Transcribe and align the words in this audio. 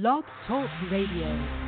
Blog 0.00 0.22
Talk 0.46 0.70
Radio. 0.92 1.67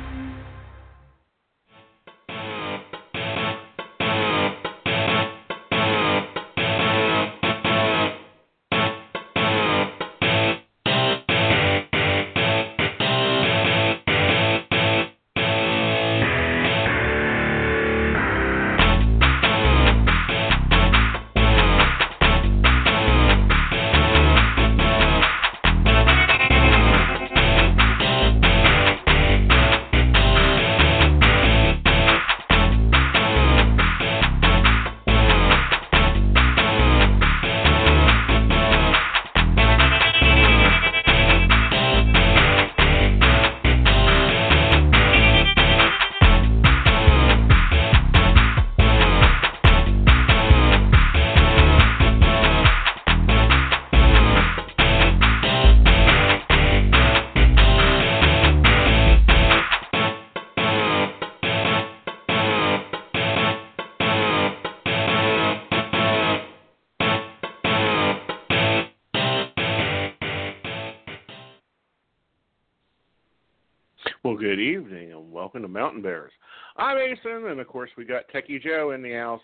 Welcome 75.41 75.63
to 75.63 75.67
Mountain 75.67 76.03
Bears. 76.03 76.31
I'm 76.77 76.97
Aeson, 76.99 77.47
and 77.47 77.59
of 77.59 77.67
course 77.67 77.89
we 77.97 78.05
got 78.05 78.29
Techie 78.31 78.61
Joe 78.61 78.91
in 78.91 79.01
the 79.01 79.13
house. 79.13 79.41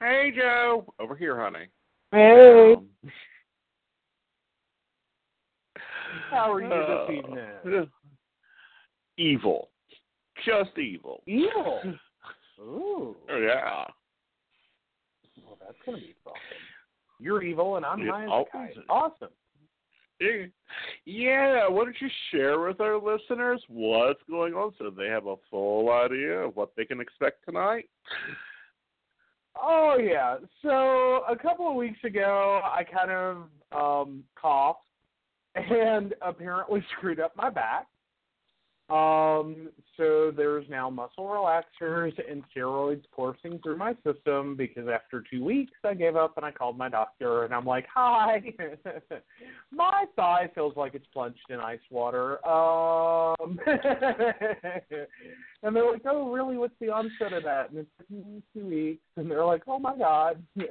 Hey, 0.00 0.32
Joe, 0.34 0.86
over 0.98 1.14
here, 1.14 1.38
honey. 1.38 1.66
Hey, 2.12 2.72
Um, 2.78 2.86
how 6.30 6.50
are 6.50 6.62
you 6.62 6.66
uh, 6.68 7.08
this 7.08 7.18
evening? 7.18 7.90
Evil, 9.18 9.68
just 10.46 10.78
evil. 10.78 11.22
Evil. 11.26 11.82
Ooh, 12.58 13.16
Yeah. 13.28 13.84
well, 15.44 15.58
that's 15.60 15.76
gonna 15.84 15.98
be 15.98 16.14
something. 16.24 16.40
You're 17.20 17.42
evil, 17.42 17.76
and 17.76 17.84
I'm 17.84 18.00
It 18.00 18.08
high 18.08 18.24
as 18.24 18.30
a 18.30 18.44
kite. 18.50 18.76
Awesome. 18.88 19.28
Yeah, 21.04 21.68
why 21.68 21.84
don't 21.84 21.96
you 22.00 22.08
share 22.30 22.60
with 22.60 22.80
our 22.80 22.96
listeners 22.96 23.62
what's 23.68 24.20
going 24.28 24.54
on 24.54 24.72
so 24.78 24.90
they 24.90 25.06
have 25.06 25.26
a 25.26 25.36
full 25.50 25.90
idea 25.92 26.40
of 26.40 26.56
what 26.56 26.70
they 26.76 26.84
can 26.84 27.00
expect 27.00 27.44
tonight? 27.44 27.88
Oh 29.60 29.96
yeah. 30.00 30.36
So 30.62 31.22
a 31.28 31.36
couple 31.40 31.68
of 31.68 31.76
weeks 31.76 32.02
ago, 32.04 32.60
I 32.64 32.82
kind 32.84 33.10
of 33.10 33.36
um 33.72 34.24
coughed 34.40 34.80
and 35.54 36.14
apparently 36.22 36.84
screwed 36.96 37.20
up 37.20 37.36
my 37.36 37.50
back. 37.50 37.86
Um, 38.88 39.70
so 39.96 40.30
there's 40.30 40.64
now 40.68 40.88
muscle 40.88 41.24
relaxers 41.24 42.12
and 42.30 42.44
steroids 42.54 43.02
coursing 43.10 43.58
through 43.60 43.78
my 43.78 43.96
system 44.04 44.54
because 44.54 44.86
after 44.88 45.24
two 45.28 45.44
weeks 45.44 45.72
I 45.84 45.94
gave 45.94 46.14
up 46.14 46.36
and 46.36 46.46
I 46.46 46.52
called 46.52 46.78
my 46.78 46.88
doctor 46.88 47.42
and 47.42 47.52
I'm 47.52 47.64
like, 47.64 47.86
Hi 47.92 48.44
my 49.72 50.04
thigh 50.14 50.48
feels 50.54 50.76
like 50.76 50.94
it's 50.94 51.06
plunged 51.12 51.40
in 51.50 51.58
ice 51.58 51.80
water. 51.90 52.46
Um 52.46 53.58
and 55.64 55.74
they're 55.74 55.90
like, 55.90 56.02
Oh 56.04 56.30
really, 56.30 56.56
what's 56.56 56.78
the 56.80 56.90
onset 56.90 57.32
of 57.32 57.42
that? 57.42 57.70
And 57.70 57.80
it's 57.80 57.90
like, 57.98 58.08
"Mm, 58.08 58.40
two 58.54 58.66
weeks 58.66 59.02
and 59.16 59.28
they're 59.28 59.44
like, 59.44 59.62
Oh 59.66 59.80
my 59.80 59.96
god 59.98 60.40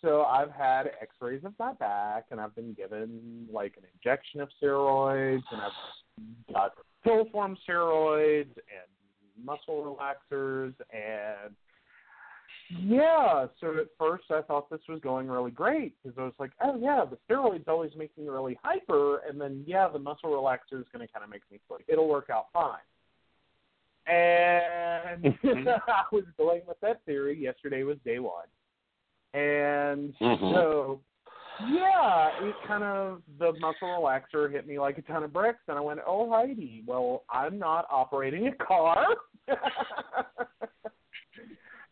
So 0.00 0.22
I've 0.22 0.52
had 0.52 0.90
x-rays 1.02 1.44
of 1.44 1.52
my 1.58 1.74
back 1.74 2.26
and 2.30 2.40
I've 2.40 2.54
been 2.54 2.72
given 2.72 3.46
like 3.52 3.74
an 3.76 3.84
injection 3.94 4.40
of 4.40 4.48
steroids 4.62 5.42
and 5.50 5.60
I've 5.60 6.52
got 6.54 6.72
pill 7.06 7.26
form 7.30 7.56
steroids 7.68 8.50
and 8.56 9.44
muscle 9.44 9.82
relaxers 9.84 10.74
and 10.90 11.54
yeah, 12.80 13.46
so 13.60 13.78
at 13.78 13.86
first 13.96 14.24
I 14.30 14.42
thought 14.42 14.68
this 14.70 14.80
was 14.88 15.00
going 15.00 15.28
really 15.28 15.52
great 15.52 15.94
because 16.02 16.18
I 16.18 16.22
was 16.24 16.32
like, 16.40 16.50
oh 16.64 16.76
yeah, 16.76 17.04
the 17.08 17.16
steroids 17.32 17.68
always 17.68 17.92
make 17.96 18.16
me 18.18 18.28
really 18.28 18.58
hyper, 18.60 19.18
and 19.18 19.40
then 19.40 19.62
yeah, 19.68 19.88
the 19.88 20.00
muscle 20.00 20.30
relaxer 20.30 20.80
is 20.80 20.86
going 20.92 21.06
to 21.06 21.12
kind 21.12 21.22
of 21.22 21.30
make 21.30 21.42
me 21.52 21.60
sleep. 21.68 21.84
it'll 21.86 22.08
work 22.08 22.28
out 22.28 22.46
fine. 22.52 22.80
And 24.12 25.26
I 25.88 26.02
was 26.10 26.24
going 26.36 26.62
with 26.66 26.80
that 26.80 27.04
theory. 27.06 27.38
Yesterday 27.38 27.84
was 27.84 27.98
day 28.04 28.18
one, 28.18 28.46
and 29.32 30.12
Mhm. 30.20 30.52
so 30.52 31.00
yeah, 31.70 32.30
it 32.42 32.54
kind 32.66 32.84
of 32.84 33.22
the 33.38 33.52
muscle 33.60 33.88
relaxer 33.88 34.50
hit 34.50 34.66
me 34.66 34.78
like 34.78 34.98
a 34.98 35.02
ton 35.02 35.22
of 35.22 35.32
bricks, 35.32 35.60
and 35.68 35.78
I 35.78 35.80
went, 35.80 36.00
"Oh, 36.06 36.28
righty, 36.28 36.82
well, 36.86 37.24
I'm 37.30 37.58
not 37.58 37.86
operating 37.90 38.48
a 38.48 38.52
car." 38.64 39.06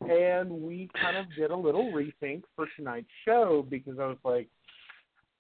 and 0.08 0.50
we 0.50 0.90
kind 1.00 1.16
of 1.16 1.26
did 1.36 1.50
a 1.50 1.56
little 1.56 1.92
rethink 1.92 2.42
for 2.54 2.66
tonight's 2.76 3.08
show 3.24 3.66
because 3.68 3.98
I 3.98 4.06
was 4.06 4.18
like, 4.24 4.48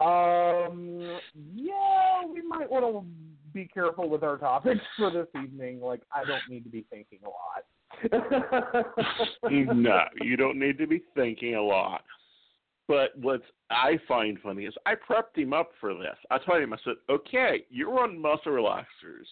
um, 0.00 1.18
yeah, 1.54 2.22
we 2.32 2.42
might 2.42 2.70
want 2.70 2.84
to 2.84 3.04
be 3.52 3.66
careful 3.66 4.08
with 4.08 4.22
our 4.22 4.36
topics 4.36 4.80
for 4.96 5.10
this 5.10 5.28
evening. 5.42 5.80
Like, 5.80 6.02
I 6.12 6.24
don't 6.24 6.42
need 6.48 6.64
to 6.64 6.70
be 6.70 6.84
thinking 6.90 7.20
a 7.24 7.28
lot. 7.28 7.64
no, 9.50 10.00
you 10.20 10.36
don't 10.36 10.58
need 10.58 10.78
to 10.78 10.86
be 10.86 11.02
thinking 11.14 11.54
a 11.54 11.62
lot. 11.62 12.02
But 12.86 13.18
what 13.18 13.42
I 13.70 13.98
find 14.06 14.38
funny 14.42 14.66
is 14.66 14.74
I 14.84 14.94
prepped 14.94 15.36
him 15.36 15.52
up 15.52 15.70
for 15.80 15.94
this. 15.94 16.16
I 16.30 16.38
told 16.38 16.62
him, 16.62 16.72
I 16.74 16.76
said, 16.84 16.94
okay, 17.08 17.64
you're 17.70 18.00
on 18.00 18.20
muscle 18.20 18.52
relaxers. 18.52 19.26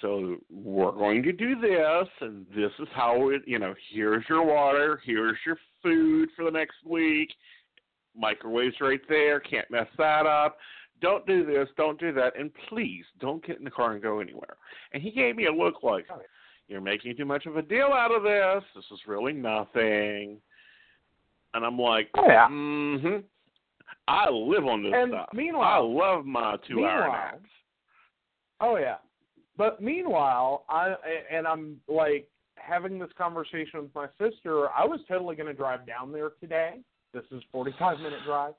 So 0.00 0.36
we're 0.50 0.92
going 0.92 1.22
to 1.22 1.32
do 1.32 1.58
this, 1.58 2.08
and 2.20 2.46
this 2.54 2.70
is 2.78 2.88
how 2.94 3.30
it, 3.30 3.42
you 3.46 3.58
know, 3.58 3.74
here's 3.92 4.24
your 4.28 4.44
water, 4.44 5.00
here's 5.04 5.38
your 5.46 5.56
food 5.82 6.28
for 6.36 6.44
the 6.44 6.50
next 6.50 6.76
week. 6.84 7.32
Microwave's 8.20 8.80
right 8.80 9.00
there, 9.08 9.40
can't 9.40 9.70
mess 9.70 9.88
that 9.98 10.26
up. 10.26 10.58
Don't 11.00 11.26
do 11.26 11.44
this, 11.44 11.68
don't 11.76 11.98
do 11.98 12.12
that, 12.12 12.38
and 12.38 12.50
please 12.68 13.04
don't 13.20 13.44
get 13.46 13.58
in 13.58 13.64
the 13.64 13.70
car 13.70 13.92
and 13.92 14.02
go 14.02 14.20
anywhere. 14.20 14.56
And 14.92 15.02
he 15.02 15.10
gave 15.10 15.34
me 15.34 15.46
a 15.46 15.52
look 15.52 15.82
like, 15.82 16.06
you're 16.68 16.80
making 16.80 17.16
too 17.16 17.24
much 17.24 17.46
of 17.46 17.56
a 17.56 17.62
deal 17.62 17.90
out 17.92 18.14
of 18.14 18.22
this. 18.22 18.64
This 18.74 18.84
is 18.92 19.06
really 19.06 19.32
nothing. 19.32 20.38
And 21.56 21.64
I'm 21.64 21.78
like, 21.78 22.08
Oh, 22.16 22.24
yeah. 22.28 22.46
mm-hmm. 22.48 23.16
I 24.08 24.30
live 24.30 24.66
on 24.66 24.82
this 24.84 24.92
And 24.94 25.10
stuff. 25.10 25.28
I 25.34 25.78
love 25.78 26.24
my 26.26 26.56
two 26.68 26.84
hour 26.84 27.00
meanwhile- 27.02 27.10
naps. 27.32 27.50
Oh 28.60 28.76
yeah. 28.76 28.96
But 29.58 29.82
meanwhile, 29.82 30.64
I 30.68 30.94
and 31.32 31.46
I'm 31.46 31.78
like 31.88 32.28
having 32.56 32.98
this 32.98 33.10
conversation 33.18 33.82
with 33.82 33.94
my 33.94 34.06
sister. 34.18 34.68
I 34.70 34.84
was 34.84 35.00
totally 35.08 35.34
going 35.34 35.46
to 35.48 35.54
drive 35.54 35.86
down 35.86 36.12
there 36.12 36.30
today. 36.40 36.80
This 37.14 37.24
is 37.32 37.42
45 37.52 37.98
minute 37.98 38.20
drive. 38.26 38.52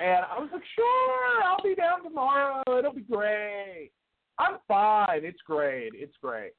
And 0.00 0.24
I 0.30 0.38
was 0.38 0.50
like, 0.52 0.62
"Sure, 0.74 1.42
I'll 1.44 1.62
be 1.62 1.74
down 1.74 2.02
tomorrow. 2.04 2.62
It'll 2.78 2.92
be 2.92 3.00
great. 3.02 3.90
I'm 4.38 4.58
fine. 4.68 5.24
It's 5.24 5.40
great. 5.46 5.92
It's 5.94 6.16
great." 6.22 6.52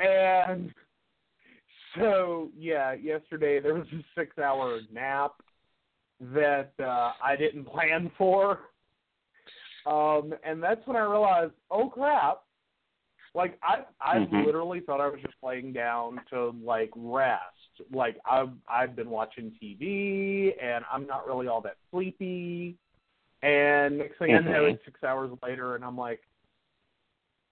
And 0.00 0.72
so, 1.96 2.50
yeah, 2.56 2.92
yesterday 2.92 3.60
there 3.60 3.74
was 3.74 3.86
a 3.92 4.20
6-hour 4.20 4.80
nap 4.92 5.32
that 6.20 6.72
uh 6.80 7.12
I 7.22 7.36
didn't 7.36 7.64
plan 7.64 8.10
for. 8.18 8.58
Um, 9.86 10.34
and 10.44 10.62
that's 10.62 10.84
when 10.86 10.96
I 10.96 11.00
realized, 11.00 11.52
oh 11.70 11.88
crap! 11.88 12.40
Like 13.34 13.58
I, 13.62 13.84
I 14.00 14.18
Mhm. 14.18 14.44
literally 14.44 14.80
thought 14.80 15.00
I 15.00 15.08
was 15.08 15.20
just 15.22 15.36
laying 15.42 15.72
down 15.72 16.20
to 16.30 16.50
like 16.62 16.90
rest. 16.96 17.42
Like 17.92 18.18
I've, 18.24 18.50
I've 18.68 18.96
been 18.96 19.10
watching 19.10 19.52
TV, 19.62 20.52
and 20.60 20.84
I'm 20.92 21.06
not 21.06 21.26
really 21.26 21.46
all 21.46 21.60
that 21.62 21.76
sleepy. 21.90 22.76
And 23.42 23.98
next 23.98 24.18
thing 24.18 24.34
I 24.34 24.40
know, 24.40 24.64
Mhm. 24.64 24.74
it's 24.74 24.84
six 24.84 25.04
hours 25.04 25.30
later, 25.42 25.76
and 25.76 25.84
I'm 25.84 25.96
like, 25.96 26.20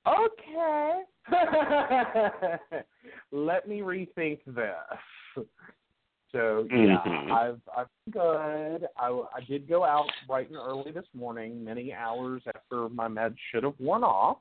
okay, 0.06 1.02
let 3.32 3.68
me 3.68 3.80
rethink 3.80 4.38
this. 4.46 5.44
So 6.32 6.66
yeah, 6.70 7.02
Mhm. 7.06 7.30
I've 7.30 7.60
I've 7.76 7.88
been 8.04 8.12
good. 8.12 8.88
I 8.96 9.08
I 9.34 9.40
did 9.48 9.68
go 9.68 9.84
out 9.84 10.06
bright 10.26 10.48
and 10.48 10.56
early 10.58 10.90
this 10.92 11.06
morning, 11.14 11.64
many 11.64 11.92
hours 11.92 12.42
after 12.48 12.88
my 12.88 13.08
meds 13.08 13.36
should 13.50 13.62
have 13.64 13.78
worn 13.78 14.04
off, 14.04 14.38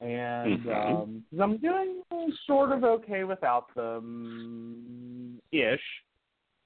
and 0.00 0.64
Mhm. 0.64 1.02
um, 1.02 1.24
'cause 1.30 1.40
I'm 1.40 1.56
doing 1.58 2.02
sort 2.46 2.72
of 2.72 2.84
okay 2.84 3.24
without 3.24 3.74
them, 3.74 5.40
ish, 5.52 6.04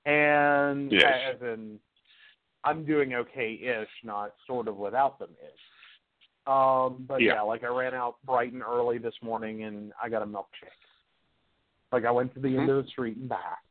and 0.05 0.93
Ish. 0.93 1.03
as 1.05 1.41
in 1.43 1.81
I'm 2.65 2.85
doing 2.85 3.15
okay 3.15 3.53
ish, 3.55 4.05
not 4.05 4.35
sort 4.47 4.67
of 4.69 4.77
without 4.77 5.19
them 5.21 5.35
ish. 5.41 5.61
Um, 6.49 7.05
but 7.07 7.21
Yeah. 7.21 7.35
yeah, 7.35 7.43
like 7.43 7.63
I 7.63 7.67
ran 7.69 7.95
out 7.95 8.17
bright 8.25 8.53
and 8.55 8.63
early 8.63 8.97
this 8.99 9.15
morning, 9.23 9.65
and 9.65 9.93
I 10.03 10.09
got 10.09 10.23
a 10.23 10.27
milkshake. 10.27 10.73
Like 11.93 12.05
I 12.07 12.11
went 12.11 12.33
to 12.35 12.41
the 12.41 12.57
end 12.57 12.69
Mhm. 12.69 12.79
of 12.79 12.85
the 12.85 12.91
street 12.91 13.19
and 13.19 13.29
back. 13.29 13.63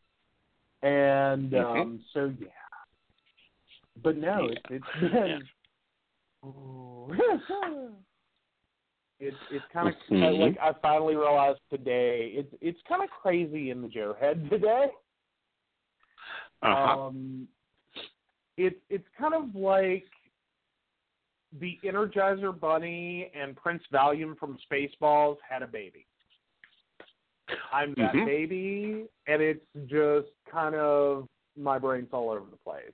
And 0.83 1.51
Mhm. 1.53 1.81
um 1.81 2.05
so 2.13 2.25
yeah. 2.39 2.47
But 4.03 4.17
no, 4.17 4.49
Yeah. 4.49 4.55
it's 4.69 4.69
it's 4.69 4.85
been 4.99 5.49
it's 9.19 9.37
it's 9.49 9.65
kind 9.73 9.87
of 9.87 9.95
Mhm. 10.09 10.39
like 10.39 10.57
I 10.59 10.73
finally 10.73 11.15
realized 11.15 11.59
today 11.69 12.27
it's 12.27 12.53
it's 12.61 12.81
kind 12.83 13.01
of 13.03 13.09
crazy 13.09 13.71
in 13.71 13.81
the 13.81 13.87
Joe 13.87 14.13
head 14.13 14.49
today. 14.51 14.91
Uh-huh. 16.61 16.99
Um, 16.99 17.47
it's 18.57 18.79
it's 18.89 19.07
kind 19.17 19.33
of 19.33 19.55
like 19.55 20.05
the 21.59 21.79
Energizer 21.83 22.57
Bunny 22.57 23.31
and 23.33 23.55
Prince 23.55 23.83
Valium 23.91 24.37
from 24.37 24.57
Spaceballs 24.71 25.37
had 25.47 25.61
a 25.61 25.67
baby. 25.67 26.05
I'm 27.71 27.93
that 27.95 28.13
Mhm. 28.13 28.25
baby, 28.25 29.09
and 29.27 29.41
it's 29.41 29.65
just 29.85 30.29
kind 30.49 30.75
of 30.75 31.27
my 31.55 31.79
brain's 31.79 32.11
all 32.11 32.29
over 32.29 32.49
the 32.49 32.57
place. 32.57 32.93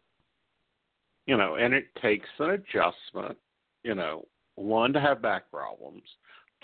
you 1.25 1.37
know, 1.37 1.55
and 1.55 1.73
it 1.73 1.87
takes 2.01 2.27
an 2.39 2.49
adjustment, 2.49 3.37
you 3.83 3.95
know, 3.95 4.27
one 4.55 4.91
to 4.91 4.99
have 4.99 5.21
back 5.21 5.49
problems, 5.49 6.03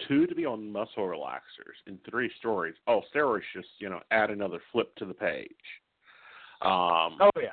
two 0.05 0.27
to 0.27 0.35
be 0.35 0.45
on 0.45 0.69
muscle 0.69 1.05
relaxers, 1.05 1.77
and 1.87 1.97
three 2.03 2.29
stories. 2.39 2.75
Oh, 2.85 3.01
steroids 3.15 3.41
just, 3.53 3.69
you 3.79 3.89
know, 3.89 4.01
add 4.11 4.29
another 4.29 4.59
flip 4.73 4.93
to 4.95 5.05
the 5.05 5.13
page. 5.13 5.81
Um, 6.61 7.17
Oh 7.21 7.31
yeah. 7.37 7.51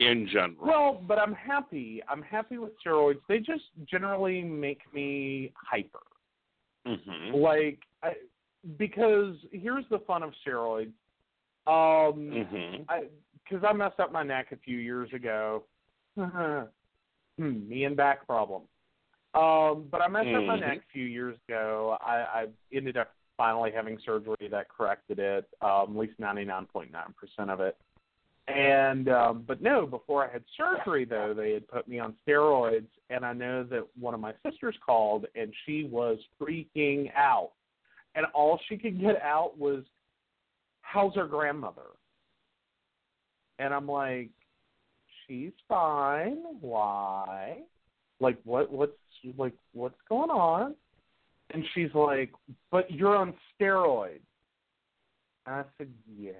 In 0.00 0.28
general. 0.30 0.66
Well, 0.66 1.02
but 1.06 1.18
I'm 1.18 1.34
happy. 1.34 2.02
I'm 2.08 2.22
happy 2.22 2.58
with 2.58 2.72
steroids. 2.84 3.20
They 3.28 3.38
just 3.38 3.64
generally 3.90 4.42
make 4.42 4.80
me 4.92 5.52
hyper. 5.56 6.00
hmm 6.86 7.34
Like, 7.34 7.80
I, 8.02 8.12
because 8.78 9.36
here's 9.52 9.84
the 9.90 9.98
fun 10.00 10.22
of 10.22 10.32
steroids. 10.46 10.92
Um, 11.66 12.46
hmm 12.50 12.82
I 12.88 13.04
because 13.42 13.64
I 13.68 13.72
messed 13.72 14.00
up 14.00 14.12
my 14.12 14.22
neck 14.22 14.48
a 14.52 14.56
few 14.56 14.78
years 14.78 15.08
ago. 15.12 15.64
hmm, 16.16 16.68
me 17.38 17.84
and 17.84 17.96
back 17.96 18.26
problem. 18.26 18.62
Um, 19.34 19.88
but 19.90 20.00
I 20.00 20.08
messed 20.08 20.28
up 20.34 20.44
my 20.46 20.56
Mhm. 20.56 20.60
neck 20.60 20.78
a 20.78 20.92
few 20.92 21.04
years 21.04 21.36
ago. 21.48 21.96
I, 22.00 22.16
I 22.42 22.46
ended 22.72 22.96
up 22.96 23.12
finally 23.36 23.70
having 23.70 23.98
surgery 23.98 24.48
that 24.50 24.68
corrected 24.68 25.18
it, 25.18 25.46
um, 25.60 25.90
at 25.90 25.96
least 25.96 26.18
ninety 26.18 26.44
nine 26.44 26.66
point 26.66 26.90
nine 26.90 27.12
percent 27.18 27.50
of 27.50 27.60
it. 27.60 27.76
And 28.48 29.08
um, 29.08 29.44
but 29.46 29.60
no, 29.60 29.86
before 29.86 30.24
I 30.24 30.32
had 30.32 30.44
surgery 30.56 31.04
though, 31.04 31.34
they 31.36 31.52
had 31.52 31.66
put 31.66 31.88
me 31.88 31.98
on 31.98 32.14
steroids, 32.26 32.86
and 33.10 33.24
I 33.24 33.32
know 33.32 33.64
that 33.64 33.84
one 33.98 34.14
of 34.14 34.20
my 34.20 34.32
sisters 34.48 34.76
called, 34.84 35.26
and 35.34 35.52
she 35.64 35.84
was 35.84 36.18
freaking 36.40 37.10
out, 37.16 37.50
and 38.14 38.24
all 38.34 38.60
she 38.68 38.76
could 38.76 39.00
get 39.00 39.20
out 39.20 39.58
was, 39.58 39.82
"How's 40.82 41.16
her 41.16 41.26
grandmother?" 41.26 41.90
And 43.58 43.74
I'm 43.74 43.88
like, 43.88 44.30
she's 45.26 45.52
fine. 45.68 46.38
Why? 46.60 47.58
Like 48.20 48.38
what 48.44 48.70
what's 48.70 48.92
like 49.36 49.54
what's 49.72 50.00
going 50.08 50.30
on? 50.30 50.74
And 51.50 51.64
she's 51.74 51.94
like, 51.94 52.32
But 52.70 52.90
you're 52.90 53.16
on 53.16 53.34
steroids. 53.60 54.20
And 55.46 55.56
I 55.56 55.64
said, 55.78 55.88
Yeah. 56.18 56.32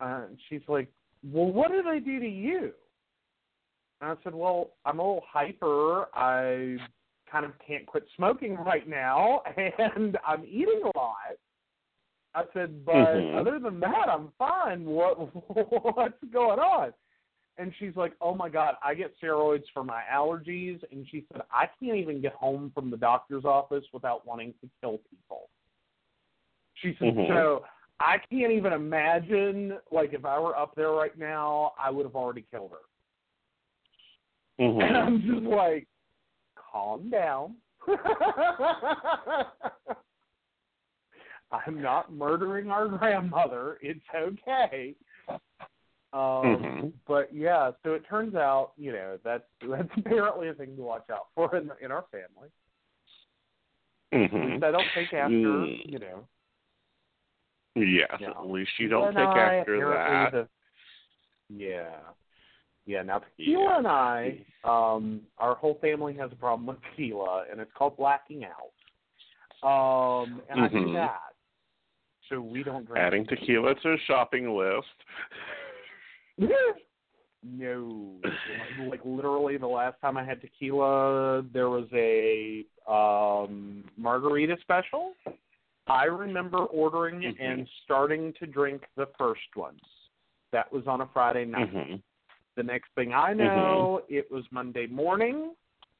Uh, 0.00 0.22
and 0.28 0.38
she's 0.48 0.62
like, 0.68 0.88
Well 1.22 1.50
what 1.50 1.70
did 1.70 1.86
I 1.86 1.98
do 1.98 2.20
to 2.20 2.28
you? 2.28 2.72
And 4.00 4.10
I 4.10 4.14
said, 4.22 4.34
Well, 4.34 4.70
I'm 4.84 4.98
a 4.98 5.02
little 5.02 5.24
hyper. 5.26 6.06
I 6.14 6.76
kind 7.30 7.44
of 7.44 7.52
can't 7.66 7.86
quit 7.86 8.04
smoking 8.16 8.54
right 8.56 8.88
now 8.88 9.42
and 9.56 10.16
I'm 10.26 10.44
eating 10.44 10.82
a 10.84 10.98
lot. 10.98 11.36
I 12.34 12.44
said, 12.52 12.84
but 12.84 13.14
Mhm. 13.14 13.36
other 13.36 13.58
than 13.60 13.78
that, 13.80 14.08
I'm 14.08 14.32
fine. 14.38 14.84
What 14.84 15.16
what's 15.96 16.22
going 16.32 16.58
on? 16.58 16.92
And 17.56 17.72
she's 17.78 17.94
like, 17.94 18.14
oh 18.20 18.34
my 18.34 18.48
god, 18.48 18.74
I 18.82 18.94
get 18.94 19.14
steroids 19.22 19.62
for 19.72 19.84
my 19.84 20.02
allergies. 20.12 20.82
And 20.90 21.06
she 21.08 21.24
said, 21.32 21.42
I 21.52 21.68
can't 21.80 21.96
even 21.96 22.20
get 22.20 22.32
home 22.32 22.72
from 22.74 22.90
the 22.90 22.96
doctor's 22.96 23.44
office 23.44 23.84
without 23.92 24.26
wanting 24.26 24.52
to 24.60 24.68
kill 24.80 24.98
people. 25.08 25.48
She 26.74 26.96
said, 26.98 27.14
Mhm. 27.14 27.28
so 27.28 27.64
I 28.00 28.18
can't 28.30 28.52
even 28.52 28.72
imagine, 28.72 29.78
like, 29.92 30.12
if 30.14 30.24
I 30.24 30.38
were 30.38 30.56
up 30.56 30.74
there 30.74 30.90
right 30.90 31.16
now, 31.16 31.72
I 31.78 31.90
would 31.90 32.04
have 32.04 32.16
already 32.16 32.44
killed 32.50 32.72
her. 32.72 34.66
hmm 34.66 34.80
And 34.80 34.96
I'm 34.96 35.22
just 35.22 35.42
like, 35.44 35.86
calm 36.72 37.08
down. 37.10 37.56
I'm 41.52 41.80
not 41.80 42.12
murdering 42.12 42.70
our 42.70 42.88
grandmother. 42.88 43.78
It's 43.80 44.00
okay. 44.14 44.94
Um, 45.28 45.40
Mhm. 46.22 46.92
But 47.06 47.34
yeah, 47.34 47.72
so 47.82 47.92
it 47.94 48.04
turns 48.08 48.34
out, 48.34 48.72
you 48.76 48.92
know, 48.92 49.18
that's 49.24 49.44
that's 49.68 49.88
apparently 49.96 50.48
a 50.48 50.54
thing 50.54 50.76
to 50.76 50.82
watch 50.82 51.10
out 51.10 51.26
for 51.34 51.54
in 51.56 51.70
in 51.80 51.90
our 51.92 52.04
family. 52.10 52.50
At 54.12 54.30
hmm 54.30 54.52
least 54.52 54.64
I 54.64 54.70
don't 54.70 54.88
take 54.94 55.12
after, 55.12 55.34
Mm. 55.34 55.90
you 55.90 55.98
know. 55.98 56.26
Yes, 57.76 58.08
Yeah. 58.20 58.30
at 58.30 58.46
least 58.46 58.70
you 58.78 58.88
don't 58.88 59.08
and 59.08 59.16
take 59.16 59.26
I, 59.28 59.56
after 59.56 59.88
that. 59.90 60.32
The, 60.32 60.48
yeah. 61.48 61.96
Yeah, 62.86 63.02
now 63.02 63.20
tequila 63.20 63.62
Yeah. 63.62 63.78
and 63.78 63.86
I, 63.86 64.44
um, 64.64 65.22
our 65.38 65.54
whole 65.54 65.78
family 65.80 66.14
has 66.14 66.30
a 66.32 66.36
problem 66.36 66.66
with 66.66 66.76
tequila, 66.82 67.46
and 67.50 67.60
it's 67.60 67.72
called 67.72 67.96
blacking 67.96 68.44
out. 68.44 68.72
Um, 69.66 70.42
and 70.50 70.60
I 70.60 70.68
do 70.68 70.76
Mhm. 70.76 70.92
that, 70.94 71.34
so 72.28 72.40
we 72.40 72.62
don't 72.62 72.84
drink. 72.84 73.02
Adding 73.02 73.26
tequila 73.26 73.74
to 73.76 73.92
a 73.94 73.98
shopping 73.98 74.54
list. 74.56 74.86
no, 77.42 78.20
like 78.78 79.00
literally 79.04 79.56
the 79.56 79.66
last 79.66 80.00
time 80.00 80.16
I 80.16 80.24
had 80.24 80.40
tequila, 80.40 81.42
there 81.52 81.70
was 81.70 81.88
a 81.92 82.66
um 82.86 83.84
margarita 83.96 84.58
special. 84.60 85.13
I 85.86 86.04
remember 86.04 86.58
ordering 86.58 87.20
Mhm. 87.20 87.40
and 87.40 87.68
starting 87.84 88.32
to 88.34 88.46
drink 88.46 88.88
the 88.96 89.06
first 89.18 89.54
ones. 89.56 89.80
That 90.50 90.70
was 90.72 90.86
on 90.86 91.00
a 91.00 91.06
Friday 91.08 91.44
night. 91.44 91.68
hmm 91.68 91.96
The 92.56 92.62
next 92.62 92.92
thing 92.94 93.12
I 93.12 93.32
know, 93.34 94.04
it 94.08 94.30
was 94.30 94.50
Monday 94.52 94.86
morning, 94.86 95.56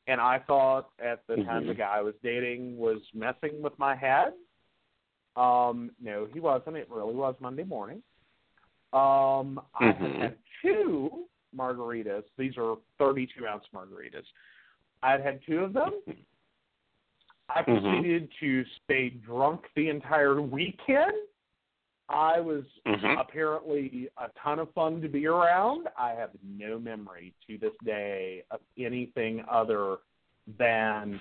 and 0.06 0.20
I 0.20 0.38
thought 0.38 0.92
at 1.00 1.26
the 1.26 1.42
time 1.44 1.64
Mhm. 1.64 1.66
the 1.66 1.74
guy 1.74 1.98
I 1.98 2.00
was 2.00 2.14
dating 2.22 2.78
was 2.78 3.02
messing 3.12 3.60
with 3.60 3.76
my 3.78 3.96
head. 3.96 4.34
Um, 5.34 5.90
no, 6.00 6.26
he 6.26 6.38
wasn't. 6.38 6.76
It 6.76 6.88
really 6.88 7.14
was 7.14 7.34
Monday 7.40 7.64
morning. 7.64 8.02
Um, 8.92 9.60
I 9.74 9.90
had 9.90 10.12
Mhm. 10.12 10.18
had 10.20 10.38
two 10.62 11.28
margaritas. 11.52 12.24
These 12.36 12.56
are 12.56 12.76
32 12.98 13.48
ounce 13.48 13.66
margaritas. 13.72 14.26
I 15.02 15.10
had 15.10 15.20
had 15.20 15.42
two 15.42 15.64
of 15.64 15.72
them. 15.72 15.92
I 17.48 17.62
proceeded 17.62 18.28
to 18.40 18.64
stay 18.84 19.10
drunk 19.10 19.62
the 19.76 19.88
entire 19.88 20.40
weekend. 20.40 21.12
I 22.08 22.38
was 22.40 22.64
hmm 22.86 23.16
apparently 23.18 24.08
a 24.18 24.28
ton 24.42 24.58
of 24.58 24.72
fun 24.74 25.00
to 25.02 25.08
be 25.08 25.26
around. 25.26 25.88
I 25.96 26.10
have 26.10 26.30
no 26.46 26.78
memory 26.78 27.32
to 27.46 27.56
this 27.58 27.72
day 27.84 28.44
of 28.50 28.60
anything 28.78 29.42
other 29.50 29.96
than 30.58 31.20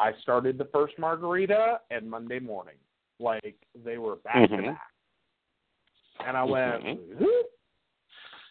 I 0.00 0.12
started 0.22 0.58
the 0.58 0.64
first 0.72 0.94
margarita 0.98 1.80
and 1.90 2.08
Monday 2.10 2.40
morning. 2.40 2.74
Like 3.20 3.56
they 3.84 3.98
were 3.98 4.16
back 4.16 4.48
to 4.48 4.56
Mhm. 4.56 4.64
back. 4.66 4.92
And 6.26 6.36
I 6.36 6.42
went, 6.44 6.84
Mhm. 6.84 7.42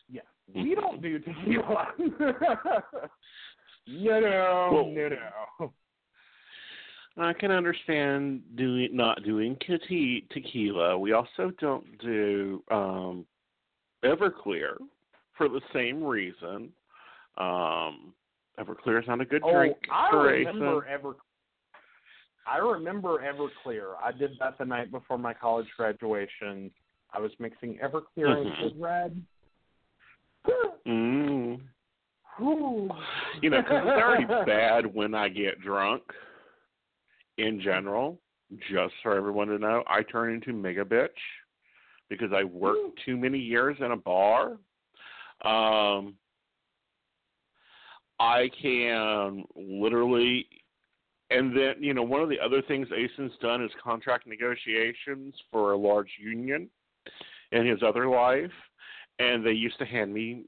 Yeah, 0.09 0.21
we 0.53 0.73
Mhm. 0.73 0.75
don't 0.75 1.01
do 1.01 1.19
tequila. 1.19 1.93
no, 3.87 4.19
no, 4.19 4.69
Well- 4.71 4.85
no, 4.85 5.09
no. 5.09 5.73
I 7.19 7.33
can 7.33 7.51
understand 7.51 8.41
doing 8.55 8.89
not 8.95 9.23
doing 9.23 9.57
te- 9.65 10.25
tequila. 10.31 10.97
We 10.97 11.13
also 11.13 11.51
don't 11.59 11.97
do 11.99 12.63
um, 12.69 13.25
Everclear 14.03 14.77
for 15.37 15.49
the 15.49 15.61
same 15.73 16.03
reason. 16.03 16.69
Um, 17.37 18.13
Everclear 18.59 19.01
is 19.01 19.07
not 19.07 19.21
a 19.21 19.25
good 19.25 19.41
Oh, 19.45 19.51
drink 19.51 19.77
I 19.91 20.07
for 20.11 20.23
remember 20.23 20.79
racing. 20.79 20.93
Ever. 20.93 21.15
I 22.47 22.57
remember 22.59 23.19
Everclear. 23.19 23.93
I 24.03 24.11
did 24.11 24.31
that 24.39 24.57
the 24.57 24.65
night 24.65 24.91
before 24.91 25.17
my 25.17 25.33
college 25.33 25.67
graduation. 25.75 26.71
I 27.13 27.19
was 27.19 27.31
mixing 27.39 27.77
Everclear 27.79 28.37
and 28.37 28.51
Mhm. 28.51 28.59
Code 28.59 28.79
Red. 28.79 29.25
Mm. 30.85 31.61
You 33.41 33.49
know, 33.49 33.63
'cause 33.63 33.81
it's 33.85 34.03
already 34.03 34.25
bad 34.45 34.85
when 34.93 35.13
I 35.15 35.27
get 35.29 35.59
drunk. 35.59 36.03
In 37.37 37.61
general, 37.61 38.19
just 38.71 38.93
for 39.03 39.15
everyone 39.15 39.47
to 39.49 39.59
know, 39.59 39.83
I 39.87 40.01
turn 40.03 40.33
into 40.33 40.53
mega 40.53 40.83
bitch 40.83 41.09
because 42.09 42.31
I 42.33 42.43
worked 42.43 42.99
too 43.05 43.17
many 43.17 43.37
years 43.37 43.77
in 43.79 43.91
a 43.91 43.97
bar. 43.97 44.57
Um, 45.43 46.15
I 48.19 48.49
can 48.59 49.43
literally, 49.55 50.47
and 51.29 51.55
then 51.55 51.75
you 51.79 51.93
know, 51.93 52.01
one 52.01 52.21
of 52.21 52.29
the 52.29 52.39
other 52.39 52.61
things 52.63 52.87
Aeson's 52.91 53.33
done 53.41 53.63
is 53.63 53.69
contract 53.83 54.25
negotiations 54.25 55.35
for 55.51 55.73
a 55.73 55.77
large 55.77 56.09
union 56.19 56.69
in 57.51 57.67
his 57.67 57.83
other 57.83 58.07
life, 58.07 58.51
and 59.19 59.45
they 59.45 59.51
used 59.51 59.77
to 59.79 59.85
hand 59.85 60.13
me 60.13 60.45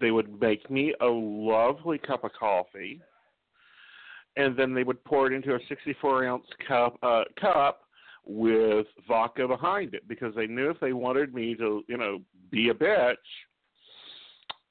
they 0.00 0.10
would 0.10 0.40
make 0.40 0.70
me 0.70 0.94
a 1.00 1.06
lovely 1.06 1.98
cup 1.98 2.24
of 2.24 2.32
coffee 2.32 3.00
and 4.36 4.56
then 4.56 4.74
they 4.74 4.84
would 4.84 5.02
pour 5.04 5.26
it 5.26 5.32
into 5.32 5.54
a 5.54 5.58
64 5.68 6.24
ounce 6.26 6.46
cup 6.66 6.98
uh, 7.02 7.24
cup 7.40 7.82
with 8.26 8.86
vodka 9.08 9.48
behind 9.48 9.94
it 9.94 10.06
because 10.08 10.34
they 10.34 10.46
knew 10.46 10.70
if 10.70 10.78
they 10.80 10.92
wanted 10.92 11.34
me 11.34 11.54
to 11.54 11.82
you 11.88 11.96
know 11.96 12.20
be 12.50 12.68
a 12.68 12.74
bitch 12.74 13.16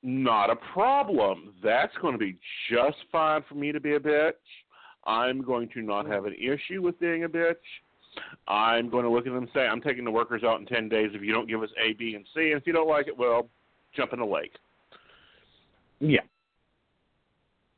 not 0.04 0.50
a 0.50 0.56
problem. 0.56 1.54
That's 1.64 1.94
going 2.02 2.14
to 2.14 2.18
be 2.18 2.38
just 2.72 2.98
fine 3.12 3.44
for 3.48 3.56
me 3.56 3.72
to 3.72 3.80
be 3.80 3.96
a 3.96 4.00
bitch. 4.00 4.32
I'm 5.06 5.42
going 5.42 5.70
to 5.70 5.82
not 5.82 6.08
have 6.08 6.26
an 6.26 6.36
issue 6.36 6.82
with 6.82 7.00
being 7.00 7.24
a 7.24 7.30
bitch. 7.30 7.56
I'm 8.48 8.90
going 8.90 9.04
to 9.04 9.10
look 9.10 9.28
at 9.28 9.34
them 9.34 9.44
and 9.44 9.50
say 9.54 9.62
i'm 9.62 9.82
taking 9.82 10.04
the 10.04 10.12
workers 10.12 10.44
out 10.44 10.60
in 10.60 10.66
10 10.66 10.90
days. 10.90 11.12
If 11.14 11.22
you 11.22 11.32
don't 11.32 11.48
give 11.48 11.62
us 11.62 11.70
a 11.82 11.94
b 11.94 12.16
and 12.16 12.26
c 12.34 12.52
and 12.52 12.60
if 12.60 12.68
you 12.68 12.74
don't 12.74 12.88
like 12.88 13.08
it 13.08 13.18
well 13.18 13.50
jump 13.96 14.14
in 14.14 14.20
the 14.20 14.26
lake. 14.26 14.54
Yeah. 16.00 16.22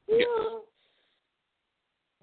Yeah. 0.07 0.17
Yeah, 0.17 0.59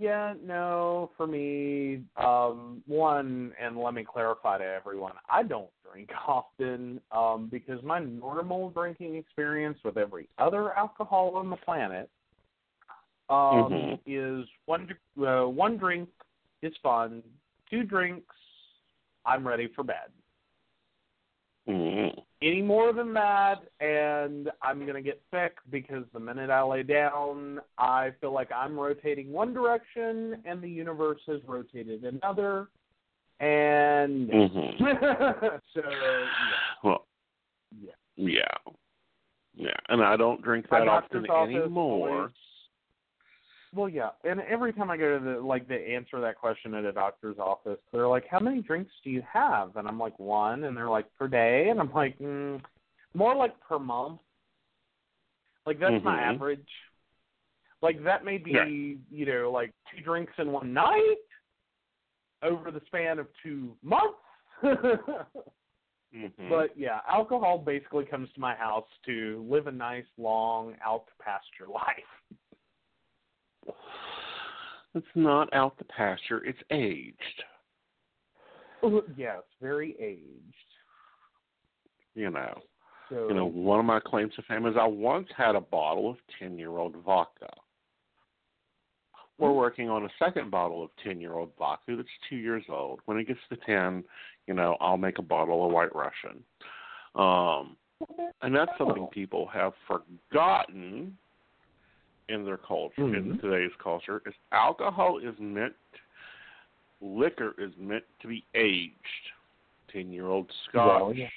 no, 0.01 1.11
for 1.17 1.27
me, 1.27 2.03
um, 2.17 2.83
one, 2.87 3.53
and 3.61 3.77
let 3.77 3.95
me 3.95 4.05
clarify 4.05 4.59
to 4.59 4.65
everyone, 4.65 5.15
I 5.31 5.43
don't 5.43 5.71
drink 5.91 6.11
often, 6.29 7.01
um, 7.11 7.49
because 7.51 7.83
my 7.83 7.99
normal 7.99 8.71
drinking 8.71 9.17
experience 9.17 9.79
with 9.85 9.97
every 9.97 10.29
other 10.39 10.73
alcohol 10.75 11.33
on 11.37 11.51
the 11.51 11.57
planet 11.57 12.11
um 13.31 13.73
Mhm. 13.73 14.01
is 14.07 14.49
one 14.65 14.89
uh, 15.19 15.45
one 15.45 15.77
drink 15.77 16.09
is 16.63 16.75
fun, 16.83 17.23
two 17.69 17.83
drinks, 17.83 18.35
I'm 19.27 19.47
ready 19.47 19.69
for 19.69 19.85
bed. 19.85 20.11
mm 21.69 22.25
any 22.41 22.63
more 22.63 22.93
than 22.93 23.13
that 23.15 23.63
and 23.81 24.51
I'm 24.63 24.87
gonna 24.87 25.03
get 25.03 25.21
sick 25.33 25.57
because 25.71 26.05
the 26.13 26.21
minute 26.21 26.51
I 26.51 26.63
lay 26.63 26.83
down 26.85 27.61
I 27.79 28.11
feel 28.21 28.33
like 28.33 28.51
I'm 28.53 28.79
rotating 28.79 29.33
one 29.33 29.53
direction 29.53 30.41
and 30.45 30.63
the 30.63 30.71
universe 30.71 31.21
has 31.27 31.41
rotated 31.47 32.05
another 32.05 32.69
and 33.41 34.29
Mhm. 34.31 34.79
so 35.75 35.81
yeah, 35.85 36.27
Well, 36.85 37.07
yeah. 37.81 37.93
yeah, 38.17 38.73
yeah, 39.55 39.71
and 39.89 40.03
I 40.03 40.17
don't 40.17 40.43
drink 40.43 40.67
that 40.71 40.87
often 40.89 41.27
anymore. 41.31 42.09
always- 42.21 42.31
well 43.75 43.89
yeah, 43.89 44.11
and 44.25 44.41
every 44.41 44.73
time 44.73 44.91
I 44.91 44.97
go 44.97 45.19
to 45.19 45.25
the 45.25 45.41
like 45.41 45.69
to 45.69 45.75
answer 45.75 46.21
that 46.21 46.39
question 46.39 46.75
at 46.75 46.85
a 46.85 46.93
doctor's 46.93 47.39
office, 47.39 47.79
they're 47.93 48.09
like, 48.09 48.27
"How 48.29 48.41
many 48.41 48.63
drinks 48.63 48.93
do 49.05 49.11
you 49.11 49.23
have?" 49.31 49.77
And 49.77 49.87
I'm 49.89 49.99
like, 49.99 50.19
"One," 50.19 50.65
and 50.65 50.77
they're 50.77 50.89
like, 50.89 51.07
"Per 51.19 51.29
day?" 51.29 51.69
And 51.71 51.81
I'm 51.81 51.93
like, 51.93 52.19
mm, 52.19 52.61
"More 53.15 53.35
like 53.35 53.59
per 53.61 53.79
month." 53.79 54.21
Like 55.67 55.79
that's 55.79 56.03
my 56.03 56.19
Mhm. 56.19 56.35
average. 56.35 56.69
Like 57.83 58.03
that 58.05 58.25
may 58.25 58.39
be, 58.39 58.51
Yeah. 58.53 58.65
you 58.65 59.27
know, 59.27 59.53
like 59.53 59.73
two 59.91 60.03
drinks 60.03 60.33
in 60.39 60.51
one 60.51 60.73
night 60.73 61.19
over 62.43 62.71
the 62.71 62.81
span 62.87 63.19
of 63.19 63.29
two 63.43 63.77
months. 63.83 64.19
Mhm. 66.15 66.49
But 66.49 66.77
yeah, 66.77 67.01
alcohol 67.07 67.59
basically 67.59 68.07
comes 68.07 68.33
to 68.33 68.41
my 68.41 68.55
house 68.55 68.89
to 69.05 69.45
live 69.49 69.67
a 69.67 69.73
nice, 69.73 70.07
long, 70.17 70.75
out 70.83 71.05
pasture 71.21 71.67
life. 71.73 72.18
It's 74.95 75.07
not 75.15 75.53
out 75.55 75.77
the 75.79 75.85
pasture; 75.85 76.45
it's 76.45 76.59
aged. 76.71 77.17
yes, 79.17 79.43
very 79.61 79.95
aged. 80.01 80.55
You 82.15 82.31
know, 82.31 82.59
So 83.09 83.29
you 83.29 83.35
know. 83.35 83.47
One 83.47 83.79
of 83.79 83.85
my 83.85 84.01
claims 84.01 84.35
to 84.37 84.43
fame 84.43 84.67
is 84.67 84.75
I 84.79 84.87
once 84.87 85.29
had 85.37 85.55
a 85.55 85.61
bottle 85.61 86.11
of 86.11 86.17
ten-year-old 86.39 86.97
vodka. 87.05 87.49
We're 89.39 89.53
working 89.53 89.89
on 89.89 90.05
a 90.05 90.09
second 90.19 90.51
bottle 90.51 90.83
of 90.83 90.91
ten-year-old 91.05 91.53
vodka 91.57 91.95
that's 91.97 92.09
two 92.29 92.37
years 92.37 92.65
old. 92.69 93.01
When 93.05 93.19
it 93.19 93.29
gets 93.29 93.39
to 93.51 93.57
ten, 93.65 94.03
you 94.49 94.55
know, 94.55 94.77
I'll 94.81 94.97
make 94.97 95.19
a 95.19 95.23
bottle 95.23 95.65
of 95.65 95.71
White 95.73 95.95
Russian. 95.95 96.43
Um, 97.15 97.77
and 98.43 98.55
that's 98.55 98.73
something 98.79 99.05
Oh. 99.05 99.11
people 99.13 99.47
have 99.47 99.73
forgotten 99.87 101.17
in 102.29 102.45
their 102.45 102.59
culture 102.59 103.15
in 103.15 103.33
Mhm. 103.33 103.41
today's 103.41 103.75
culture 103.83 104.23
is 104.27 104.35
alcohol 104.53 105.19
is 105.19 105.39
meant 105.39 105.75
liquor 107.01 107.55
is 107.59 107.73
meant 107.77 108.05
to 108.21 108.29
be 108.29 108.45
aged 108.55 109.33
ten 109.89 110.11
year 110.13 110.27
old 110.27 110.51
scotch 110.69 111.01
Well, 111.03 111.15
yeah. 111.15 111.29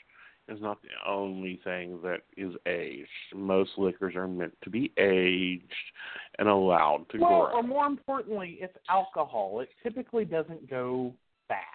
is 0.48 0.60
not 0.62 0.82
the 0.82 0.90
only 1.06 1.58
thing 1.58 2.02
that 2.02 2.22
is 2.36 2.56
aged 2.66 3.10
most 3.34 3.78
liquors 3.78 4.16
are 4.16 4.28
meant 4.28 4.56
to 4.64 4.70
be 4.70 4.92
aged 4.98 5.92
and 6.40 6.48
allowed 6.50 7.08
to 7.10 7.20
well, 7.20 7.30
grow 7.30 7.60
or 7.60 7.64
more 7.64 7.86
importantly, 7.86 8.58
it's 8.60 8.76
alcohol. 8.90 9.60
It 9.62 9.70
typically 9.84 10.26
doesn't 10.26 10.70
go 10.70 11.14
bad. 11.48 11.66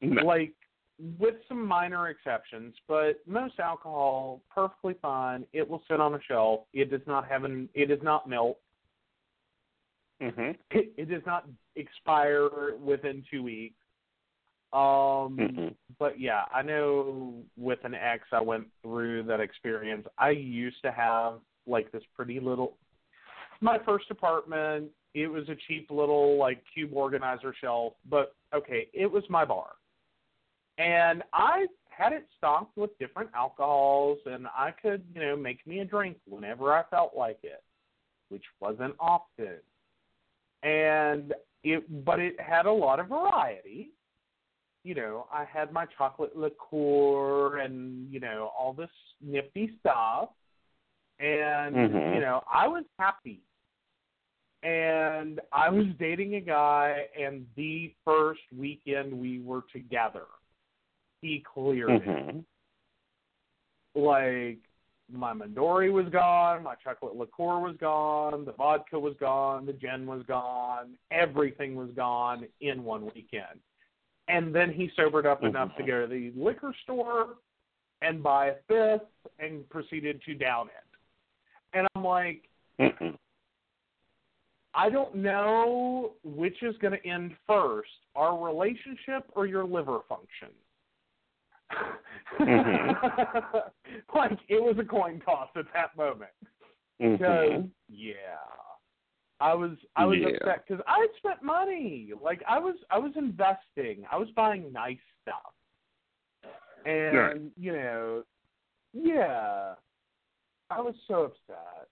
No. 0.00 0.22
Like 0.22 0.52
with 1.18 1.36
some 1.48 1.64
minor 1.64 2.08
exceptions, 2.08 2.74
but 2.88 3.20
most 3.26 3.58
alcohol 3.60 4.42
perfectly 4.52 4.96
fine. 5.00 5.44
It 5.52 5.68
will 5.68 5.82
sit 5.88 6.00
on 6.00 6.14
a 6.14 6.20
shelf. 6.26 6.60
It 6.72 6.90
does 6.90 7.06
not 7.06 7.28
have 7.28 7.44
an. 7.44 7.68
It 7.74 7.86
does 7.86 8.02
not 8.02 8.28
melt. 8.28 8.58
mhm 10.20 10.56
It, 10.70 10.92
it 10.96 11.08
does 11.08 11.22
not 11.26 11.48
expire 11.76 12.48
within 12.80 13.24
two 13.30 13.42
weeks. 13.42 13.76
Um, 14.72 15.38
mhm 15.38 15.74
but 15.98 16.20
yeah, 16.20 16.42
I 16.54 16.62
know 16.62 17.42
with 17.56 17.78
an 17.84 17.94
ex, 17.94 18.24
I 18.32 18.40
went 18.40 18.66
through 18.82 19.24
that 19.24 19.40
experience. 19.40 20.06
I 20.18 20.30
used 20.30 20.80
to 20.82 20.92
have 20.92 21.40
like 21.66 21.90
this 21.92 22.02
pretty 22.14 22.38
little. 22.40 22.76
My 23.60 23.78
first 23.84 24.10
apartment, 24.10 24.90
it 25.14 25.26
was 25.26 25.48
a 25.48 25.56
cheap 25.66 25.90
little 25.90 26.36
like 26.38 26.62
cube 26.72 26.90
organizer 26.92 27.54
shelf, 27.60 27.94
but 28.08 28.34
okay, 28.54 28.88
it 28.92 29.10
was 29.10 29.24
my 29.28 29.44
bar, 29.44 29.70
and 30.78 31.22
I 31.32 31.66
had 31.90 32.12
it 32.12 32.26
stocked 32.36 32.76
with 32.76 32.96
different 32.98 33.30
alcohols, 33.34 34.18
and 34.24 34.46
I 34.46 34.70
could 34.70 35.02
you 35.14 35.20
know 35.20 35.36
make 35.36 35.66
me 35.66 35.80
a 35.80 35.84
drink 35.84 36.16
whenever 36.26 36.72
I 36.72 36.84
felt 36.90 37.12
like 37.16 37.38
it, 37.42 37.62
which 38.30 38.44
wasn't 38.60 38.94
often, 38.98 39.58
and 40.62 41.34
it 41.64 42.04
but 42.04 42.18
it 42.20 42.40
had 42.40 42.66
a 42.66 42.72
lot 42.72 43.00
of 43.00 43.08
variety 43.08 43.90
you 44.84 44.94
know, 44.94 45.26
I 45.30 45.44
had 45.44 45.70
my 45.72 45.86
chocolate 45.98 46.36
liqueur 46.36 47.58
and, 47.58 48.10
you 48.10 48.20
know, 48.20 48.52
all 48.58 48.72
this 48.72 48.90
nifty 49.20 49.76
stuff. 49.80 50.30
And, 51.18 51.74
Mhm. 51.74 52.14
you 52.14 52.20
know, 52.20 52.42
I 52.50 52.68
was 52.68 52.84
happy. 52.98 53.42
And 54.62 55.40
I 55.52 55.68
was 55.68 55.86
dating 55.98 56.36
a 56.36 56.40
guy, 56.40 57.08
and 57.16 57.46
the 57.54 57.94
first 58.04 58.50
weekend 58.52 59.12
we 59.12 59.40
were 59.40 59.62
together, 59.72 60.26
he 61.20 61.44
cleared 61.54 61.90
it. 61.90 62.02
mhm 62.02 62.44
Like, 63.94 64.58
my 65.10 65.32
Midori 65.32 65.90
was 65.90 66.06
gone, 66.10 66.62
my 66.62 66.74
chocolate 66.76 67.16
liqueur 67.16 67.58
was 67.58 67.76
gone, 67.80 68.44
the 68.44 68.52
vodka 68.52 68.98
was 68.98 69.14
gone, 69.18 69.64
the 69.64 69.72
gin 69.72 70.06
was 70.06 70.22
gone, 70.26 70.98
everything 71.10 71.74
was 71.74 71.90
gone 71.96 72.46
in 72.60 72.84
one 72.84 73.06
weekend. 73.14 73.60
And 74.28 74.54
then 74.54 74.70
he 74.70 74.90
sobered 74.94 75.24
up 75.24 75.42
enough 75.42 75.74
to 75.78 75.82
go 75.82 76.02
to 76.02 76.06
the 76.06 76.32
liquor 76.36 76.74
store 76.82 77.36
and 78.02 78.22
buy 78.22 78.48
a 78.48 78.54
fifth 78.68 79.08
and 79.38 79.68
proceeded 79.70 80.20
to 80.26 80.34
down 80.34 80.66
it. 80.66 80.72
And 81.72 81.86
I'm 81.94 82.04
like, 82.04 82.48
mhm 82.78 83.16
I 84.74 84.90
don't 84.90 85.14
know 85.16 86.12
which 86.22 86.62
is 86.62 86.76
going 86.78 86.92
to 86.92 87.08
end 87.08 87.34
first, 87.46 87.88
our 88.14 88.38
relationship 88.44 89.24
or 89.32 89.46
your 89.46 89.64
liver 89.64 90.00
function. 90.08 90.48
Mhm. 92.40 92.94
like 94.14 94.38
it 94.48 94.62
was 94.62 94.76
a 94.78 94.84
coin 94.84 95.20
toss 95.24 95.48
at 95.56 95.66
that 95.74 95.96
moment. 95.96 96.30
Because 96.98 97.18
mhm 97.20 97.70
yeah, 97.88 98.14
I 99.40 99.54
was 99.54 99.72
I 99.96 100.04
was 100.04 100.18
Yeah. 100.20 100.28
upset 100.28 100.64
because 100.66 100.82
I 100.86 100.98
had 101.00 101.08
spent 101.16 101.42
money. 101.42 102.10
Like 102.20 102.42
I 102.48 102.58
was 102.58 102.76
I 102.90 102.98
was 102.98 103.12
investing. 103.16 104.04
I 104.10 104.16
was 104.16 104.28
buying 104.36 104.72
nice 104.72 104.98
stuff. 105.22 105.52
And 106.84 107.16
Right. 107.16 107.40
you 107.56 107.72
know, 107.72 108.24
yeah, 108.92 109.74
I 110.70 110.80
was 110.80 110.94
so 111.06 111.24
upset. 111.24 111.88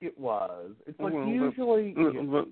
It 0.00 0.18
was. 0.18 0.72
It's 0.86 1.00
like 1.00 1.12
Well, 1.14 1.26
usually. 1.26 1.92
but- 1.92 2.30
but- 2.30 2.48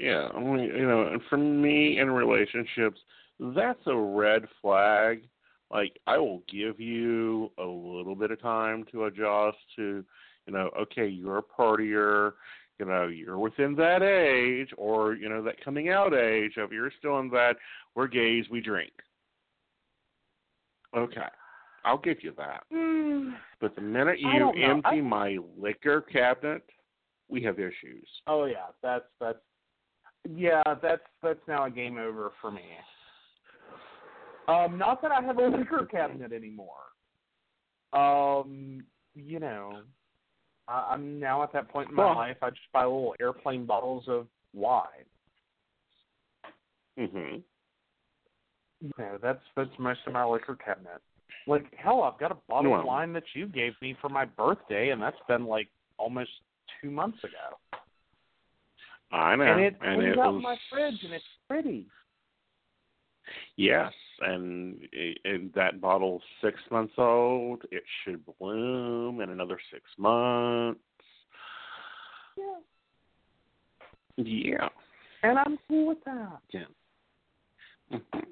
Yeah, 0.00 0.30
you 0.34 0.86
know, 0.86 1.08
and 1.08 1.20
for 1.28 1.36
me 1.36 1.98
in 1.98 2.10
relationships, 2.10 2.98
that's 3.38 3.86
a 3.86 3.94
red 3.94 4.46
flag. 4.62 5.24
Like, 5.70 5.98
I 6.06 6.16
will 6.16 6.42
give 6.50 6.80
you 6.80 7.52
a 7.58 7.64
little 7.64 8.14
bit 8.14 8.30
of 8.30 8.40
time 8.40 8.84
to 8.92 9.04
adjust 9.04 9.58
to, 9.76 10.02
you 10.46 10.52
know, 10.52 10.70
okay, 10.80 11.06
you're 11.06 11.38
a 11.38 11.42
partier, 11.42 12.32
you 12.78 12.86
know, 12.86 13.08
you're 13.08 13.38
within 13.38 13.74
that 13.76 14.02
age, 14.02 14.70
or, 14.78 15.14
you 15.14 15.28
know, 15.28 15.42
that 15.42 15.62
coming 15.62 15.90
out 15.90 16.14
age 16.14 16.56
of 16.56 16.72
you're 16.72 16.90
still 16.98 17.18
in 17.20 17.28
that, 17.30 17.56
we're 17.94 18.06
gays, 18.08 18.46
we 18.50 18.60
drink. 18.62 18.92
Okay, 20.96 21.28
I'll 21.84 21.98
give 21.98 22.24
you 22.24 22.32
that. 22.38 22.62
Mm, 22.72 23.34
But 23.60 23.74
the 23.76 23.82
minute 23.82 24.18
you 24.18 24.50
empty 24.62 24.88
I- 24.88 25.00
my 25.02 25.36
liquor 25.58 26.00
cabinet, 26.00 26.64
we 27.28 27.42
have 27.42 27.58
issues. 27.60 28.08
oh 28.26 28.46
yeah, 28.46 28.66
that's 28.82 29.04
that's. 29.20 29.38
Yeah, 30.28 30.62
that's 30.82 31.02
that's 31.22 31.40
now 31.48 31.64
a 31.66 31.70
game 31.70 31.96
over 31.98 32.32
for 32.40 32.50
me. 32.50 32.62
Um, 34.48 34.78
not 34.78 35.00
that 35.02 35.12
I 35.12 35.22
have 35.22 35.38
a 35.38 35.46
liquor 35.48 35.86
cabinet 35.90 36.32
anymore. 36.32 36.74
Um, 37.92 38.84
you 39.14 39.38
know, 39.40 39.82
I, 40.68 40.90
I'm 40.92 41.18
now 41.20 41.42
at 41.42 41.52
that 41.52 41.68
point 41.68 41.90
in 41.90 41.94
my 41.96 42.06
Well- 42.06 42.16
life. 42.16 42.36
I 42.42 42.50
just 42.50 42.60
buy 42.72 42.84
little 42.84 43.14
airplane 43.20 43.64
bottles 43.66 44.04
of 44.08 44.26
wine. 44.52 45.06
Mhm. 46.98 47.42
You 48.80 48.92
know, 48.98 49.18
that's 49.22 49.42
that's 49.56 49.78
most 49.78 50.00
of 50.06 50.12
my 50.12 50.24
liquor 50.24 50.56
cabinet. 50.56 51.00
Like 51.46 51.72
hell, 51.76 52.02
I've 52.02 52.18
got 52.18 52.32
a 52.32 52.36
bottle 52.48 52.72
Well. 52.72 52.80
of 52.80 52.86
wine 52.86 53.12
that 53.14 53.24
you 53.34 53.46
gave 53.46 53.72
me 53.80 53.94
for 54.00 54.08
my 54.08 54.24
birthday, 54.24 54.90
and 54.90 55.00
that's 55.00 55.20
been 55.28 55.46
like 55.46 55.68
almost 55.96 56.30
two 56.80 56.90
months 56.90 57.22
ago. 57.24 57.69
I 59.12 59.34
know. 59.36 59.44
and 59.44 59.60
it 59.60 59.76
and 59.82 60.02
it 60.02 60.18
out 60.18 60.34
was 60.34 60.42
my 60.42 60.56
fridge, 60.70 61.02
and 61.02 61.12
it's 61.12 61.24
pretty. 61.48 61.86
yes, 63.56 63.92
and, 64.20 64.78
and 65.24 65.52
that 65.54 65.80
bottle's 65.80 66.22
six 66.42 66.58
months 66.70 66.94
old. 66.98 67.62
It 67.72 67.82
should 68.04 68.24
bloom 68.38 69.20
in 69.20 69.30
another 69.30 69.58
six 69.72 69.84
months. 69.98 70.80
Yeah, 72.36 74.24
Yeah. 74.24 74.68
and 75.22 75.38
I'm 75.38 75.58
cool 75.68 75.88
with 75.88 75.98
that. 76.04 76.40
Mhm. 77.92 78.26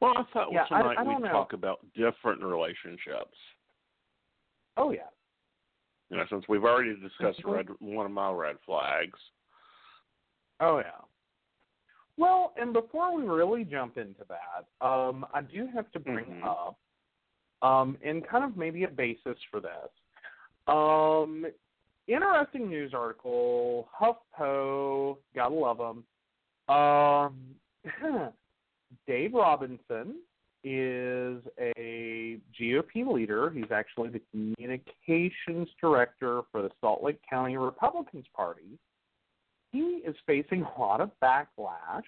Well, 0.00 0.14
I 0.18 0.22
thought 0.32 0.52
Yeah, 0.52 0.64
I- 0.64 0.68
tonight 0.82 0.96
I 0.98 1.04
don't 1.04 1.16
we'd 1.22 1.26
know. 1.28 1.32
talk 1.32 1.52
about 1.52 1.80
different 1.94 2.42
relationships. 2.42 3.38
Oh 4.76 4.90
yeah. 4.90 5.08
You 6.10 6.16
know, 6.18 6.26
since 6.28 6.44
we've 6.48 6.64
already 6.64 6.94
discussed 7.00 7.40
Mhm. 7.42 7.54
red, 7.54 7.68
one 7.80 8.04
of 8.06 8.12
my 8.12 8.30
red 8.30 8.58
flags. 8.66 9.18
Oh 10.62 10.78
yeah. 10.78 11.04
Well, 12.16 12.54
and 12.56 12.72
before 12.72 13.14
we 13.14 13.24
really 13.24 13.64
jump 13.64 13.98
into 13.98 14.24
that, 14.28 14.86
um, 14.86 15.26
I 15.34 15.42
do 15.42 15.66
have 15.74 15.90
to 15.92 15.98
bring 15.98 16.26
Mhm. 16.26 16.44
up, 16.44 16.78
um, 17.62 17.98
and 18.02 18.24
kind 18.24 18.44
of 18.44 18.56
maybe 18.56 18.84
a 18.84 18.88
basis 18.88 19.42
for 19.50 19.60
this. 19.60 19.90
Um, 20.68 21.46
interesting 22.06 22.68
news 22.70 22.94
article. 22.94 23.88
HuffPo, 23.98 25.18
gotta 25.34 25.54
love 25.54 25.78
them. 25.78 26.06
Um, 26.74 27.56
Dave 29.06 29.34
Robinson 29.34 30.22
is 30.62 31.42
a 31.58 32.38
GOP 32.52 33.04
leader. 33.04 33.50
He's 33.50 33.72
actually 33.72 34.10
the 34.10 34.20
communications 34.30 35.68
director 35.80 36.42
for 36.52 36.62
the 36.62 36.70
Salt 36.80 37.02
Lake 37.02 37.20
County 37.28 37.56
Republicans 37.56 38.26
Party 38.28 38.78
he 39.72 40.02
is 40.06 40.14
facing 40.26 40.62
a 40.62 40.80
lot 40.80 41.00
of 41.00 41.10
backlash 41.22 42.02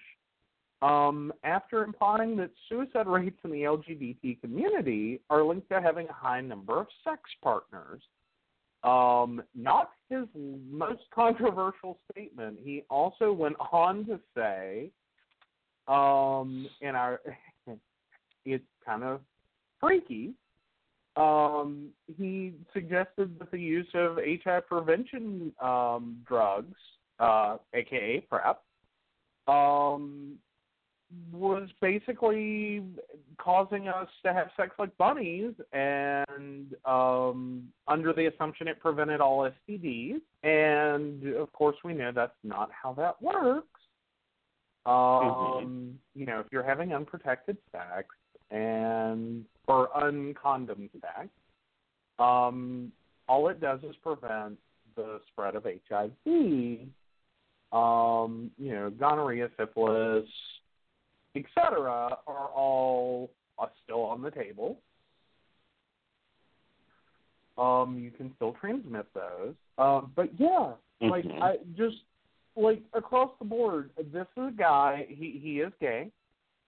um, 0.83 1.33
after 1.43 1.83
implying 1.83 2.37
that 2.37 2.51
suicide 2.69 3.07
rates 3.07 3.39
in 3.43 3.51
the 3.51 3.63
LGBT 3.63 4.41
community 4.43 5.21
are 5.31 5.43
linked 5.43 5.71
to 5.71 5.81
having 5.81 6.07
a 6.09 6.13
high 6.13 6.43
number 6.43 6.79
of 6.79 6.87
sex 7.03 7.23
partners. 7.43 8.03
Um, 8.83 9.43
not 9.55 9.93
his 10.11 10.27
most 10.35 11.03
controversial 11.15 11.99
statement. 12.13 12.59
He 12.63 12.85
also 12.91 13.33
went 13.33 13.57
on 13.73 14.05
to 14.07 14.21
say, 14.37 14.91
um, 15.89 16.69
and 16.83 16.95
our, 16.95 17.21
it's 18.45 18.65
kind 18.85 19.05
of 19.05 19.21
freaky. 19.81 20.35
Um, 21.17 21.91
he 22.19 22.53
suggested 22.75 23.39
that 23.39 23.51
the 23.51 23.59
use 23.59 23.89
of 23.95 24.19
HIV 24.45 24.67
prevention 24.67 25.53
um, 25.63 26.19
drugs 26.27 26.77
uh, 27.19 27.59
aka 27.73 28.21
PrEP, 28.21 28.63
um, 29.47 30.39
was 31.33 31.69
basically 31.81 32.83
causing 33.39 33.89
us 33.89 34.09
to 34.25 34.33
have 34.33 34.49
sex 34.57 34.71
like 34.79 34.97
bunnies, 34.97 35.53
and 35.73 36.75
um, 36.85 37.69
under 37.87 38.13
the 38.13 38.27
assumption 38.27 38.69
it 38.69 38.81
prevented 38.81 39.21
all 39.21 39.49
STDs. 39.69 40.21
And 40.43 41.35
of 41.35 41.53
course, 41.53 41.77
we 41.85 41.95
know 41.95 42.11
that's 42.15 42.33
not 42.43 42.71
how 42.71 42.93
that 42.95 43.21
works. 43.23 43.69
Um, 44.87 45.99
You 46.15 46.27
know, 46.27 46.41
if 46.41 46.47
you're 46.53 46.63
having 46.63 46.93
unprotected 46.93 47.57
sex 47.73 48.09
and 48.51 49.45
or 49.67 49.89
uncondom 49.97 50.91
sex, 50.93 51.29
um, 52.19 52.93
all 53.29 53.49
it 53.49 53.61
does 53.61 53.81
is 53.83 53.97
prevent 54.03 54.59
the 54.97 55.21
spread 55.29 55.55
of 55.55 55.65
HIV 55.65 56.89
um, 57.75 58.51
you 58.57 58.73
know, 58.73 58.89
gonorrhea, 58.89 59.51
syphilis, 59.59 60.29
etc., 61.35 62.17
are 62.27 62.49
all 62.55 63.31
are 63.59 63.71
still 63.83 64.03
on 64.03 64.23
the 64.23 64.31
table. 64.31 64.79
Um, 67.59 67.99
you 67.99 68.11
can 68.11 68.33
still 68.37 68.57
transmit 68.61 69.07
those. 69.15 69.55
Um, 69.79 70.13
but 70.15 70.31
yeah, 70.39 70.73
like 71.01 71.25
Mhm. 71.25 71.43
I 71.43 71.59
just 71.77 72.05
like 72.57 72.83
across 72.93 73.37
the 73.39 73.45
board, 73.45 73.91
this 73.97 74.27
is 74.37 74.49
a 74.49 74.53
guy. 74.57 75.07
He 75.09 75.39
he 75.39 75.61
is 75.61 75.73
gay. 75.81 76.13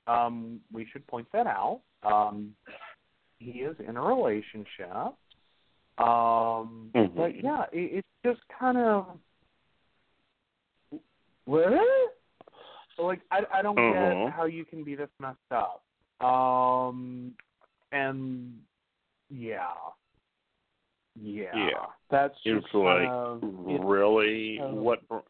Um, 0.08 0.60
we 0.72 0.84
should 0.86 1.06
point 1.06 1.30
that 1.32 1.46
out. 1.46 1.82
Um, 2.02 2.56
he 3.38 3.62
is 3.62 3.78
in 3.80 3.96
a 3.96 4.02
relationship. 4.02 5.14
Um, 5.98 6.90
Mhm. 6.94 7.14
but 7.14 7.34
yeah, 7.42 7.66
it, 7.72 8.04
it's 8.04 8.08
just 8.24 8.46
kind 8.48 8.76
of 8.78 9.18
what? 11.46 11.72
Like 12.98 13.20
I 13.30 13.40
I 13.52 13.62
don't 13.62 13.78
Uh-huh. 13.78 14.24
get 14.26 14.32
how 14.32 14.44
you 14.44 14.64
can 14.64 14.84
be 14.84 14.94
this 14.94 15.10
messed 15.18 15.38
up. 15.50 15.82
Um, 16.26 17.34
and 17.92 18.58
yeah, 19.30 19.68
yeah, 21.14 21.50
Yeah. 21.54 21.86
that's 22.10 22.34
It's 22.44 22.62
just 22.64 22.74
like 22.74 23.08
of, 23.08 23.40
really 23.42 24.58
uh, 24.60 24.68
what 24.68 25.00
this 25.10 25.22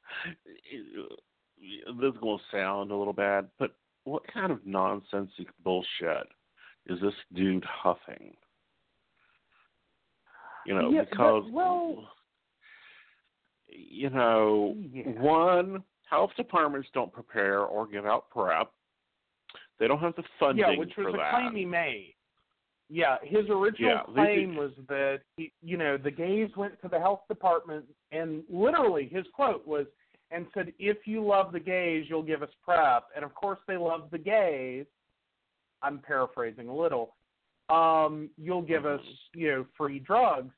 is 2.13 2.17
going 2.21 2.39
to 2.39 2.45
sound 2.53 2.91
a 2.93 2.97
little 2.97 3.13
bad, 3.13 3.49
but 3.59 3.73
what 4.05 4.23
kind 4.33 4.53
of 4.53 4.65
nonsensical 4.65 5.53
bullshit 5.65 6.29
is 6.87 7.01
this 7.01 7.15
dude 7.35 7.65
huffing? 7.65 8.37
You 10.67 10.75
know, 10.75 10.91
Yeah, 10.91 11.01
but- 11.03 11.11
because 11.11 11.51
well- 11.51 12.13
you 13.69 14.11
know, 14.11 14.75
Yeah. 14.79 15.11
one 15.21 15.85
health 16.09 16.31
departments 16.37 16.89
don't 16.95 17.13
prepare 17.13 17.61
or 17.61 17.87
give 17.87 18.07
out 18.07 18.31
prep. 18.31 18.71
They 19.79 19.87
don't 19.87 20.01
have 20.01 20.17
the 20.17 20.25
funding 20.41 20.65
yeah, 20.67 20.79
which 20.79 20.93
was 20.97 21.15
a 21.15 21.17
that. 21.17 21.31
claim 21.33 21.55
he 21.55 21.65
made. 21.65 22.15
Yeah, 22.89 23.17
his 23.23 23.49
original 23.51 23.91
Yeah, 23.91 24.03
claim 24.15 24.57
was 24.57 24.71
that 24.89 25.21
he, 25.37 25.53
you 25.61 25.77
know 25.77 25.97
the 25.97 26.11
gays 26.11 26.51
went 26.57 26.81
to 26.83 26.89
the 26.89 26.99
health 26.99 27.23
department 27.29 27.85
and 28.13 28.45
literally 28.49 29.09
his 29.13 29.25
quote 29.35 29.67
was 29.67 29.87
and 30.31 30.47
said, 30.55 30.73
"If 30.79 31.07
you 31.07 31.25
love 31.25 31.53
the 31.53 31.61
gays, 31.61 32.07
you'll 32.09 32.23
give 32.23 32.43
us 32.43 32.51
prep." 32.65 33.05
And 33.15 33.25
of 33.25 33.35
course, 33.35 33.59
they 33.67 33.77
love 33.77 34.09
the 34.11 34.19
gays. 34.19 34.87
I'm 35.83 35.99
paraphrasing 35.99 36.69
a 36.69 36.75
little. 36.75 37.17
Um, 37.69 38.31
you'll 38.37 38.63
give 38.63 38.87
us, 38.87 39.01
you 39.35 39.49
know, 39.49 39.67
free 39.77 39.99
drugs. 39.99 40.55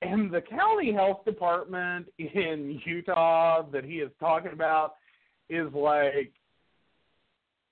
And 0.00 0.30
the 0.30 0.40
county 0.40 0.92
health 0.92 1.24
department 1.24 2.06
in 2.18 2.80
Utah 2.84 3.62
that 3.72 3.84
he 3.84 3.94
is 3.96 4.10
talking 4.20 4.52
about 4.52 4.94
is 5.48 5.72
like, 5.72 6.32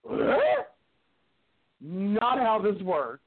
what? 0.02 0.74
Not 1.80 2.38
how 2.38 2.60
this 2.60 2.80
works. 2.82 3.22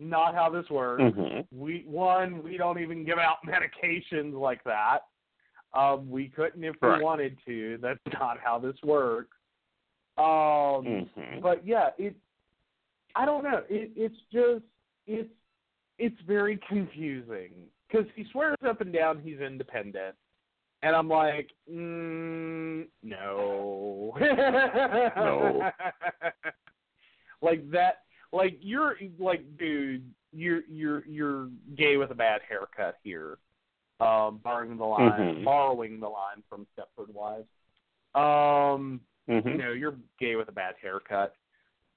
Not 0.00 0.34
how 0.34 0.50
this 0.50 0.68
works. 0.68 1.02
Mhm. 1.02 1.46
We 1.52 1.84
one, 1.86 2.42
we 2.42 2.56
don't 2.56 2.80
even 2.80 3.04
give 3.04 3.18
out 3.18 3.38
medications 3.46 4.34
like 4.34 4.64
that. 4.64 5.00
Um, 5.72 6.10
we 6.10 6.28
couldn't 6.28 6.62
if 6.64 6.76
Right. 6.80 6.98
we 6.98 7.04
wanted 7.04 7.38
to. 7.46 7.78
That's 7.78 8.00
not 8.20 8.38
how 8.38 8.58
this 8.58 8.76
works. 8.82 9.36
Um, 10.16 10.24
Mhm. 10.24 11.40
but 11.42 11.64
yeah, 11.66 11.90
it. 11.98 12.16
I 13.16 13.24
don't 13.26 13.44
know. 13.44 13.62
It, 13.68 13.92
it's 13.96 14.20
just 14.32 14.64
it's 15.06 15.30
it's 15.98 16.20
very 16.22 16.56
confusing 16.68 17.52
because 17.94 18.10
he 18.16 18.24
swears 18.32 18.56
up 18.66 18.80
and 18.80 18.92
down 18.92 19.20
he's 19.22 19.38
independent, 19.38 20.14
and 20.82 20.96
I'm 20.96 21.08
like, 21.08 21.50
mm, 21.72 22.86
no, 23.02 24.14
No. 24.20 25.70
like 27.42 27.70
that. 27.70 27.98
Like 28.32 28.58
you're 28.60 28.96
like, 29.18 29.44
dude, 29.58 30.10
you're 30.32 30.62
you're 30.68 31.06
you're 31.06 31.48
gay 31.76 31.96
with 31.96 32.10
a 32.10 32.14
bad 32.14 32.40
haircut 32.48 32.96
here. 33.04 33.38
Um, 34.00 34.40
borrowing 34.42 34.76
the 34.76 34.84
line, 34.84 35.36
Mhm. 35.36 35.44
borrowing 35.44 36.00
the 36.00 36.08
line 36.08 36.42
from 36.48 36.66
Stepford 36.76 37.10
Wives. 37.14 37.46
Um, 38.16 39.00
you 39.28 39.34
Mhm. 39.40 39.56
know, 39.58 39.70
you're 39.72 39.96
gay 40.18 40.34
with 40.34 40.48
a 40.48 40.52
bad 40.52 40.74
haircut. 40.82 41.36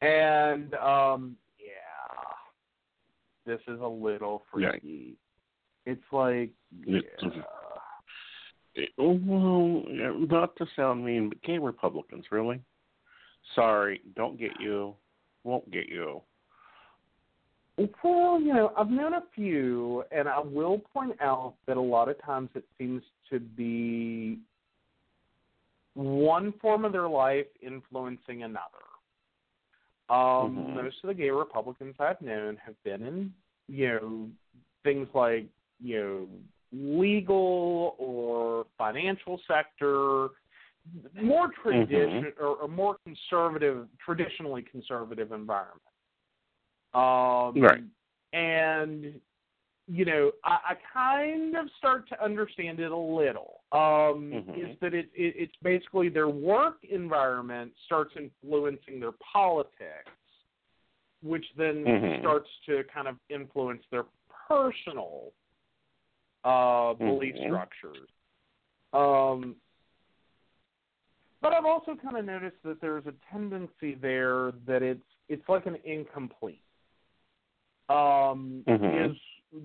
And 0.02 0.76
um 0.76 1.38
yeah. 1.60 2.34
This 3.48 3.62
is 3.68 3.80
a 3.82 3.88
little 3.88 4.46
freaky. 4.52 5.18
It's 5.88 6.04
like 6.12 6.52
yeah. 6.86 7.00
It- 8.76 8.92
well, 8.98 9.84
not 9.88 10.56
to 10.58 10.68
sound 10.76 11.04
mean, 11.04 11.30
but 11.30 11.42
gay 11.42 11.58
Republicans, 11.58 12.26
really? 12.30 12.62
Sorry, 13.56 14.02
don't 14.16 14.38
get 14.38 14.52
you. 14.60 14.94
Won't 15.44 15.72
get 15.72 15.88
you. 15.88 16.22
Well, 18.04 18.40
you 18.42 18.54
know, 18.54 18.74
I've 18.78 18.90
known 18.90 19.14
a 19.14 19.24
few, 19.34 20.04
and 20.12 20.28
I 20.28 20.40
will 20.40 20.80
point 20.94 21.16
out 21.22 21.56
that 21.68 21.78
a 21.78 21.82
lot 21.82 22.10
of 22.10 22.22
times 22.22 22.50
it 22.54 22.66
seems 22.78 23.02
to 23.32 23.40
be 23.40 24.40
one 25.94 26.52
form 26.62 26.86
of 26.86 26.92
their 26.92 27.08
life 27.08 27.48
influencing 27.62 28.44
another. 28.44 28.84
Um, 30.10 30.58
Mhm. 30.58 30.74
Most 30.76 31.04
of 31.04 31.08
the 31.08 31.14
gay 31.14 31.32
Republicans 31.32 31.96
I've 32.00 32.22
known 32.22 32.58
have 32.58 32.82
been 32.84 33.04
in, 33.04 33.34
you 33.68 33.88
know, 33.88 34.30
things 34.84 35.08
like, 35.14 35.48
you 35.82 35.98
know, 35.98 36.28
legal 36.72 37.96
or 37.98 38.66
financial 38.78 39.40
sector, 39.48 40.30
more 41.22 41.50
tradition 41.62 42.34
or, 42.40 42.48
or 42.48 42.68
more 42.68 42.98
conservative, 43.04 43.88
traditionally 44.04 44.64
conservative 44.70 45.32
environment. 45.32 45.82
Um, 46.94 47.62
Right. 47.62 47.84
And 48.34 49.20
you 49.90 50.04
know, 50.04 50.32
I, 50.44 50.58
I 50.70 50.74
kind 50.94 51.56
of 51.56 51.68
start 51.78 52.10
to 52.10 52.22
understand 52.24 52.80
it 52.82 52.92
a 52.92 52.98
little. 52.98 53.62
Um, 53.72 54.32
Mhm. 54.34 54.72
Is 54.72 54.78
that 54.82 54.94
it, 54.94 55.10
it? 55.16 55.34
It's 55.38 55.56
basically 55.64 56.10
their 56.10 56.28
work 56.28 56.84
environment 56.84 57.72
starts 57.86 58.14
influencing 58.18 59.00
their 59.00 59.14
politics, 59.34 60.12
which 61.22 61.46
then 61.56 61.86
Mhm. 61.86 62.20
starts 62.20 62.50
to 62.66 62.84
kind 62.94 63.08
of 63.08 63.18
influence 63.30 63.84
their 63.92 64.06
personal 64.48 65.32
uh, 66.48 66.94
belief 66.94 67.36
Mhm. 67.36 67.48
structures. 67.48 68.10
Um, 68.94 69.58
but 71.42 71.54
I've 71.54 71.66
also 71.66 71.96
kind 71.96 72.18
of 72.18 72.26
noticed 72.26 72.62
that 72.64 72.80
there's 72.80 73.06
a 73.06 73.14
tendency 73.32 73.96
there 73.96 74.52
that 74.66 74.82
it's 74.82 75.06
it's 75.28 75.48
like 75.50 75.66
an 75.66 75.76
incomplete. 75.84 76.64
Um, 77.90 78.64
Mhm. 78.66 79.12
Is 79.12 79.18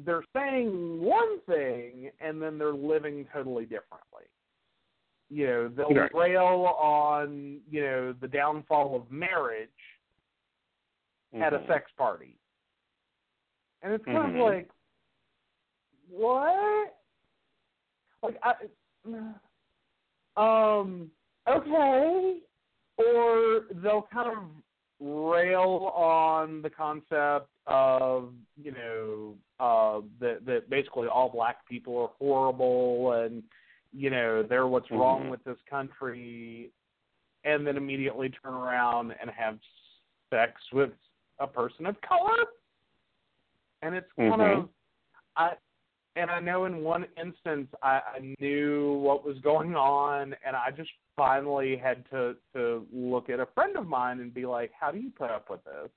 they're 0.05 0.25
saying 0.33 1.01
one 1.01 1.41
thing 1.43 2.11
and 2.21 2.43
then 2.43 2.59
they're 2.59 2.73
living 2.73 3.27
totally 3.33 3.65
differently. 3.65 4.25
You 5.29 5.47
know, 5.47 5.69
they'll 5.69 5.95
Right. 5.95 6.15
rail 6.15 6.77
on 6.79 7.63
you 7.71 7.81
know 7.83 8.13
the 8.13 8.29
downfall 8.29 8.97
of 8.97 9.11
marriage 9.11 9.99
at 11.35 11.55
a 11.55 11.59
Mhm. 11.61 11.67
sex 11.69 11.91
party, 11.93 12.37
and 13.83 13.93
it's 13.95 14.05
kind 14.05 14.27
of 14.27 14.35
like, 14.35 14.71
what? 16.11 16.97
Like 18.23 18.39
I, 18.43 18.55
um, 20.37 21.11
okay, 21.49 22.39
or 22.97 23.63
they'll 23.83 24.07
kind 24.13 24.31
of 24.37 24.39
rail 25.01 25.93
on 25.97 26.63
the 26.63 26.71
concept 26.71 27.49
of 27.67 28.33
you 28.63 28.73
know 28.73 29.35
uh, 29.59 30.01
that 30.21 30.47
that 30.47 30.71
basically 30.71 31.09
all 31.09 31.29
black 31.29 31.67
people 31.69 31.99
are 31.99 32.11
horrible 32.19 33.13
and 33.13 33.43
you 33.93 34.11
know 34.11 34.43
they're 34.43 34.67
what's 34.69 34.91
wrong 34.91 35.25
Mhm. 35.25 35.31
with 35.31 35.45
this 35.45 35.59
country, 35.69 36.71
and 37.45 37.67
then 37.67 37.77
immediately 37.77 38.29
turn 38.29 38.55
around 38.55 39.13
and 39.21 39.29
have 39.31 39.59
sex 40.31 40.61
with 40.73 40.93
a 41.41 41.47
person 41.47 41.87
of 41.87 42.01
color, 42.03 42.47
and 43.83 43.95
it's 43.97 44.11
kind 44.13 44.41
Mhm. 44.41 44.63
of 44.63 44.69
I 45.37 45.57
and 46.17 46.31
I 46.31 46.41
know 46.41 46.67
in 46.67 46.83
one 46.83 47.07
instance 47.23 47.69
I, 47.83 48.01
I 48.17 48.35
knew 48.41 48.99
what 48.99 49.25
was 49.25 49.39
going 49.39 49.75
on, 49.75 50.35
and 50.47 50.55
I 50.55 50.71
just 50.71 50.91
finally 51.17 51.77
had 51.77 52.09
to 52.11 52.37
to 52.55 52.87
look 52.93 53.31
at 53.31 53.41
a 53.41 53.47
friend 53.55 53.77
of 53.77 53.87
mine 53.87 54.21
and 54.21 54.33
be 54.33 54.47
like, 54.47 54.71
"How 54.79 54.91
do 54.91 54.99
you 54.99 55.11
put 55.11 55.31
up 55.31 55.49
with 55.49 55.65
this?" 55.65 55.91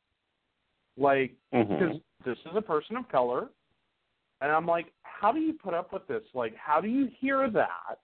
Like, 0.98 1.36
because 1.52 1.98
Mhm. 1.98 2.02
this 2.24 2.38
is 2.40 2.56
a 2.56 2.62
person 2.62 2.96
of 2.96 3.08
color, 3.10 3.50
and 4.42 4.52
I'm 4.52 4.66
like, 4.66 4.94
"How 5.04 5.32
do 5.32 5.40
you 5.40 5.54
put 5.54 5.74
up 5.74 5.92
with 5.92 6.08
this? 6.08 6.24
Like, 6.34 6.56
how 6.56 6.80
do 6.80 6.88
you 6.88 7.08
hear 7.08 7.50
that 7.50 8.00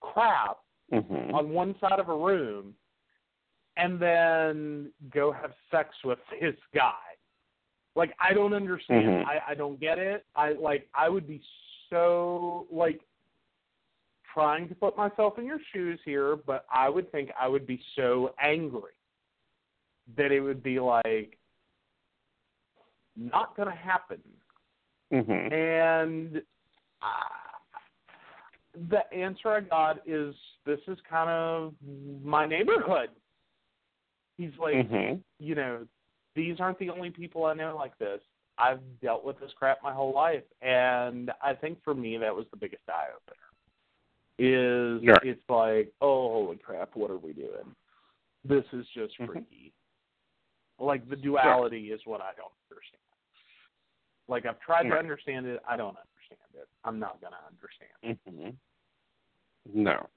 crap 0.00 0.58
Mhm. 0.92 1.32
on 1.32 1.50
one 1.50 1.78
side 1.78 2.00
of 2.00 2.08
a 2.08 2.16
room, 2.16 2.76
and 3.76 4.00
then 4.00 4.92
go 5.10 5.30
have 5.30 5.54
sex 5.70 5.94
with 6.02 6.18
this 6.40 6.58
guy?" 6.74 7.15
Like 7.96 8.14
I 8.20 8.32
don't 8.34 8.52
understand. 8.52 9.06
Mhm. 9.06 9.24
I 9.26 9.40
I 9.52 9.54
don't 9.54 9.80
get 9.80 9.98
it. 9.98 10.24
I 10.36 10.52
like 10.52 10.88
I 10.94 11.08
would 11.08 11.26
be 11.26 11.42
so 11.90 12.66
like 12.70 13.00
trying 14.32 14.68
to 14.68 14.74
put 14.74 14.96
myself 14.96 15.38
in 15.38 15.46
your 15.46 15.58
shoes 15.72 15.98
here, 16.04 16.36
but 16.36 16.66
I 16.70 16.90
would 16.90 17.10
think 17.10 17.30
I 17.40 17.48
would 17.48 17.66
be 17.66 17.82
so 17.96 18.34
angry 18.38 18.92
that 20.16 20.30
it 20.30 20.40
would 20.40 20.62
be 20.62 20.78
like 20.78 21.38
not 23.16 23.56
going 23.56 23.68
to 23.68 23.74
happen. 23.74 24.20
Mhm. 25.10 25.50
And 25.50 26.42
uh, 27.00 27.56
the 28.90 29.10
answer 29.14 29.48
I 29.48 29.60
got 29.60 30.06
is 30.06 30.34
this 30.66 30.80
is 30.86 30.98
kind 31.08 31.30
of 31.30 31.74
my 32.22 32.44
neighborhood. 32.44 33.08
He's 34.36 34.52
like, 34.58 34.74
Mhm. 34.74 35.22
you 35.38 35.54
know, 35.54 35.86
these 36.36 36.60
aren't 36.60 36.78
the 36.78 36.90
only 36.90 37.10
people 37.10 37.46
I 37.46 37.54
know 37.54 37.74
like 37.76 37.98
this. 37.98 38.20
I've 38.58 38.80
dealt 39.02 39.24
with 39.24 39.40
this 39.40 39.50
crap 39.58 39.78
my 39.82 39.92
whole 39.92 40.14
life, 40.14 40.44
and 40.62 41.30
I 41.42 41.54
think 41.54 41.82
for 41.82 41.94
me 41.94 42.16
that 42.18 42.34
was 42.34 42.46
the 42.50 42.56
biggest 42.56 42.82
eye 42.88 43.08
opener. 43.14 43.42
Is 44.38 45.02
Right. 45.02 45.24
it's 45.24 45.50
like, 45.50 45.92
oh 46.00 46.28
holy 46.44 46.58
crap, 46.58 46.94
what 46.94 47.10
are 47.10 47.18
we 47.18 47.32
doing? 47.32 47.74
This 48.44 48.64
is 48.72 48.86
just 48.90 49.18
Mhm. 49.18 49.26
freaky. 49.26 49.72
Like 50.78 51.08
the 51.08 51.16
duality 51.16 51.90
is 51.90 52.04
what 52.04 52.20
I 52.20 52.32
don't 52.34 52.52
understand. 52.70 53.02
Like 54.28 54.44
I've 54.44 54.60
tried 54.60 54.84
to 54.84 54.98
understand 54.98 55.46
it, 55.46 55.62
I 55.66 55.76
don't 55.76 55.96
understand 55.96 56.40
it. 56.54 56.68
I'm 56.84 56.98
not 56.98 57.20
gonna 57.20 57.40
understand. 57.46 58.18
Mhm. 58.26 58.56
No. 59.64 60.08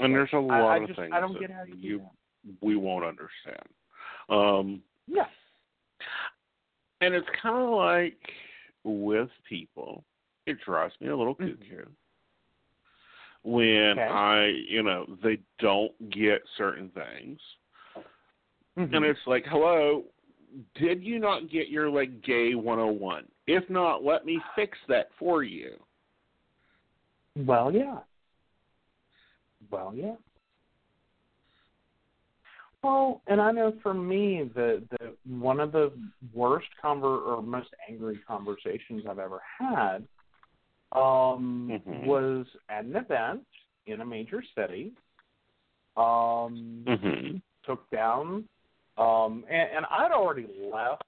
And 0.00 0.14
there's 0.14 0.32
a 0.32 0.38
lot 0.38 0.70
I, 0.70 0.74
I 0.74 0.78
of 0.78 0.86
just 0.88 0.98
things 0.98 1.12
I 1.12 1.20
don't 1.20 1.32
that 1.34 1.40
get 1.40 1.50
how 1.50 1.64
you, 1.64 1.74
you 1.76 2.10
we 2.60 2.76
won't 2.76 3.04
understand. 3.04 3.74
Um, 4.28 4.82
Yeah. 5.06 5.26
and 7.00 7.14
it's 7.14 7.28
kind 7.40 7.56
of 7.64 7.70
like 7.70 8.18
with 8.84 9.30
people, 9.48 10.04
it 10.46 10.58
drives 10.64 10.94
me 11.00 11.08
a 11.08 11.16
little 11.16 11.34
cuckoo 11.34 11.84
when 13.42 13.98
Okay. 13.98 14.02
I, 14.02 14.46
you 14.68 14.82
know, 14.82 15.06
they 15.22 15.38
don't 15.58 16.10
get 16.10 16.42
certain 16.56 16.90
things, 16.90 17.40
Mhm. 18.76 18.94
and 18.96 19.04
it's 19.04 19.26
like, 19.26 19.46
hello, 19.46 20.04
did 20.74 21.02
you 21.02 21.18
not 21.18 21.48
get 21.48 21.68
your 21.68 21.88
like 21.88 22.20
gay 22.22 22.54
101? 22.54 23.30
If 23.46 23.68
not, 23.70 24.04
let 24.04 24.26
me 24.26 24.42
fix 24.54 24.76
that 24.88 25.12
for 25.18 25.42
you. 25.42 25.82
Well, 27.36 27.72
yeah. 27.72 28.00
Well, 29.70 29.94
yeah. 29.94 30.16
Well, 32.82 33.22
and 33.26 33.40
I 33.40 33.50
know 33.50 33.74
for 33.82 33.92
me 33.92 34.50
the 34.54 34.84
the 34.90 35.14
one 35.28 35.58
of 35.58 35.72
the 35.72 35.92
worst 36.32 36.68
conver 36.82 37.26
or 37.26 37.42
most 37.42 37.70
angry 37.88 38.18
conversations 38.26 39.04
I've 39.08 39.18
ever 39.18 39.40
had 39.58 40.06
um 40.92 41.80
Mhm. 41.86 42.06
was 42.06 42.46
at 42.70 42.84
an 42.84 42.96
event 42.96 43.46
in 43.86 44.00
a 44.00 44.06
major 44.06 44.42
city. 44.56 44.92
Um 45.96 46.84
Mhm. 46.86 47.42
took 47.64 47.90
down 47.90 48.48
um 48.96 49.44
and, 49.50 49.70
and 49.76 49.86
I'd 49.90 50.12
already 50.12 50.46
left 50.72 51.02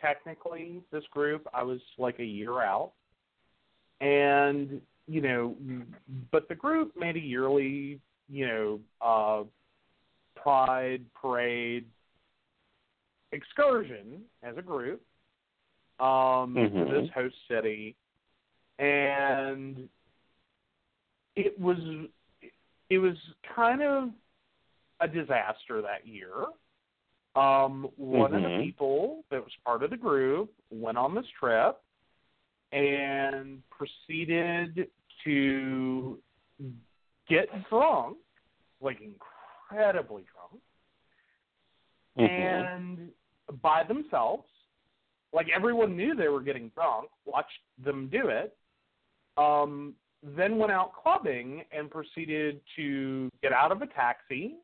technically 0.00 0.82
this 0.92 1.04
group. 1.10 1.46
I 1.54 1.62
was 1.62 1.80
like 1.96 2.18
a 2.18 2.24
year 2.24 2.60
out. 2.62 2.92
And 4.00 4.82
you 5.06 5.22
know, 5.22 5.56
but 6.30 6.48
the 6.50 6.54
group 6.54 6.92
made 6.96 7.16
a 7.16 7.20
yearly, 7.20 7.98
you 8.28 8.46
know, 8.46 8.80
uh 9.00 9.44
pride 10.42 11.04
parade 11.14 11.86
excursion 13.32 14.22
as 14.42 14.56
a 14.56 14.62
group 14.62 15.02
um, 16.00 16.54
to 16.54 16.60
Mhm. 16.70 16.90
this 16.90 17.10
host 17.10 17.36
city, 17.48 17.96
and 18.78 19.88
it 21.36 21.58
was 21.58 21.78
it 22.90 22.98
was 22.98 23.16
kind 23.42 23.82
of 23.82 24.10
a 25.00 25.08
disaster 25.08 25.82
that 25.82 26.06
year. 26.06 26.46
Um, 27.36 27.84
one 27.96 28.34
of 28.34 28.42
the 28.42 28.48
Mhm. 28.48 28.64
people 28.64 29.24
that 29.30 29.44
was 29.44 29.54
part 29.64 29.82
of 29.82 29.90
the 29.90 29.96
group 29.96 30.52
went 30.70 30.96
on 30.96 31.14
this 31.14 31.28
trip 31.28 31.80
and 32.72 33.62
proceeded 33.70 34.90
to 35.24 36.20
get 37.28 37.68
drunk, 37.68 38.16
like 38.80 39.00
incredibly 39.70 40.24
drunk, 40.24 40.62
Mhm. 42.16 42.28
and 42.28 43.14
by 43.60 43.82
themselves. 43.84 44.48
Like 45.32 45.48
everyone 45.50 45.94
knew 45.94 46.14
they 46.14 46.28
were 46.28 46.40
getting 46.40 46.70
drunk, 46.70 47.10
watched 47.26 47.62
them 47.76 48.08
do 48.08 48.28
it. 48.28 48.56
Um, 49.36 49.94
then 50.22 50.58
went 50.58 50.72
out 50.72 50.94
clubbing 50.94 51.64
and 51.70 51.90
proceeded 51.90 52.60
to 52.76 53.30
get 53.42 53.52
out 53.52 53.70
of 53.70 53.82
a 53.82 53.86
taxi, 53.88 54.56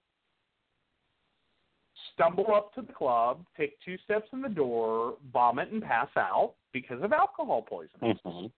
stumble 2.12 2.52
up 2.54 2.72
to 2.74 2.82
the 2.82 2.92
club, 2.92 3.46
take 3.56 3.78
two 3.80 3.98
steps 3.98 4.32
in 4.32 4.40
the 4.40 4.48
door, 4.48 5.18
vomit 5.32 5.70
and 5.70 5.82
pass 5.82 6.08
out 6.16 6.54
because 6.72 7.02
of 7.02 7.12
alcohol 7.12 7.62
poisoning. 7.62 8.18
Mhm. 8.18 8.52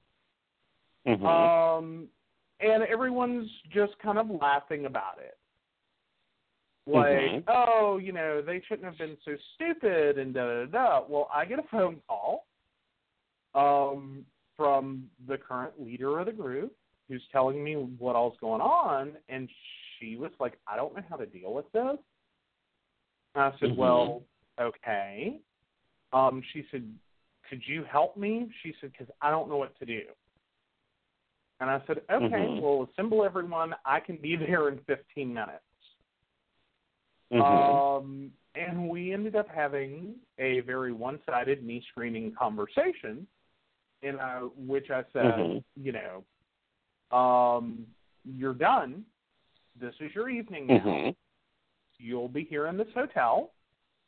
Mhm. 1.06 1.24
Um, 1.24 2.10
and 2.60 2.82
everyone's 2.84 3.50
just 3.68 3.98
kind 3.98 4.18
of 4.18 4.30
laughing 4.30 4.86
about 4.86 5.18
it. 5.18 5.35
Like, 6.86 7.18
Mhm. 7.18 7.44
oh, 7.48 7.98
you 7.98 8.12
know, 8.12 8.40
they 8.40 8.60
shouldn't 8.60 8.84
have 8.84 8.98
been 8.98 9.16
so 9.24 9.36
stupid 9.54 10.18
and 10.18 10.32
da 10.32 10.46
da 10.46 10.66
da. 10.66 11.04
Well, 11.08 11.28
I 11.32 11.44
get 11.44 11.58
a 11.58 11.64
phone 11.64 12.00
call 12.06 12.46
um, 13.54 14.24
from 14.56 15.10
the 15.26 15.36
current 15.38 15.80
leader 15.80 16.18
of 16.20 16.26
the 16.26 16.32
group 16.32 16.76
who's 17.08 17.26
telling 17.32 17.62
me 17.62 17.74
what 17.74 18.16
all's 18.16 18.36
going 18.40 18.60
on, 18.60 19.16
and 19.28 19.48
she 19.98 20.16
was 20.16 20.32
like, 20.40 20.58
I 20.66 20.76
don't 20.76 20.94
know 20.94 21.02
how 21.08 21.16
to 21.16 21.26
deal 21.26 21.52
with 21.52 21.70
this. 21.72 21.98
And 23.34 23.44
I 23.44 23.50
said, 23.58 23.70
Mhm. 23.70 23.76
well, 23.76 24.22
okay. 24.58 25.40
Um, 26.12 26.42
she 26.52 26.66
said, 26.70 26.82
could 27.48 27.66
you 27.66 27.84
help 27.84 28.16
me? 28.16 28.50
She 28.62 28.74
said, 28.80 28.92
because 28.92 29.12
I 29.20 29.30
don't 29.30 29.48
know 29.48 29.56
what 29.56 29.76
to 29.78 29.86
do. 29.86 30.02
And 31.60 31.70
I 31.70 31.80
said, 31.86 31.98
okay, 32.10 32.46
Mhm. 32.46 32.60
well, 32.60 32.82
assemble 32.90 33.24
everyone. 33.24 33.74
I 33.84 34.00
can 34.00 34.16
be 34.16 34.36
there 34.36 34.68
in 34.68 34.78
15 34.80 35.32
minutes. 35.32 35.62
Mhm. 37.32 37.40
Um, 37.40 38.32
and 38.54 38.88
we 38.88 39.12
ended 39.12 39.36
up 39.36 39.48
having 39.48 40.14
a 40.38 40.60
very 40.60 40.92
one-sided, 40.92 41.62
knee-screaming 41.62 42.32
conversation, 42.32 43.26
in 44.02 44.18
uh, 44.20 44.40
which 44.56 44.90
I 44.90 45.02
said, 45.12 45.34
Mhm. 45.34 45.64
you 45.74 45.92
know, 45.92 46.24
um, 47.16 47.86
you're 48.24 48.54
done. 48.54 49.04
This 49.74 49.94
is 50.00 50.14
your 50.14 50.28
evening 50.28 50.66
now. 50.68 50.78
Mhm. 50.78 51.16
You'll 51.98 52.28
be 52.28 52.44
here 52.44 52.66
in 52.66 52.76
this 52.76 52.92
hotel 52.92 53.52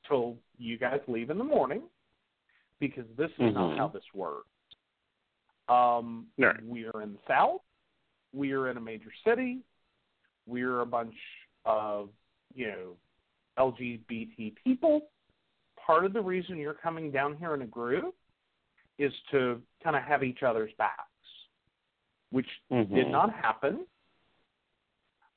till 0.05 0.39
you 0.59 0.79
guys 0.79 1.01
leave 1.09 1.31
in 1.31 1.39
the 1.39 1.45
morning, 1.45 1.83
because 2.79 3.07
this 3.17 3.31
is 3.33 3.55
not 3.55 3.73
Mhm. 3.73 3.77
how 3.77 3.89
this 3.89 4.15
works. 4.15 4.49
Um, 5.69 6.31
Right. 6.39 6.63
We 6.63 6.87
are 6.87 7.03
in 7.03 7.15
the 7.15 7.23
South. 7.27 7.63
We 8.33 8.53
are 8.53 8.69
in 8.69 8.77
a 8.77 8.81
major 8.81 9.13
city. 9.25 9.63
We're 10.47 10.81
a 10.81 10.87
bunch 10.87 11.19
of, 11.65 12.11
you 12.55 12.69
know, 12.69 12.97
LGBT 13.59 14.55
people. 14.63 15.09
Part 15.85 16.05
of 16.05 16.13
the 16.13 16.21
reason 16.21 16.59
you're 16.59 16.75
coming 16.75 17.11
down 17.11 17.37
here 17.37 17.55
in 17.55 17.63
a 17.63 17.67
group 17.67 18.15
is 18.99 19.13
to 19.31 19.61
kind 19.83 19.97
of 19.97 20.03
have 20.03 20.23
each 20.23 20.43
other's 20.43 20.73
backs, 20.77 21.03
which 22.31 22.49
did 22.71 23.07
Mhm. 23.07 23.11
not 23.11 23.33
happen. 23.33 23.87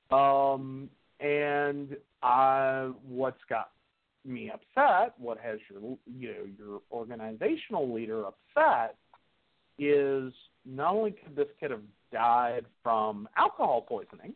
Um, 0.09 0.89
and 1.19 1.95
I, 2.21 2.91
what's 3.03 3.43
got 3.45 3.71
me 4.25 4.51
upset, 4.51 5.17
what 5.19 5.39
has 5.39 5.59
your, 5.69 5.97
you 6.05 6.33
know, 6.33 6.43
your 6.57 6.81
organizational 6.91 7.91
leader 7.91 8.25
upset, 8.25 8.97
is 9.79 10.33
not 10.65 10.93
only 10.93 11.11
could 11.11 11.35
this 11.35 11.47
kid 11.59 11.71
have 11.71 11.83
died 12.11 12.65
from 12.83 13.27
alcohol 13.37 13.81
poisoning, 13.81 14.35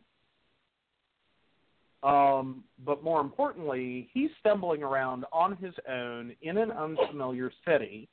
um, 2.02 2.64
but 2.84 3.02
more 3.02 3.20
importantly, 3.20 4.08
he's 4.12 4.30
stumbling 4.40 4.82
around 4.82 5.24
on 5.32 5.56
his 5.56 5.74
own 5.88 6.32
in 6.42 6.58
an 6.58 6.70
unfamiliar 6.70 7.50
city 7.66 8.08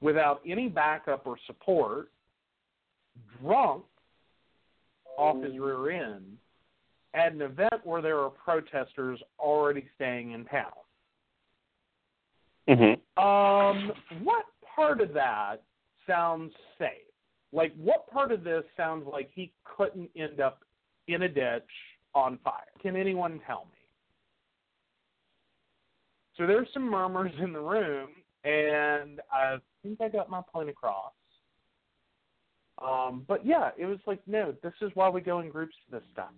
without 0.00 0.40
any 0.46 0.68
backup 0.68 1.26
or 1.26 1.36
support, 1.46 2.10
drunk 3.40 3.82
off 5.18 5.42
his 5.42 5.58
rear 5.58 5.90
end 5.90 6.38
at 7.14 7.32
an 7.32 7.42
event 7.42 7.74
where 7.84 8.00
there 8.00 8.18
are 8.18 8.30
protesters 8.30 9.20
already 9.38 9.88
staying 9.96 10.32
in 10.32 10.44
town. 10.46 10.72
Mhm. 12.68 13.00
Um, 13.18 13.92
what 14.22 14.46
part 14.62 15.00
of 15.00 15.12
that 15.12 15.62
sounds 16.06 16.54
safe? 16.78 17.08
Like, 17.52 17.74
what 17.74 18.06
part 18.10 18.30
of 18.30 18.44
this 18.44 18.64
sounds 18.76 19.06
like 19.06 19.30
he 19.32 19.52
couldn't 19.64 20.10
end 20.14 20.40
up 20.40 20.64
in 21.08 21.22
a 21.22 21.28
ditch 21.28 21.68
on 22.14 22.38
fire? 22.44 22.64
Can 22.80 22.96
anyone 22.96 23.40
tell 23.46 23.66
me? 23.70 23.78
So 26.36 26.46
there's 26.46 26.68
some 26.72 26.88
murmurs 26.88 27.32
in 27.42 27.52
the 27.52 27.60
room, 27.60 28.08
and 28.44 29.20
I 29.32 29.58
think 29.82 30.00
I 30.00 30.08
got 30.08 30.30
my 30.30 30.40
point 30.52 30.70
across. 30.70 31.12
Um, 32.82 33.24
but 33.28 33.44
yeah, 33.44 33.70
it 33.76 33.84
was 33.84 33.98
like, 34.06 34.20
no, 34.26 34.54
this 34.62 34.72
is 34.80 34.90
why 34.94 35.08
we 35.10 35.20
go 35.20 35.40
in 35.40 35.50
groups 35.50 35.74
to 35.84 35.98
this 35.98 36.08
stuff. 36.12 36.30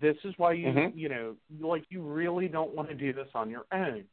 This 0.00 0.16
is 0.24 0.34
why 0.36 0.52
you, 0.52 0.66
Mhm. 0.66 0.96
you 0.96 1.08
know, 1.08 1.36
like 1.60 1.84
you 1.90 2.02
really 2.02 2.48
don't 2.48 2.74
want 2.74 2.88
to 2.88 2.94
do 2.94 3.12
this 3.12 3.28
on 3.34 3.50
your 3.50 3.66
own. 3.72 4.06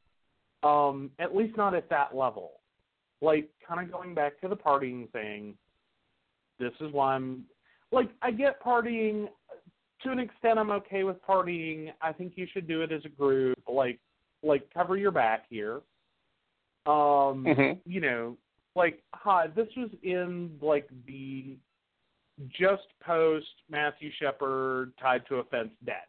Um, 0.64 1.12
at 1.20 1.36
least 1.36 1.58
not 1.58 1.74
at 1.74 1.90
that 1.90 2.16
level. 2.16 2.62
Like, 3.22 3.50
kind 3.66 3.82
of 3.82 3.92
going 3.92 4.14
back 4.14 4.40
to 4.42 4.48
the 4.48 4.56
partying 4.56 5.10
thing. 5.12 5.58
This 6.58 6.74
is 6.80 6.92
why 6.92 7.16
I'm 7.16 7.46
like, 7.92 8.10
I 8.22 8.32
get 8.32 8.62
partying 8.62 9.30
to 10.04 10.12
an 10.12 10.20
extent. 10.20 10.58
I'm 10.60 10.72
okay 10.72 11.04
with 11.04 11.22
partying. 11.24 11.92
I 12.02 12.14
think 12.14 12.34
you 12.36 12.48
should 12.52 12.68
do 12.68 12.82
it 12.82 12.92
as 12.92 13.04
a 13.06 13.10
group. 13.10 13.58
Like, 13.68 14.00
like 14.44 14.72
cover 14.74 14.96
your 14.98 15.12
back 15.12 15.46
here. 15.50 15.82
Um, 16.86 17.46
Mhm. 17.46 17.80
you 17.86 18.02
know, 18.02 18.38
like, 18.76 19.04
hi, 19.14 19.48
this 19.48 19.68
was 19.76 19.90
in 20.04 20.58
like 20.62 20.88
the 21.06 21.58
just 22.48 22.88
post 23.02 23.48
Matthew 23.70 24.10
Shepard 24.12 24.94
tied 24.98 25.26
to 25.28 25.38
a 25.38 25.44
fence 25.46 25.74
dead 25.84 26.04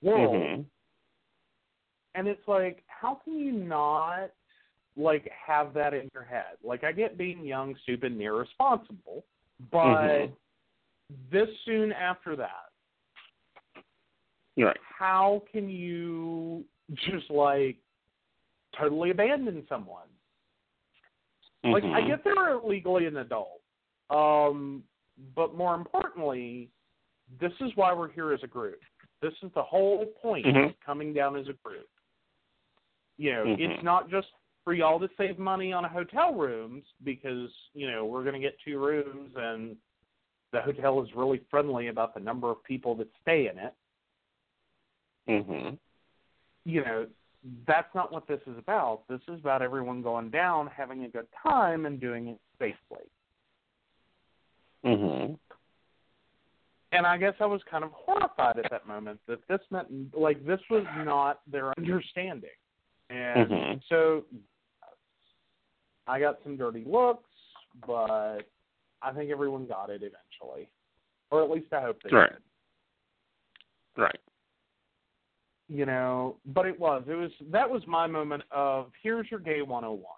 world 0.00 0.34
Mhm. 0.34 0.64
and 2.14 2.28
it's 2.28 2.46
like 2.48 2.82
how 2.86 3.16
can 3.16 3.38
you 3.38 3.52
not 3.52 4.30
like 4.96 5.28
have 5.30 5.74
that 5.74 5.92
in 5.92 6.08
your 6.14 6.22
head 6.22 6.56
like 6.62 6.84
i 6.84 6.92
get 6.92 7.18
being 7.18 7.44
young 7.44 7.74
stupid 7.82 8.12
and 8.12 8.22
irresponsible 8.22 9.24
but 9.70 10.06
Mhm. 10.08 10.36
This 11.30 11.48
soon 11.64 11.92
after 11.92 12.36
that 12.36 12.64
Right. 14.56 14.76
how 14.98 15.42
can 15.52 15.68
you 15.68 16.64
just 16.94 17.30
like 17.30 17.76
totally 18.76 19.10
abandon 19.10 19.64
someone 19.68 20.08
like 21.64 21.84
i 21.84 22.00
Mhm. 22.02 22.06
get 22.08 22.24
they're 22.24 22.58
legally 22.58 23.06
an 23.06 23.18
adult 23.18 23.62
um 24.10 24.82
but 25.34 25.54
more 25.54 25.74
importantly 25.74 26.70
this 27.40 27.52
is 27.60 27.74
why 27.76 27.92
we're 27.92 28.08
here 28.08 28.32
as 28.32 28.42
a 28.42 28.46
group 28.46 28.80
this 29.20 29.34
is 29.42 29.52
the 29.54 29.62
whole 29.62 30.06
point 30.06 30.46
Mhm. 30.46 30.66
of 30.70 30.80
coming 30.80 31.12
down 31.12 31.36
as 31.36 31.48
a 31.48 31.52
group 31.54 31.88
you 33.16 33.32
know 33.32 33.44
Mhm. 33.44 33.60
it's 33.60 33.82
not 33.82 34.08
just 34.08 34.28
for 34.64 34.74
y'all 34.74 34.98
to 34.98 35.08
save 35.16 35.38
money 35.38 35.72
on 35.72 35.84
hotel 35.84 36.34
rooms 36.34 36.84
because 37.04 37.50
you 37.74 37.88
know 37.90 38.04
we're 38.06 38.22
going 38.22 38.34
to 38.34 38.40
get 38.40 38.58
two 38.60 38.78
rooms 38.78 39.34
and 39.36 39.76
the 40.52 40.60
hotel 40.60 41.02
is 41.02 41.08
really 41.14 41.40
friendly 41.50 41.88
about 41.88 42.14
the 42.14 42.20
number 42.20 42.50
of 42.50 42.62
people 42.64 42.94
that 42.96 43.08
stay 43.22 43.48
in 43.48 43.58
it 43.58 43.74
Mhm. 45.28 45.78
you 46.64 46.84
know 46.84 47.06
that's 47.66 47.94
not 47.94 48.10
what 48.12 48.26
this 48.26 48.40
is 48.46 48.58
about 48.58 49.06
this 49.08 49.20
is 49.28 49.40
about 49.40 49.62
everyone 49.62 50.02
going 50.02 50.30
down 50.30 50.66
having 50.66 51.04
a 51.04 51.08
good 51.08 51.28
time 51.42 51.86
and 51.86 52.00
doing 52.00 52.28
it 52.28 52.40
safely 52.58 53.04
Mhm. 54.84 55.38
and 56.92 57.06
I 57.06 57.18
guess 57.18 57.34
I 57.40 57.46
was 57.46 57.62
kind 57.64 57.84
of 57.84 57.92
horrified 57.92 58.58
at 58.58 58.70
that 58.70 58.86
moment 58.86 59.20
that 59.26 59.46
this 59.48 59.60
meant 59.70 60.14
like 60.16 60.44
this 60.46 60.60
was 60.70 60.86
not 60.96 61.40
their 61.46 61.72
understanding, 61.78 62.56
and 63.10 63.50
Mhm. 63.50 63.82
so 63.88 64.24
I 66.06 66.18
got 66.18 66.42
some 66.42 66.56
dirty 66.56 66.84
looks, 66.84 67.30
but 67.86 68.48
I 69.02 69.12
think 69.12 69.30
everyone 69.30 69.66
got 69.66 69.90
it 69.90 70.02
eventually, 70.02 70.68
or 71.30 71.42
at 71.42 71.50
least 71.50 71.72
I 71.72 71.80
hope 71.82 72.02
they 72.02 72.10
Right. 72.10 72.30
did. 72.30 72.42
Right. 73.96 74.20
you 75.70 75.84
know, 75.84 76.38
but 76.46 76.64
it 76.64 76.80
was. 76.80 77.04
It 77.06 77.14
was 77.14 77.30
that 77.50 77.68
was 77.68 77.86
my 77.86 78.06
moment 78.06 78.42
of 78.50 78.90
here's 79.02 79.30
your 79.30 79.40
gay 79.40 79.60
101. 79.60 80.16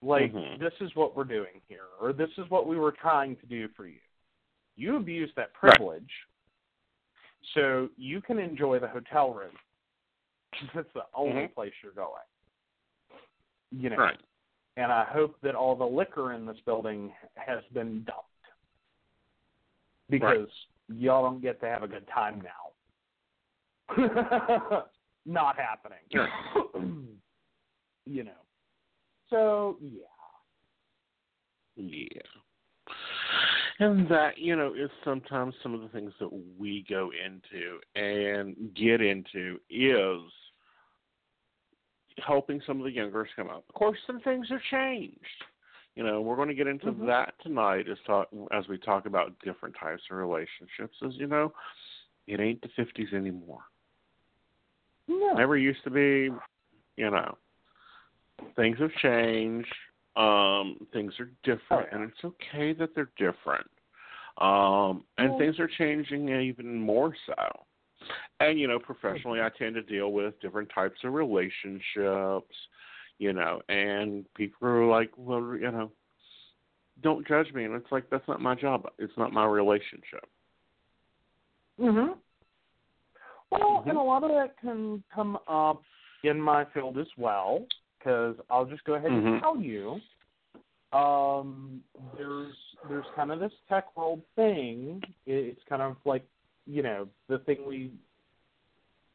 Like 0.00 0.32
Mhm. 0.32 0.58
this 0.60 0.74
is 0.80 0.94
what 0.94 1.16
we're 1.16 1.24
doing 1.24 1.60
here 1.66 1.86
or 1.98 2.12
this 2.12 2.30
is 2.38 2.48
what 2.50 2.66
we 2.68 2.78
were 2.78 2.92
trying 2.92 3.34
to 3.36 3.46
do 3.46 3.66
for 3.70 3.88
you. 3.88 4.00
You 4.76 4.96
abused 4.96 5.34
that 5.34 5.50
Right. 5.60 5.74
privilege. 5.74 6.28
So 7.54 7.90
you 7.96 8.22
can 8.22 8.38
enjoy 8.38 8.78
the 8.78 8.86
hotel 8.88 9.34
room. 9.34 9.58
That's 10.74 10.92
the 10.92 11.06
only 11.12 11.48
Mhm. 11.48 11.54
place 11.54 11.74
you're 11.82 11.92
going. 11.92 12.22
You 13.72 13.90
know. 13.90 13.96
Right. 13.96 14.20
And 14.76 14.90
I 14.90 15.04
hope 15.04 15.36
that 15.42 15.54
all 15.54 15.76
the 15.76 15.84
liquor 15.84 16.32
in 16.32 16.46
this 16.46 16.56
building 16.66 17.12
has 17.36 17.60
been 17.72 18.04
dumped. 18.04 18.22
Because 20.10 20.48
y'all 20.88 21.22
don't 21.22 21.40
get 21.40 21.60
to 21.60 21.66
have 21.66 21.82
a 21.82 21.88
good 21.88 22.06
time 22.12 22.42
now. 22.42 22.50
Not 25.26 25.56
happening. 25.56 25.98
you 28.06 28.24
know. 28.24 28.32
So 29.30 29.78
yeah. 29.80 30.02
Yeah. 31.76 32.22
And 33.80 34.08
that, 34.08 34.38
you 34.38 34.54
know, 34.54 34.72
is 34.72 34.90
sometimes 35.04 35.54
some 35.62 35.74
of 35.74 35.80
the 35.80 35.88
things 35.88 36.12
that 36.20 36.30
we 36.58 36.84
go 36.88 37.10
into 37.10 37.80
and 37.96 38.54
get 38.74 39.00
into 39.00 39.58
is 39.68 40.20
helping 42.18 42.60
some 42.66 42.78
of 42.78 42.84
the 42.84 42.92
youngers 42.92 43.28
come 43.36 43.48
up. 43.48 43.64
Of 43.68 43.74
course, 43.74 43.98
some 44.06 44.20
things 44.20 44.46
have 44.50 44.62
changed. 44.70 45.44
You 45.96 46.02
know, 46.02 46.20
we're 46.20 46.36
going 46.36 46.48
to 46.48 46.54
get 46.54 46.66
into 46.66 46.86
Mhm. 46.92 47.06
that 47.06 47.34
tonight 47.40 47.88
as 47.88 47.98
talk 48.00 48.28
as 48.50 48.66
we 48.68 48.78
talk 48.78 49.06
about 49.06 49.38
different 49.40 49.76
types 49.76 50.02
of 50.10 50.16
relationships. 50.16 50.96
As 51.02 51.16
you 51.16 51.26
know, 51.26 51.52
it 52.26 52.40
ain't 52.40 52.60
the 52.62 52.68
fifties 52.68 53.12
anymore. 53.12 53.62
No. 55.06 55.34
Never 55.34 55.56
used 55.56 55.82
to 55.84 55.90
be. 55.90 56.30
You 56.96 57.10
know, 57.10 57.36
things 58.56 58.78
have 58.78 58.94
changed. 58.94 59.74
Um, 60.16 60.86
things 60.92 61.18
are 61.18 61.30
different, 61.42 61.92
and 61.92 62.04
it's 62.04 62.24
okay 62.24 62.72
that 62.74 62.94
they're 62.94 63.10
different. 63.16 63.68
Um, 64.38 65.04
and 65.18 65.30
Well- 65.30 65.38
things 65.38 65.58
are 65.58 65.68
changing 65.68 66.28
even 66.28 66.76
more 66.76 67.14
so. 67.26 67.66
And 68.40 68.58
you 68.58 68.68
know, 68.68 68.78
professionally, 68.78 69.40
I 69.40 69.50
tend 69.58 69.74
to 69.76 69.82
deal 69.82 70.12
with 70.12 70.40
different 70.40 70.70
types 70.74 70.98
of 71.04 71.12
relationships. 71.12 72.54
You 73.18 73.32
know, 73.32 73.62
and 73.68 74.26
people 74.34 74.66
are 74.68 74.86
like, 74.86 75.10
well, 75.16 75.56
you 75.56 75.70
know, 75.70 75.92
don't 77.02 77.26
judge 77.26 77.52
me, 77.52 77.64
and 77.64 77.74
it's 77.74 77.92
like 77.92 78.10
that's 78.10 78.26
not 78.26 78.40
my 78.40 78.54
job. 78.54 78.88
It's 78.98 79.16
not 79.16 79.32
my 79.32 79.44
relationship. 79.44 80.26
Mhm. 81.78 82.18
Well, 83.50 83.82
Mhm. 83.82 83.90
and 83.90 83.98
a 83.98 84.02
lot 84.02 84.24
of 84.24 84.30
that 84.30 84.56
can 84.58 85.02
come 85.14 85.38
up 85.46 85.82
in 86.24 86.40
my 86.40 86.64
field 86.66 86.98
as 86.98 87.08
well, 87.16 87.66
because 87.98 88.36
I'll 88.50 88.64
just 88.64 88.84
go 88.84 88.94
ahead 88.94 89.12
and 89.12 89.22
Mhm. 89.22 89.40
tell 89.40 89.60
you. 89.60 90.00
Um, 90.92 91.82
there's 92.16 92.76
there's 92.88 93.06
kind 93.16 93.32
of 93.32 93.40
this 93.40 93.52
tech 93.68 93.96
world 93.96 94.22
thing. 94.36 95.02
It- 95.26 95.46
It's 95.46 95.64
kind 95.64 95.82
of 95.82 95.96
like 96.04 96.24
you 96.66 96.82
know 96.82 97.08
the 97.28 97.38
thing 97.38 97.66
we. 97.66 97.92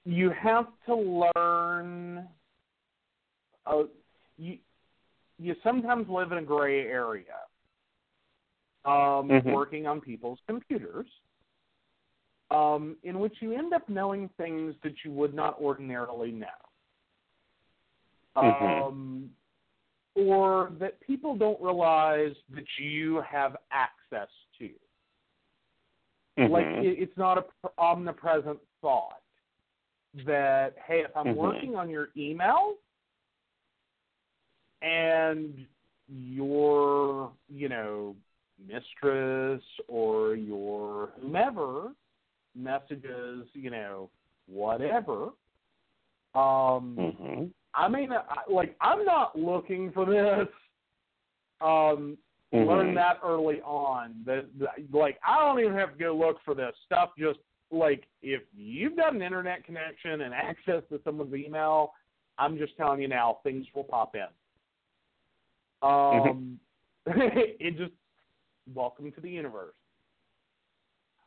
You 0.06 0.32
have 0.32 0.68
to 0.86 0.96
learn. 1.36 2.28
Uh, 3.66 3.84
you 4.38 4.58
you 5.38 5.56
sometimes 5.64 6.08
live 6.10 6.32
in 6.32 6.40
a 6.40 6.44
gray 6.44 6.88
area. 6.88 7.40
Um, 8.86 9.30
Mhm. 9.30 9.52
working 9.54 9.88
on 9.88 10.00
people's 10.00 10.40
computers 10.48 11.06
um, 12.52 12.98
in 13.04 13.20
which 13.20 13.34
you 13.42 13.54
end 13.54 13.74
up 13.74 13.88
knowing 13.90 14.30
things 14.38 14.74
that 14.84 14.94
you 15.04 15.12
would 15.12 15.34
not 15.34 15.60
ordinarily 15.60 16.32
know. 16.32 16.48
Mhm. 18.36 18.88
Um, 18.88 19.36
or 20.16 20.72
that 20.80 21.00
people 21.02 21.36
don't 21.36 21.62
realize 21.62 22.36
that 22.50 22.66
you 22.78 23.22
have 23.22 23.58
access 23.72 24.30
to. 26.48 26.54
Like, 26.54 26.66
it, 26.68 26.98
it's 27.00 27.18
not 27.18 27.38
a 27.38 27.42
pr- 27.44 27.68
omnipresent 27.78 28.60
thought 28.82 29.22
that, 30.26 30.76
hey, 30.86 31.02
if 31.02 31.16
I'm 31.16 31.28
Mhm. 31.28 31.36
working 31.36 31.76
on 31.76 31.90
your 31.90 32.10
email 32.18 32.76
and 34.82 35.66
your, 36.08 37.32
you 37.50 37.70
know, 37.70 38.16
mistress 38.68 39.64
or 39.88 40.36
your 40.36 41.08
whomever 41.22 41.94
messages, 42.56 43.48
you 43.54 43.70
know, 43.70 44.10
whatever. 44.48 45.30
Um, 46.36 46.98
Mhm. 46.98 47.54
I 47.74 47.88
mean, 47.88 48.14
like 48.48 48.76
I'm 48.82 49.06
not 49.06 49.38
looking 49.38 49.92
for 49.92 50.06
this. 50.06 50.48
Um, 51.62 52.18
Mhm. 52.54 52.68
learn 52.68 52.94
that 52.96 53.20
early 53.24 53.62
on. 53.62 54.24
That, 54.26 54.46
like 54.92 55.20
I 55.26 55.40
don't 55.40 55.60
even 55.60 55.76
have 55.76 55.94
to 55.94 55.98
go 55.98 56.16
look 56.16 56.42
for 56.44 56.56
this 56.56 56.76
stuff. 56.86 57.12
Just 57.18 57.40
like 57.72 58.08
if 58.22 58.42
you've 58.56 58.96
got 58.96 59.14
an 59.14 59.22
internet 59.22 59.64
connection 59.64 60.22
and 60.22 60.34
access 60.34 60.84
to 60.90 61.00
someone's 61.04 61.34
email, 61.34 61.94
I'm 62.38 62.58
just 62.58 62.76
telling 62.78 63.02
you 63.02 63.08
now, 63.08 63.40
things 63.44 63.66
will 63.76 63.84
pop 63.84 64.16
in. 64.16 64.28
Um, 65.82 66.60
it 67.06 67.78
just 67.78 67.94
welcome 68.74 69.12
to 69.12 69.22
the 69.22 69.30
universe. 69.30 69.76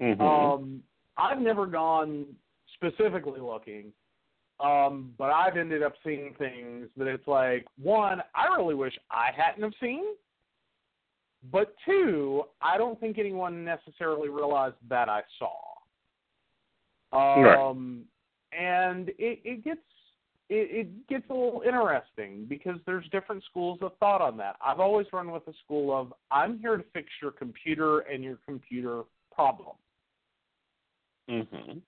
Mhm. 0.00 0.20
Um, 0.20 0.82
I've 1.16 1.38
never 1.38 1.66
gone 1.66 2.26
specifically 2.74 3.40
looking, 3.40 3.92
um, 4.58 5.14
but 5.18 5.30
I've 5.30 5.56
ended 5.56 5.82
up 5.82 5.94
seeing 6.02 6.34
things 6.34 6.88
that 6.96 7.06
it's 7.06 7.26
like 7.28 7.66
one, 7.80 8.22
I 8.34 8.46
really 8.56 8.74
wish 8.74 8.98
I 9.10 9.30
hadn't 9.34 9.62
have 9.62 9.74
seen, 9.80 10.04
but 11.50 11.74
two, 11.84 12.44
I 12.60 12.78
don't 12.78 12.98
think 13.00 13.18
anyone 13.18 13.64
necessarily 13.64 14.28
realized 14.28 14.76
that 14.88 15.08
I 15.08 15.22
saw. 15.38 15.50
Right. 17.12 17.58
Um, 17.58 18.04
and 18.52 19.08
it, 19.10 19.40
it 19.44 19.64
gets 19.64 19.80
it, 20.48 20.86
it 20.86 21.08
gets 21.08 21.24
a 21.30 21.32
little 21.32 21.62
interesting 21.66 22.44
because 22.48 22.76
there's 22.84 23.06
different 23.10 23.42
schools 23.50 23.78
of 23.80 23.92
thought 23.98 24.20
on 24.20 24.36
that. 24.36 24.56
I've 24.64 24.80
always 24.80 25.06
run 25.12 25.30
with 25.30 25.44
the 25.46 25.54
school 25.64 25.98
of 25.98 26.12
I'm 26.30 26.58
here 26.58 26.76
to 26.76 26.84
fix 26.92 27.08
your 27.20 27.30
computer 27.30 28.00
and 28.00 28.22
your 28.22 28.38
computer 28.46 29.02
problem. 29.34 29.76
Mm-hmm. 31.30 31.78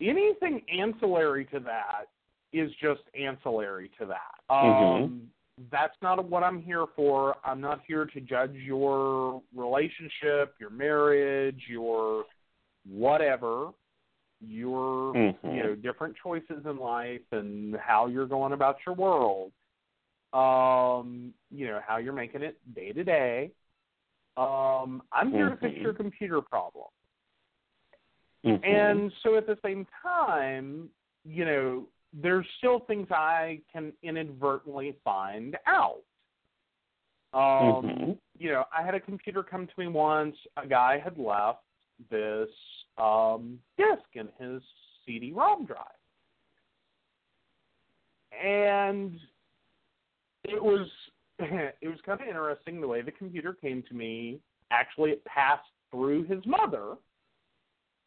anything 0.00 0.62
ancillary 0.72 1.44
to 1.46 1.58
that 1.60 2.04
is 2.52 2.70
just 2.80 3.00
ancillary 3.20 3.90
to 3.98 4.06
that. 4.06 4.40
Mhm. 4.48 5.04
Um, 5.04 5.30
that's 5.70 5.96
not 6.02 6.22
what 6.28 6.42
I'm 6.42 6.60
here 6.60 6.86
for. 6.94 7.36
I'm 7.44 7.60
not 7.60 7.80
here 7.86 8.04
to 8.06 8.20
judge 8.20 8.54
your 8.54 9.42
relationship, 9.54 10.54
your 10.60 10.70
marriage, 10.70 11.62
your 11.68 12.24
whatever, 12.88 13.70
your 14.40 15.14
Mhm. 15.14 15.54
you 15.54 15.62
know 15.62 15.74
different 15.74 16.14
choices 16.16 16.66
in 16.66 16.76
life 16.76 17.22
and 17.32 17.76
how 17.76 18.06
you're 18.06 18.26
going 18.26 18.52
about 18.52 18.84
your 18.84 18.94
world. 18.94 19.52
Um, 20.32 21.32
you 21.50 21.66
know 21.66 21.80
how 21.86 21.96
you're 21.96 22.12
making 22.12 22.42
it 22.42 22.58
day 22.74 22.92
to 22.92 23.02
day. 23.02 23.52
Um, 24.36 25.02
I'm 25.12 25.32
here 25.32 25.48
to 25.48 25.56
fix 25.56 25.74
Mhm. 25.76 25.82
your 25.82 25.94
computer 25.94 26.42
problem. 26.42 26.88
Mhm. 28.44 28.62
And 28.62 29.12
so 29.22 29.36
at 29.36 29.46
the 29.46 29.56
same 29.62 29.86
time, 30.02 30.90
you 31.24 31.44
know, 31.46 31.88
there's 32.22 32.46
still 32.58 32.80
things 32.80 33.08
I 33.10 33.60
can 33.72 33.92
inadvertently 34.02 34.96
find 35.04 35.56
out. 35.66 36.02
Um, 37.32 37.84
Mhm. 37.84 38.18
You 38.38 38.52
know, 38.52 38.64
I 38.72 38.82
had 38.82 38.94
a 38.94 39.00
computer 39.00 39.42
come 39.42 39.66
to 39.66 39.80
me 39.80 39.86
once. 39.88 40.36
A 40.56 40.66
guy 40.66 40.98
had 40.98 41.18
left 41.18 41.64
this 42.10 42.50
um, 42.98 43.60
disk 43.76 44.04
in 44.14 44.28
his 44.38 44.62
CD-ROM 45.04 45.66
drive, 45.66 45.86
and 48.32 49.18
it 50.44 50.62
was 50.62 50.88
it 51.38 51.88
was 51.88 52.00
kind 52.02 52.20
of 52.20 52.26
interesting 52.26 52.80
the 52.80 52.88
way 52.88 53.02
the 53.02 53.12
computer 53.12 53.52
came 53.52 53.82
to 53.82 53.94
me. 53.94 54.40
Actually, 54.70 55.10
it 55.10 55.24
passed 55.24 55.68
through 55.90 56.24
his 56.24 56.44
mother 56.46 56.96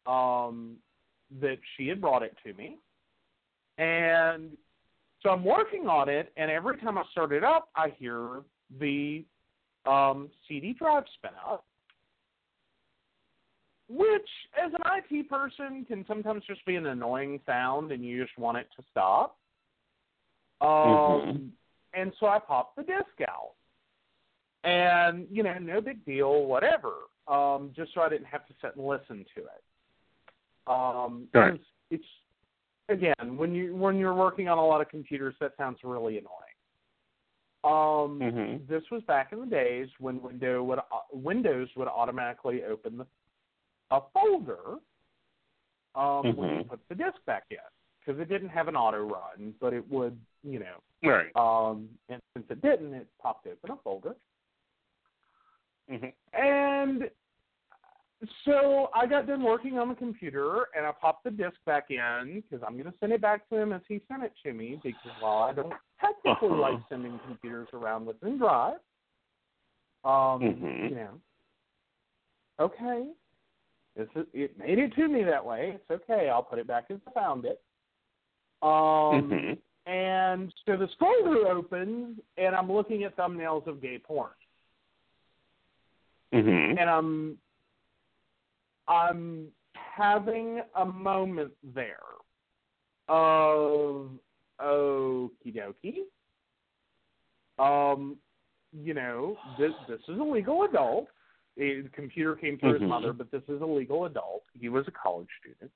um, 0.06 0.76
that 1.40 1.58
she 1.76 1.86
had 1.86 2.00
brought 2.00 2.22
it 2.22 2.36
to 2.44 2.52
me. 2.54 2.78
And 3.80 4.56
so 5.22 5.30
I'm 5.30 5.44
working 5.44 5.88
on 5.88 6.08
it, 6.10 6.32
and 6.36 6.50
every 6.50 6.76
time 6.78 6.98
I 6.98 7.04
start 7.12 7.32
it 7.32 7.42
up, 7.42 7.70
I 7.74 7.88
hear 7.98 8.42
the 8.78 9.24
um, 9.86 10.28
CD 10.46 10.74
drive 10.74 11.04
spin 11.14 11.30
up, 11.46 11.64
which, 13.88 14.28
as 14.62 14.70
an 14.74 14.82
IT 14.84 15.30
person, 15.30 15.86
can 15.86 16.04
sometimes 16.06 16.44
just 16.46 16.64
be 16.66 16.76
an 16.76 16.86
annoying 16.86 17.40
sound, 17.46 17.90
and 17.90 18.04
you 18.04 18.22
just 18.22 18.38
want 18.38 18.58
it 18.58 18.68
to 18.76 18.84
stop. 18.90 19.38
Um, 20.60 20.68
Mhm. 20.68 21.50
And 21.92 22.14
so 22.20 22.26
I 22.26 22.38
popped 22.38 22.76
the 22.76 22.84
disc 22.84 23.20
out. 23.26 23.54
And, 24.62 25.26
you 25.28 25.42
know, 25.42 25.58
no 25.58 25.80
big 25.80 26.04
deal, 26.04 26.44
whatever, 26.44 26.92
um, 27.26 27.72
just 27.74 27.92
so 27.94 28.02
I 28.02 28.08
didn't 28.10 28.26
have 28.26 28.46
to 28.46 28.54
sit 28.60 28.76
and 28.76 28.86
listen 28.86 29.24
to 29.34 29.40
it. 29.40 29.64
Um, 30.68 31.28
Right. 31.32 31.56
'cause 31.58 31.66
it's 31.90 32.19
again 32.90 33.36
when 33.36 33.54
you 33.54 33.74
when 33.74 33.96
you're 33.96 34.14
working 34.14 34.48
on 34.48 34.58
a 34.58 34.64
lot 34.64 34.80
of 34.80 34.88
computers, 34.88 35.34
that 35.40 35.52
sounds 35.56 35.78
really 35.82 36.18
annoying. 36.18 36.36
Um, 37.62 38.20
Mhm. 38.20 38.66
This 38.66 38.82
was 38.90 39.02
back 39.04 39.32
in 39.32 39.40
the 39.40 39.46
days 39.46 39.88
when 39.98 40.20
Windows 40.22 40.66
would 40.66 40.80
Windows 41.12 41.68
would 41.76 41.88
automatically 41.88 42.64
open 42.64 42.98
the, 42.98 43.06
a 43.90 44.00
folder 44.12 44.78
um, 45.94 46.36
when 46.36 46.48
you 46.48 46.56
Mhm. 46.64 46.68
put 46.68 46.88
the 46.88 46.94
disk 46.94 47.22
back 47.26 47.44
in 47.50 47.58
because 47.98 48.18
it 48.20 48.28
didn't 48.28 48.48
have 48.48 48.68
an 48.68 48.76
auto 48.76 49.04
run, 49.04 49.54
but 49.60 49.72
it 49.72 49.86
would, 49.90 50.18
you 50.42 50.58
know, 50.58 50.82
Right. 51.02 51.34
um, 51.36 51.98
and 52.08 52.22
since 52.34 52.50
it 52.50 52.62
didn't, 52.62 52.94
it 52.94 53.08
popped 53.18 53.46
open 53.46 53.70
a 53.72 53.76
folder. 53.78 54.16
Mhm. 55.88 56.14
And 56.32 57.10
so 58.44 58.90
I 58.94 59.06
got 59.06 59.26
done 59.26 59.42
working 59.42 59.78
on 59.78 59.88
the 59.88 59.94
computer, 59.94 60.66
and 60.76 60.86
I 60.86 60.92
popped 60.92 61.24
the 61.24 61.30
disk 61.30 61.56
back 61.64 61.90
in 61.90 62.42
because 62.42 62.64
I'm 62.66 62.74
going 62.74 62.90
to 62.90 62.98
send 63.00 63.12
it 63.12 63.20
back 63.20 63.48
to 63.48 63.56
him 63.56 63.72
as 63.72 63.80
he 63.88 64.00
sent 64.08 64.22
it 64.22 64.32
to 64.44 64.52
me. 64.52 64.78
Because 64.82 65.12
while 65.20 65.42
I 65.42 65.52
don't 65.52 65.72
technically 66.00 66.48
Uh-huh. 66.48 66.60
like 66.60 66.78
sending 66.88 67.18
computers 67.20 67.68
around 67.72 68.06
within 68.06 68.38
Drive, 68.38 68.80
um, 70.04 70.42
Mhm. 70.42 70.90
you 70.90 70.96
know, 70.96 71.20
okay, 72.58 73.10
this 73.96 74.08
is 74.14 74.26
it 74.32 74.58
made 74.58 74.78
it 74.78 74.94
to 74.94 75.08
me 75.08 75.24
that 75.24 75.44
way. 75.44 75.70
It's 75.70 75.90
okay. 75.90 76.28
I'll 76.28 76.42
put 76.42 76.58
it 76.58 76.66
back 76.66 76.90
as 76.90 77.00
I 77.06 77.10
found 77.12 77.44
it. 77.46 77.62
Um, 78.62 79.30
Mhm. 79.30 79.58
and 79.86 80.54
so 80.66 80.76
this 80.76 80.92
folder 80.94 81.48
opens, 81.48 82.20
and 82.36 82.54
I'm 82.54 82.70
looking 82.70 83.04
at 83.04 83.16
thumbnails 83.16 83.66
of 83.66 83.80
gay 83.80 83.98
porn 83.98 84.32
Mhm. 86.32 86.78
and 86.78 86.88
I'm 86.90 87.38
I'm 88.90 89.46
having 89.72 90.62
a 90.74 90.84
moment 90.84 91.52
there 91.62 91.96
of 93.08 94.10
okie 94.60 95.54
dokie. 95.54 96.02
Um, 97.58 98.16
you 98.72 98.94
know, 98.94 99.38
this 99.56 99.72
this 99.86 100.00
is 100.08 100.18
a 100.18 100.22
legal 100.22 100.64
adult. 100.64 101.06
A 101.58 101.82
computer 101.92 102.34
came 102.34 102.58
through 102.58 102.74
his 102.74 102.82
Mhm. 102.82 102.88
mother, 102.88 103.12
but 103.12 103.30
this 103.30 103.42
is 103.48 103.60
a 103.60 103.66
legal 103.66 104.06
adult. 104.06 104.44
He 104.58 104.68
was 104.68 104.86
a 104.88 104.92
college 104.92 105.28
student. 105.40 105.70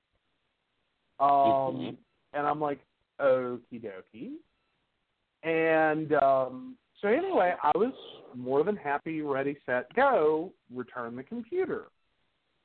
Um, 1.19 1.29
Mhm. 1.29 1.97
and 2.33 2.47
I'm 2.47 2.59
like, 2.59 2.79
okie 3.19 3.81
dokie. 3.81 4.37
And 5.43 6.11
um, 6.13 6.77
so 7.01 7.07
anyway, 7.07 7.55
I 7.61 7.71
was 7.75 7.93
more 8.33 8.63
than 8.63 8.75
happy, 8.75 9.21
ready, 9.21 9.57
set, 9.65 9.93
go, 9.93 10.53
return 10.69 11.15
the 11.15 11.23
computer. 11.23 11.89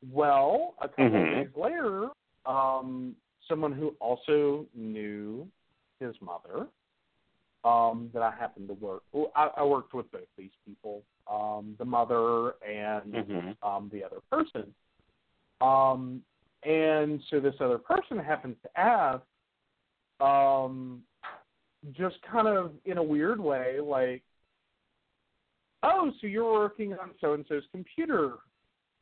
Well, 0.09 0.75
a 0.81 0.89
couple 0.89 1.05
Mhm. 1.07 1.45
days 1.45 1.57
later, 1.57 2.11
um, 2.47 3.17
someone 3.47 3.73
who 3.73 3.97
also 4.01 4.67
knew 4.75 5.51
his 5.99 6.21
mother, 6.21 6.69
um, 7.65 8.11
that 8.15 8.23
I 8.23 8.31
happened 8.31 8.69
to 8.69 8.75
work. 8.75 9.03
Well, 9.13 9.31
I, 9.35 9.49
I 9.59 9.65
worked 9.65 9.93
with 9.93 10.11
both 10.11 10.29
these 10.37 10.53
people, 10.65 11.03
um, 11.27 11.75
the 11.79 11.85
mother 11.85 12.53
and 12.63 13.13
Mhm. 13.13 13.57
um, 13.63 13.91
the 13.91 14.03
other 14.03 14.21
person. 14.31 14.75
Um, 15.61 16.25
and 16.63 17.23
so 17.29 17.41
this 17.41 17.61
other 17.61 17.79
person 17.79 18.19
happens 18.19 18.57
to 18.63 18.81
ask, 18.81 19.23
um, 20.21 21.05
just 21.93 22.21
kind 22.23 22.49
of 22.49 22.73
in 22.85 22.99
a 22.99 23.03
weird 23.03 23.41
way, 23.41 23.81
like, 23.81 24.23
"Oh, 25.83 26.11
so 26.21 26.27
you're 26.27 26.53
working 26.53 26.99
on 26.99 27.15
so 27.21 27.35
and 27.35 27.47
so's 27.47 27.67
computer? 27.73 28.39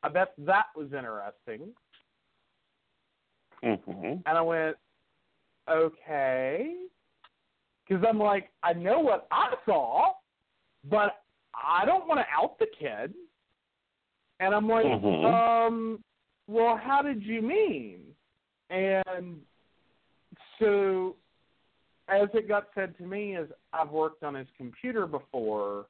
I 0.03 0.09
bet 0.09 0.33
that 0.39 0.67
was 0.75 0.93
interesting." 0.93 1.73
Mhm. 3.63 4.23
And 4.25 4.37
I 4.37 4.41
went, 4.41 4.77
"Okay," 5.67 6.87
because 7.85 8.03
I'm 8.07 8.19
like, 8.19 8.51
I 8.63 8.73
know 8.73 8.99
what 8.99 9.27
I 9.31 9.55
saw, 9.65 10.13
but 10.85 11.23
I 11.53 11.85
don't 11.85 12.07
want 12.07 12.19
to 12.19 12.25
out 12.31 12.57
the 12.59 12.67
kid. 12.67 13.13
And 14.39 14.53
I'm 14.55 14.69
like, 14.69 14.85
Mhm. 14.85 15.25
um, 15.25 16.03
well, 16.47 16.77
how 16.77 17.01
did 17.01 17.23
you 17.23 17.41
mean? 17.41 18.15
And 18.69 19.45
so, 20.59 21.17
as 22.07 22.29
it 22.33 22.47
got 22.47 22.67
said 22.73 22.95
to 22.97 23.03
me, 23.03 23.35
is 23.35 23.51
I've 23.73 23.89
worked 23.89 24.23
on 24.23 24.35
his 24.35 24.49
computer 24.51 25.05
before. 25.07 25.87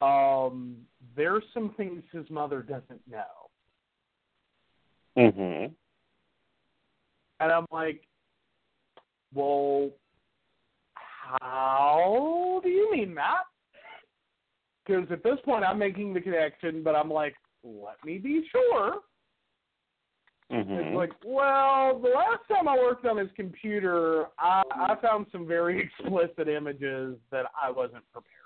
Um, 0.00 0.86
there's 1.16 1.44
some 1.52 1.74
things 1.76 2.02
his 2.12 2.28
mother 2.30 2.62
doesn't 2.62 3.06
know, 3.06 3.50
Mhm. 5.16 5.74
and 7.40 7.52
I'm 7.52 7.66
like, 7.70 8.06
well, 9.34 9.90
how 10.94 12.60
do 12.62 12.68
you 12.68 12.90
mean 12.92 13.14
that? 13.14 13.44
Because 14.84 15.10
at 15.10 15.22
this 15.22 15.38
point, 15.44 15.64
I'm 15.64 15.78
making 15.78 16.12
the 16.12 16.20
connection, 16.20 16.82
but 16.82 16.96
I'm 16.96 17.10
like, 17.10 17.36
let 17.62 18.02
me 18.04 18.18
be 18.18 18.48
sure. 18.48 19.02
It's 20.50 20.88
Mhm. 20.88 20.94
like, 20.94 21.12
well, 21.24 21.98
the 21.98 22.08
last 22.08 22.46
time 22.48 22.68
I 22.68 22.76
worked 22.76 23.06
on 23.06 23.16
his 23.16 23.30
computer, 23.32 24.26
I, 24.38 24.62
I 24.70 24.94
found 24.96 25.26
some 25.30 25.46
very 25.46 25.80
explicit 26.00 26.48
images 26.48 27.18
that 27.30 27.46
I 27.60 27.70
wasn't 27.70 28.10
prepared 28.12 28.41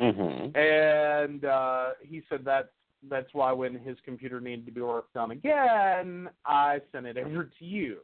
Mhm. 0.00 0.56
And 0.56 1.44
uh, 1.44 1.90
he 2.02 2.22
said 2.28 2.44
that's 2.44 2.68
that's 3.08 3.28
why 3.34 3.52
when 3.52 3.74
his 3.74 3.98
computer 4.04 4.40
needed 4.40 4.64
to 4.66 4.72
be 4.72 4.80
worked 4.80 5.16
on 5.16 5.30
again, 5.30 6.28
I 6.46 6.80
sent 6.90 7.06
it 7.06 7.18
over 7.18 7.44
to 7.44 7.64
you. 7.64 7.98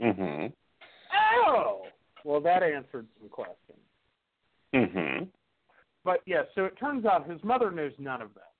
Mhm. 0.00 0.52
Oh, 1.46 1.86
well, 2.24 2.40
that 2.40 2.62
answered 2.62 3.06
some 3.18 3.28
questions. 3.28 3.78
Mhm. 4.74 5.28
But 6.04 6.20
yes, 6.26 6.46
so 6.54 6.64
it 6.64 6.76
turns 6.78 7.06
out 7.06 7.30
his 7.30 7.42
mother 7.44 7.70
knows 7.70 7.92
none 7.98 8.20
of 8.20 8.34
that. 8.34 8.52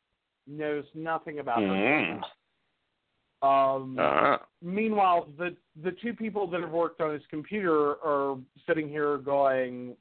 Knows 0.47 0.85
nothing 0.95 1.41
about 1.41 1.61
her. 1.61 1.69
Mm. 1.69 2.23
Um, 3.43 3.97
Ah. 3.99 4.41
meanwhile, 4.61 5.25
the 5.37 5.57
the 5.83 5.93
two 5.93 6.15
people 6.15 6.47
that 6.47 6.61
have 6.61 6.71
worked 6.71 7.01
on 7.01 7.13
his 7.13 7.27
computer 7.27 8.01
are 8.05 8.39
sitting 8.67 8.89
here 8.89 9.19
going, 9.19 9.97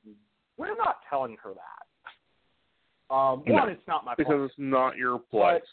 "We're 0.62 0.76
not 0.78 1.00
telling 1.10 1.38
her 1.38 1.54
that." 1.54 3.14
Um, 3.14 3.44
No, 3.46 3.56
one, 3.56 3.70
it's 3.70 3.88
not 3.88 4.06
my 4.06 4.16
Because 4.16 4.50
it's 4.50 4.60
not 4.60 4.96
your 4.96 5.20
place. 5.20 5.64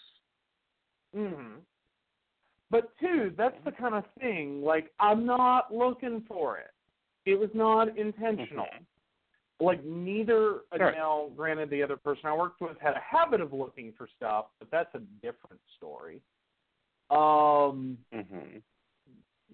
hmm 1.14 1.58
But 2.70 2.96
two, 2.98 3.32
that's 3.36 3.56
the 3.64 3.72
kind 3.72 3.94
of 3.94 4.04
thing. 4.20 4.62
Like, 4.62 4.92
I'm 4.98 5.24
not 5.24 5.72
looking 5.72 6.22
for 6.22 6.58
it. 6.58 6.72
It 7.24 7.38
was 7.38 7.50
not 7.54 7.96
intentional. 7.96 8.66
Mhm. 8.66 8.86
Like, 9.60 9.82
neither. 9.84 10.64
Right. 10.72 10.94
Now, 10.94 11.30
granted, 11.34 11.70
the 11.70 11.82
other 11.82 11.96
person 11.96 12.26
I 12.26 12.34
worked 12.36 12.60
with 12.60 12.78
had 12.78 12.94
a 12.94 13.00
habit 13.00 13.40
of 13.40 13.52
looking 13.52 13.92
for 13.94 14.06
stuff, 14.06 14.46
but 14.58 14.70
that's 14.70 14.94
a 14.94 15.00
different 15.22 15.60
story. 15.76 16.20
Um, 17.10 18.04
Mhm. 18.12 18.62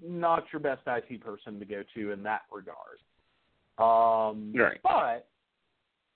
not 0.01 0.53
your 0.53 0.61
best 0.61 0.87
IT 0.87 1.19
person 1.19 1.59
to 1.59 1.65
go 1.65 1.83
to 1.95 2.11
in 2.11 2.23
that 2.25 2.43
regard. 2.51 3.01
Um, 3.79 4.53
Right. 4.55 4.81
But 4.83 5.27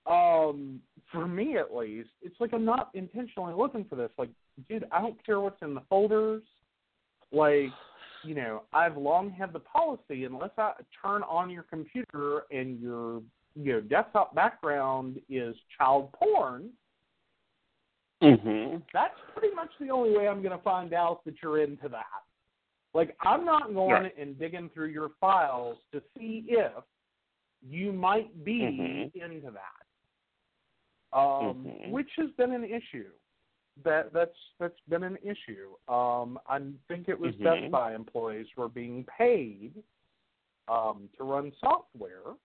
um, 0.09 0.79
for 1.11 1.27
me, 1.27 1.57
at 1.57 1.75
least, 1.75 2.09
it's 2.21 2.39
like 2.39 2.53
I'm 2.53 2.65
not 2.65 2.89
intentionally 2.93 3.53
looking 3.53 3.85
for 3.85 3.95
this. 3.95 4.09
Like, 4.17 4.29
dude, 4.69 4.85
I 4.91 5.01
don't 5.01 5.23
care 5.25 5.39
what's 5.39 5.61
in 5.61 5.73
the 5.73 5.81
folders. 5.89 6.43
Like, 7.31 7.71
you 8.23 8.33
know, 8.35 8.63
I've 8.73 8.97
long 8.97 9.29
had 9.29 9.53
the 9.53 9.59
policy 9.59 10.25
unless 10.25 10.51
I 10.57 10.73
turn 11.01 11.21
on 11.23 11.49
your 11.49 11.63
computer 11.63 12.43
and 12.51 12.79
your 12.79 13.21
you 13.55 13.73
know 13.73 13.81
desktop 13.81 14.33
background 14.35 15.19
is 15.29 15.55
child 15.77 16.11
porn. 16.13 16.69
Mhm. 18.21 18.83
that's 18.91 19.17
pretty 19.33 19.55
much 19.55 19.69
the 19.79 19.89
only 19.89 20.11
way 20.17 20.27
I'm 20.27 20.41
going 20.41 20.55
to 20.57 20.61
find 20.63 20.93
out 20.93 21.23
that 21.23 21.35
you're 21.41 21.63
into 21.63 21.87
that. 21.87 22.03
Like, 22.93 23.15
I'm 23.21 23.45
not 23.45 23.73
going 23.73 24.03
Right. 24.03 24.17
and 24.17 24.37
digging 24.37 24.69
through 24.71 24.87
your 24.87 25.09
files 25.21 25.77
to 25.93 26.01
see 26.17 26.43
if 26.49 26.83
you 27.61 27.91
might 27.91 28.43
be 28.43 28.61
Mhm. 28.61 29.13
into 29.15 29.51
that. 29.51 29.85
Um, 31.11 31.65
Mhm. 31.65 31.91
which 31.91 32.09
has 32.17 32.31
been 32.31 32.51
an 32.51 32.63
issue. 32.63 33.11
That 33.83 34.13
that's 34.13 34.37
that's 34.59 34.79
been 34.87 35.03
an 35.03 35.17
issue. 35.23 35.75
Um, 35.87 36.39
I 36.47 36.59
think 36.87 37.09
it 37.09 37.19
was 37.19 37.35
Mhm. 37.35 37.43
Best 37.43 37.71
Buy 37.71 37.95
employees 37.95 38.47
were 38.55 38.69
being 38.69 39.05
paid 39.05 39.83
um, 40.67 41.09
to 41.17 41.23
run 41.23 41.51
software 41.59 42.35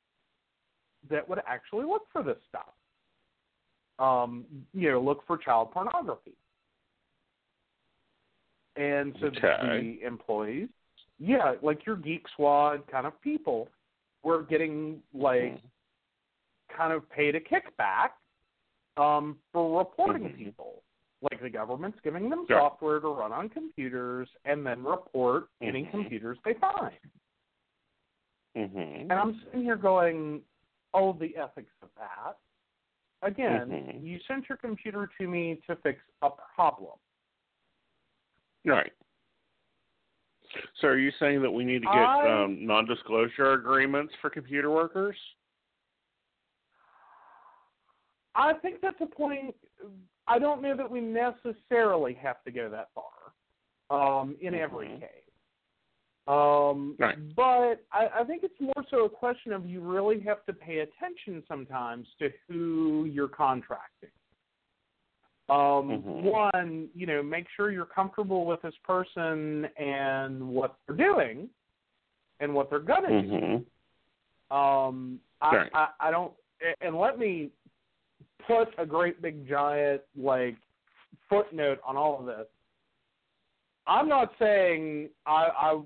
that 1.11 1.29
would 1.29 1.43
actually 1.47 1.85
look 1.85 2.09
for 2.11 2.23
this 2.23 2.43
stuff 2.49 2.75
um, 3.99 4.45
you 4.73 4.91
know, 4.91 5.01
look 5.01 5.27
for 5.27 5.37
child 5.37 5.71
pornography. 5.73 6.35
And 8.77 9.15
so 9.21 9.27
Okay. 9.27 9.99
the 10.01 10.05
employees, 10.05 10.69
yeah, 11.19 11.55
like 11.62 11.87
your 11.87 11.97
Geek 11.97 12.27
Squad 12.33 12.87
kind 12.91 13.07
of 13.07 13.21
people, 13.21 13.69
were 14.25 14.43
getting 14.43 15.03
like 15.12 15.53
Mhm. 15.55 15.70
kind 16.68 16.93
of 16.93 17.09
paid 17.11 17.35
a 17.37 17.41
kickback 17.41 18.11
um, 18.97 19.39
for 19.53 19.79
reporting 19.79 20.25
Mhm. 20.25 20.37
people. 20.37 20.83
Like 21.20 21.41
the 21.41 21.51
government's 21.51 22.01
giving 22.01 22.29
them 22.29 22.47
Sure. 22.47 22.59
software 22.59 23.01
to 23.01 23.09
run 23.09 23.33
on 23.33 23.49
computers 23.49 24.29
and 24.45 24.66
then 24.66 24.83
report 24.85 25.49
any 25.61 25.85
Mhm. 25.85 25.91
computers 25.91 26.39
they 26.45 26.55
find. 26.55 26.99
Mhm. 28.55 29.01
And 29.03 29.12
I'm 29.12 29.41
sitting 29.41 29.62
here 29.62 29.77
going, 29.77 30.45
oh, 30.93 31.12
the 31.12 31.37
ethics 31.37 31.72
of 31.83 31.93
that. 31.97 32.39
Again, 33.22 33.70
Mhm. 33.70 34.03
you 34.03 34.18
sent 34.20 34.49
your 34.49 34.59
computer 34.59 35.07
to 35.18 35.27
me 35.29 35.57
to 35.66 35.77
fix 35.77 36.01
a 36.22 36.31
problem. 36.31 36.99
Right. 38.64 38.93
So 40.80 40.88
are 40.88 40.98
you 40.98 41.11
saying 41.18 41.42
that 41.42 41.50
we 41.50 41.64
need 41.64 41.82
to 41.82 41.88
get 41.88 41.96
I- 42.09 42.44
um, 42.44 42.66
non-disclosure 42.66 43.52
agreements 43.52 44.14
for 44.20 44.30
computer 44.30 44.70
workers? 44.70 45.16
I 48.34 48.55
think 48.55 48.80
that's 48.80 49.00
a 49.00 49.07
point. 49.07 49.55
I 50.26 50.38
don't 50.38 50.61
know 50.62 50.76
that 50.76 50.90
we 50.90 51.00
necessarily 51.00 52.14
have 52.14 52.42
to 52.44 52.50
go 52.50 52.68
that 52.70 52.88
far 52.94 53.12
um, 53.90 54.36
in 54.40 54.55
every 54.55 54.88
Mhm. 54.88 55.00
case. 55.00 55.09
Um, 56.26 56.96
Right. 56.98 57.18
But 57.36 57.84
I, 57.92 58.09
I 58.20 58.24
think 58.24 58.44
it's 58.44 58.59
more 58.61 58.84
so 58.88 59.05
a 59.05 59.11
question 59.11 59.52
of 59.52 59.66
you 59.66 59.80
really 59.82 60.20
have 60.20 60.44
to 60.46 60.52
pay 60.55 60.78
attention 60.78 61.44
sometimes 61.46 62.09
to 62.18 62.32
who 62.48 63.05
you're 63.05 63.28
contracting. 63.28 64.11
Um, 65.51 66.03
Mhm. 66.03 66.22
One, 66.22 66.88
you 66.95 67.07
know, 67.07 67.22
make 67.22 67.47
sure 67.51 67.70
you're 67.70 67.84
comfortable 67.84 68.47
with 68.47 68.62
this 68.62 68.74
person 68.78 69.66
and 69.76 70.49
what 70.49 70.76
they're 70.86 70.97
doing 70.97 71.51
and 72.40 72.55
what 72.55 72.70
they're 72.70 72.78
gonna 72.78 73.22
do. 73.22 73.28
Mhm. 74.51 74.55
Um, 74.55 75.20
I, 75.40 75.51
I, 75.74 75.88
I 76.01 76.11
don't, 76.11 76.32
and 76.80 76.99
let 76.99 77.18
me 77.18 77.51
put 78.47 78.72
a 78.78 78.86
great 78.86 79.20
big 79.20 79.47
giant 79.47 80.03
like 80.16 80.57
footnote 81.28 81.80
on 81.84 81.97
all 81.97 82.20
of 82.20 82.26
this. 82.26 82.49
I'm 83.86 84.09
not 84.09 84.32
saying 84.38 85.11
I, 85.26 85.49
I 85.49 85.82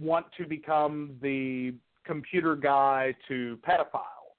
want 0.00 0.32
to 0.38 0.46
become 0.46 1.18
the 1.20 1.74
computer 2.04 2.56
guy 2.56 3.14
to 3.28 3.58
pedophiles. 3.58 4.36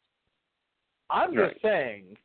I'm 1.12 1.36
just 1.36 1.62
saying 1.62 2.18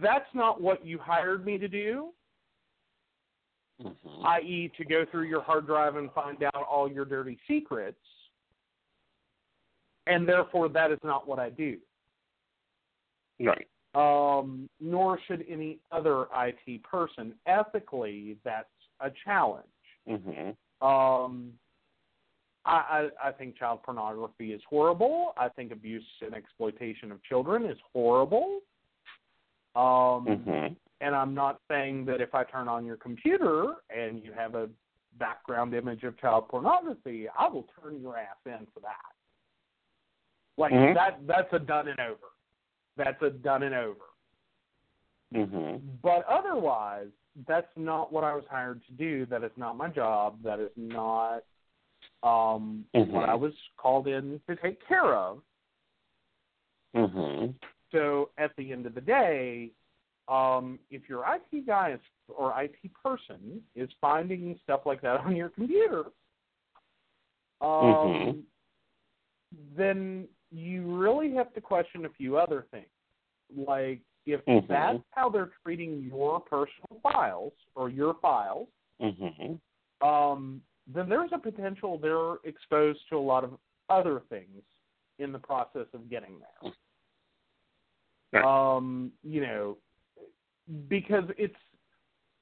that's 0.00 0.28
not 0.34 0.60
what 0.60 0.84
you 0.84 0.98
hired 0.98 1.44
me 1.44 1.58
to 1.58 1.68
do, 1.68 2.12
Mhm. 3.80 4.24
i.e., 4.24 4.68
to 4.76 4.84
go 4.84 5.04
through 5.06 5.22
your 5.24 5.40
hard 5.40 5.66
drive 5.66 5.96
and 5.96 6.12
find 6.12 6.42
out 6.42 6.54
all 6.54 6.90
your 6.90 7.04
dirty 7.04 7.38
secrets, 7.46 8.00
and 10.06 10.28
therefore 10.28 10.68
that 10.68 10.90
is 10.90 11.02
not 11.04 11.26
what 11.26 11.38
I 11.38 11.50
do. 11.50 11.80
Right. 13.40 13.68
Um, 13.94 14.68
nor 14.80 15.18
should 15.20 15.46
any 15.48 15.78
other 15.92 16.26
IT 16.34 16.82
person. 16.82 17.38
Ethically, 17.46 18.36
that's 18.44 18.68
a 19.00 19.10
challenge. 19.24 19.66
Mhm. 20.06 20.56
Um, 20.80 21.58
I, 22.64 23.10
I, 23.22 23.28
I 23.28 23.32
think 23.32 23.56
child 23.56 23.82
pornography 23.82 24.52
is 24.52 24.62
horrible. 24.64 25.32
I 25.36 25.48
think 25.48 25.72
abuse 25.72 26.04
and 26.20 26.34
exploitation 26.34 27.10
of 27.12 27.22
children 27.22 27.64
is 27.64 27.78
horrible. 27.92 28.60
Um, 29.74 30.26
Mhm. 30.26 30.76
and 31.00 31.14
I'm 31.14 31.34
not 31.34 31.60
saying 31.68 32.04
that 32.06 32.20
if 32.20 32.34
I 32.34 32.44
turn 32.44 32.68
on 32.68 32.84
your 32.84 32.96
computer 32.96 33.76
and 33.90 34.22
you 34.24 34.32
have 34.32 34.54
a 34.54 34.68
background 35.18 35.74
image 35.74 36.04
of 36.04 36.18
child 36.18 36.48
pornography, 36.48 37.28
I 37.28 37.48
will 37.48 37.68
turn 37.80 38.00
your 38.00 38.16
ass 38.16 38.36
in 38.46 38.66
for 38.66 38.80
that. 38.80 39.14
Like 40.56 40.72
Mhm. 40.72 40.94
that 40.94 41.26
that's 41.26 41.52
a 41.52 41.58
done 41.58 41.88
and 41.88 42.00
over. 42.00 42.32
That's 42.96 43.22
a 43.22 43.30
done 43.30 43.62
and 43.62 43.74
over. 43.74 44.04
Mhm. 45.32 46.00
But 46.02 46.24
otherwise, 46.24 47.12
that's 47.46 47.70
not 47.76 48.12
what 48.12 48.24
I 48.24 48.34
was 48.34 48.44
hired 48.46 48.84
to 48.86 48.92
do. 48.92 49.26
That 49.26 49.44
is 49.44 49.56
not 49.56 49.76
my 49.76 49.88
job. 49.88 50.42
That 50.42 50.58
is 50.58 50.76
not 50.76 51.44
um 52.22 52.84
Mhm. 52.94 53.10
what 53.10 53.28
I 53.28 53.34
was 53.34 53.54
called 53.76 54.08
in 54.08 54.40
to 54.48 54.56
take 54.56 54.84
care 54.86 55.14
of. 55.14 55.42
Mhm. 56.94 57.54
So 57.92 58.30
at 58.38 58.54
the 58.56 58.72
end 58.72 58.86
of 58.86 58.94
the 58.94 59.00
day, 59.00 59.70
um, 60.28 60.78
if 60.90 61.08
your 61.08 61.24
IT 61.26 61.66
guy 61.66 61.92
is, 61.92 62.00
or 62.28 62.60
IT 62.60 62.76
person 63.02 63.62
is 63.74 63.88
finding 64.00 64.58
stuff 64.62 64.82
like 64.84 65.00
that 65.02 65.20
on 65.24 65.34
your 65.36 65.48
computer, 65.48 66.04
um, 67.60 67.68
Mhm. 67.70 68.44
then 69.76 70.28
you 70.50 70.82
really 70.98 71.32
have 71.32 71.52
to 71.54 71.60
question 71.60 72.04
a 72.04 72.10
few 72.10 72.36
other 72.36 72.66
things. 72.70 72.88
Like 73.54 74.00
if 74.26 74.44
Mhm. 74.46 74.66
that's 74.68 75.04
how 75.10 75.30
they're 75.30 75.50
treating 75.62 76.02
your 76.02 76.40
personal 76.40 77.00
files 77.02 77.54
or 77.74 77.88
your 77.88 78.14
files, 78.14 78.68
Mhm. 79.00 79.60
um, 80.02 80.62
then 80.86 81.08
there's 81.08 81.32
a 81.32 81.38
potential 81.38 81.98
they're 81.98 82.36
exposed 82.44 83.08
to 83.08 83.16
a 83.16 83.20
lot 83.20 83.44
of 83.44 83.58
other 83.88 84.20
things 84.20 84.62
in 85.18 85.32
the 85.32 85.38
process 85.38 85.86
of 85.94 86.08
getting 86.08 86.38
there. 86.38 86.72
Right. 88.32 88.44
Um, 88.44 89.12
you 89.22 89.40
know, 89.40 89.76
because 90.88 91.24
it's 91.38 91.56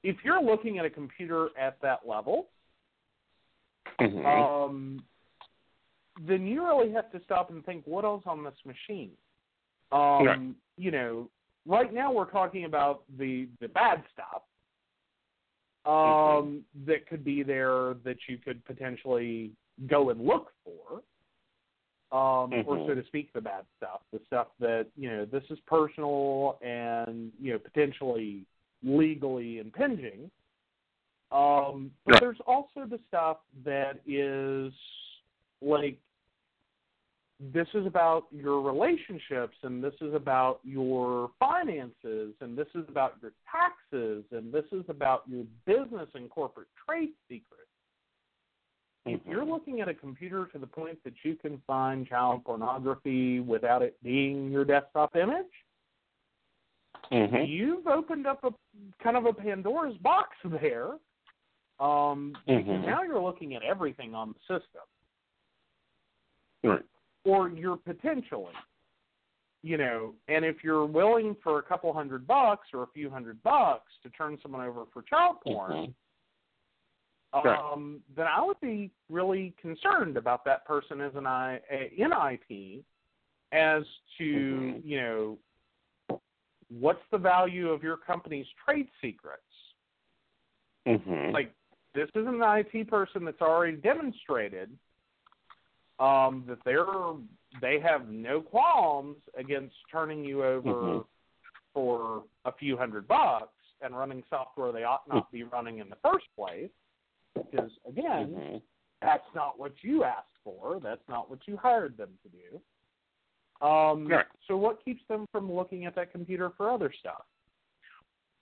if 0.03 0.17
you're 0.23 0.41
looking 0.41 0.79
at 0.79 0.85
a 0.85 0.89
computer 0.89 1.49
at 1.57 1.79
that 1.81 2.07
level, 2.07 2.49
Mhm. 3.99 4.25
um, 4.25 5.03
then 6.21 6.45
you 6.45 6.65
really 6.65 6.91
have 6.91 7.11
to 7.11 7.21
stop 7.23 7.49
and 7.49 7.65
think, 7.65 7.85
what 7.85 8.03
else 8.03 8.25
on 8.25 8.43
this 8.43 8.65
machine? 8.65 9.15
Um, 9.91 10.25
Right. 10.25 10.55
You 10.79 10.91
know, 10.91 11.29
right 11.65 11.91
now 11.91 12.11
we're 12.11 12.29
talking 12.29 12.65
about 12.65 13.03
the 13.17 13.47
the 13.59 13.67
bad 13.69 14.03
stuff 14.13 14.43
um, 15.85 16.63
that 16.85 17.07
could 17.07 17.23
be 17.23 17.43
there 17.43 17.95
that 18.03 18.17
you 18.27 18.37
could 18.37 18.63
potentially 18.65 19.51
go 19.87 20.09
and 20.09 20.21
look 20.21 20.51
for, 20.63 21.01
um, 22.11 22.53
or 22.65 22.77
Mhm. 22.77 22.87
so 22.87 22.95
to 22.95 23.03
speak, 23.05 23.33
the 23.33 23.41
bad 23.41 23.65
stuff, 23.75 24.01
the 24.11 24.19
stuff 24.25 24.47
that 24.59 24.87
you 24.95 25.09
know 25.09 25.25
this 25.25 25.43
is 25.49 25.59
personal 25.61 26.57
and 26.61 27.33
you 27.39 27.51
know 27.53 27.59
potentially 27.59 28.45
legally 28.83 29.59
impinging. 29.59 30.31
Um, 31.31 31.91
but 32.05 32.13
Right. 32.13 32.21
there's 32.21 32.39
also 32.41 32.85
the 32.85 32.99
stuff 33.07 33.39
that 33.63 33.99
is 34.05 34.73
like 35.61 35.99
this 37.39 37.67
is 37.75 37.85
about 37.85 38.27
your 38.31 38.61
relationships 38.61 39.55
and 39.61 39.83
this 39.83 39.93
is 40.01 40.13
about 40.13 40.59
your 40.63 41.31
finances 41.39 42.33
and 42.41 42.57
this 42.57 42.67
is 42.73 42.87
about 42.89 43.21
your 43.21 43.31
taxes 43.49 44.25
and 44.31 44.51
this 44.51 44.65
is 44.71 44.83
about 44.89 45.23
your 45.27 45.43
business 45.65 46.09
and 46.15 46.29
corporate 46.29 46.67
trade 46.87 47.13
secrets. 47.29 47.66
If 49.07 49.21
you're 49.25 49.45
looking 49.45 49.81
at 49.81 49.87
a 49.87 49.93
computer 49.93 50.47
to 50.47 50.59
the 50.59 50.67
point 50.67 51.01
that 51.03 51.13
you 51.23 51.35
can 51.35 51.61
find 51.65 52.05
child 52.07 52.43
pornography 52.43 53.39
without 53.39 53.81
it 53.81 53.95
being 54.03 54.51
your 54.51 54.65
desktop 54.65 55.15
image, 55.15 55.45
Mhm. 57.09 57.47
you've 57.47 57.87
opened 57.87 58.27
up 58.27 58.43
a 58.43 58.53
kind 58.99 59.15
of 59.15 59.25
a 59.25 59.33
Pandora's 59.33 59.97
box 59.99 60.35
there. 60.43 60.99
Um, 61.79 62.35
Mhm. 62.47 62.85
now 62.85 63.03
you're 63.03 63.21
looking 63.21 63.55
at 63.55 63.63
everything 63.63 64.13
on 64.13 64.33
the 64.33 64.39
system. 64.41 64.81
Right. 66.63 66.83
or 67.23 67.49
you're 67.49 67.77
potentially 67.77 68.53
you 69.61 69.77
know 69.77 70.15
and 70.27 70.43
if 70.43 70.63
you're 70.63 70.85
willing 70.85 71.35
for 71.35 71.59
a 71.59 71.63
couple 71.63 71.91
hundred 71.93 72.25
bucks 72.25 72.67
or 72.73 72.83
a 72.83 72.87
few 72.87 73.09
hundred 73.09 73.41
bucks 73.43 73.91
to 74.01 74.09
turn 74.09 74.39
someone 74.41 74.65
over 74.65 74.85
for 74.87 75.01
child 75.03 75.39
porn 75.41 75.71
Mhm. 75.71 75.93
Um 77.33 78.01
then 78.15 78.25
i 78.27 78.43
would 78.43 78.59
be 78.61 78.91
really 79.09 79.53
concerned 79.61 80.17
about 80.17 80.45
that 80.45 80.65
person 80.65 81.01
as 81.01 81.13
an 81.15 81.27
i 81.27 81.59
in 81.95 82.11
it 82.49 82.83
as 83.51 83.83
to 84.17 84.23
Mhm. 84.23 84.81
you 84.83 85.01
know 85.01 85.39
what's 86.69 87.03
the 87.11 87.17
value 87.17 87.69
of 87.69 87.83
your 87.83 87.97
company's 87.97 88.47
trade 88.65 88.89
secrets 89.01 89.43
Mhm. 90.85 91.33
like 91.33 91.53
this 91.93 92.09
is 92.15 92.27
an 92.27 92.41
IT 92.41 92.87
person 92.89 93.25
that's 93.25 93.41
already 93.41 93.77
demonstrated 93.77 94.77
um, 95.99 96.45
that 96.47 96.63
they're 96.63 96.85
they 97.61 97.79
have 97.79 98.09
no 98.09 98.41
qualms 98.41 99.17
against 99.35 99.75
turning 99.89 100.23
you 100.23 100.43
over 100.43 100.69
Mhm. 100.69 101.07
for 101.73 102.25
a 102.45 102.51
few 102.51 102.77
hundred 102.77 103.07
bucks 103.07 103.53
and 103.81 103.97
running 103.97 104.23
software 104.29 104.71
they 104.71 104.83
ought 104.83 105.07
not 105.07 105.31
be 105.31 105.43
running 105.43 105.79
in 105.79 105.89
the 105.89 105.95
first 105.97 106.27
place. 106.35 106.71
Because 107.43 107.71
again, 107.85 108.35
Mhm. 108.35 108.61
that's 109.01 109.27
not 109.35 109.59
what 109.59 109.83
you 109.83 110.03
asked 110.03 110.37
for. 110.43 110.79
That's 110.79 111.07
not 111.07 111.29
what 111.29 111.47
you 111.47 111.57
hired 111.57 111.97
them 111.97 112.17
to 112.23 112.29
do. 112.29 112.61
Um, 113.65 114.07
Right. 114.07 114.25
So 114.47 114.55
what 114.55 114.83
keeps 114.83 115.03
them 115.07 115.25
from 115.31 115.51
looking 115.51 115.85
at 115.85 115.95
that 115.95 116.11
computer 116.11 116.51
for 116.51 116.69
other 116.69 116.91
stuff? 116.91 117.25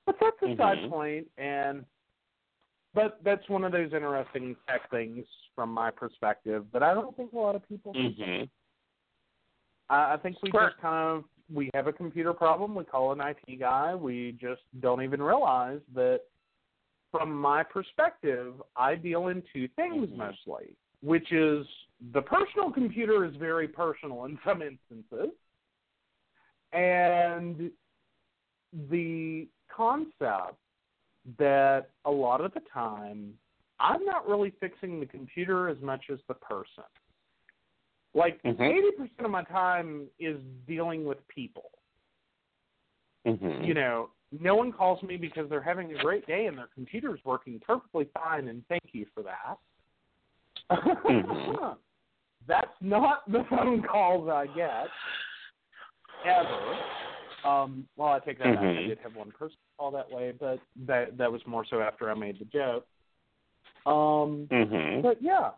But 0.06 0.20
that's 0.20 0.42
a 0.44 0.56
side 0.56 0.78
Mhm. 0.80 0.90
point, 0.90 1.32
and 1.38 1.86
but 2.94 3.22
that's 3.24 3.48
one 3.50 3.64
of 3.66 3.72
those 3.74 3.92
interesting 3.92 4.56
tech 4.68 4.90
things 4.90 5.28
from 5.54 5.70
my 5.70 5.92
perspective. 5.92 6.72
But 6.72 6.84
I 6.84 6.94
don't 6.94 7.16
think 7.18 7.34
a 7.34 7.38
lot 7.38 7.56
of 7.56 7.68
people. 7.68 7.94
Mhm. 7.94 8.50
I, 9.90 10.14
I 10.14 10.18
think 10.18 10.42
we 10.42 10.52
just 10.52 10.78
kind 10.78 10.96
of 10.96 11.26
we 11.50 11.70
have 11.74 11.88
a 11.88 11.94
computer 11.94 12.34
problem. 12.34 12.76
We 12.76 12.84
call 12.86 13.12
an 13.12 13.22
IT 13.22 13.58
guy. 13.58 13.96
We 13.96 14.34
just 14.34 14.62
don't 14.80 15.02
even 15.02 15.22
realize 15.22 15.82
that. 15.94 16.22
From 17.18 17.34
my 17.34 17.64
perspective, 17.64 18.62
I 18.76 18.96
deal 18.96 19.28
in 19.28 19.42
two 19.54 19.68
things 19.70 20.10
Mhm. 20.10 20.18
mostly, 20.18 20.76
which 21.02 21.32
is 21.32 21.66
the 22.12 22.22
personal 22.22 22.72
computer 22.72 23.24
is 23.26 23.36
very 23.36 23.68
personal 23.68 24.26
in 24.26 24.38
some 24.44 24.62
instances, 24.62 25.32
and 26.74 27.72
the 28.90 29.48
concept 29.70 30.60
that 31.38 31.90
a 32.04 32.12
lot 32.12 32.42
of 32.42 32.54
the 32.54 32.60
time 32.62 33.38
I'm 33.80 34.06
not 34.06 34.28
really 34.28 34.52
fixing 34.52 35.00
the 35.00 35.06
computer 35.06 35.68
as 35.68 35.80
much 35.82 36.10
as 36.10 36.20
the 36.28 36.34
person. 36.36 36.86
Like 38.14 38.42
Mhm. 38.44 38.62
80% 38.62 39.26
of 39.26 39.32
my 39.32 39.44
time 39.44 40.10
is 40.18 40.42
dealing 40.66 41.04
with 41.06 41.26
people. 41.28 41.72
Mhm. 43.26 43.66
You 43.66 43.74
know, 43.74 44.12
no 44.42 44.56
one 44.56 44.72
calls 44.72 45.02
me 45.04 45.18
because 45.18 45.50
they're 45.50 45.62
having 45.62 45.94
a 45.94 46.00
great 46.00 46.26
day 46.28 46.46
and 46.48 46.58
their 46.58 46.70
computer's 46.74 47.20
working 47.26 47.60
perfectly 47.66 48.08
fine, 48.14 48.48
and 48.48 48.64
thank 48.68 48.84
you 48.92 49.06
for 49.14 49.24
that. 49.24 49.58
Mhm. 50.72 51.78
That's 52.48 52.74
not 52.82 53.30
the 53.32 53.44
phone 53.50 53.82
calls 53.82 54.30
I 54.30 54.46
get 54.48 54.88
ever. 56.26 56.80
Um, 57.44 57.88
well, 57.96 58.10
I 58.10 58.20
take 58.20 58.40
that 58.40 58.56
back. 58.56 58.64
I 58.64 58.66
Mhm. 58.66 58.88
did 58.88 59.00
have 59.00 59.16
one 59.16 59.32
person 59.32 59.58
call 59.78 59.92
that 59.92 60.10
way, 60.10 60.32
but 60.32 60.60
that 60.86 61.18
that 61.18 61.32
was 61.32 61.46
more 61.46 61.66
so 61.66 61.82
after 61.82 62.10
I 62.10 62.14
made 62.16 62.40
the 62.40 62.46
joke. 62.46 62.88
Um, 63.86 64.48
Mhm. 64.52 65.02
but 65.04 65.22
yeah, 65.22 65.52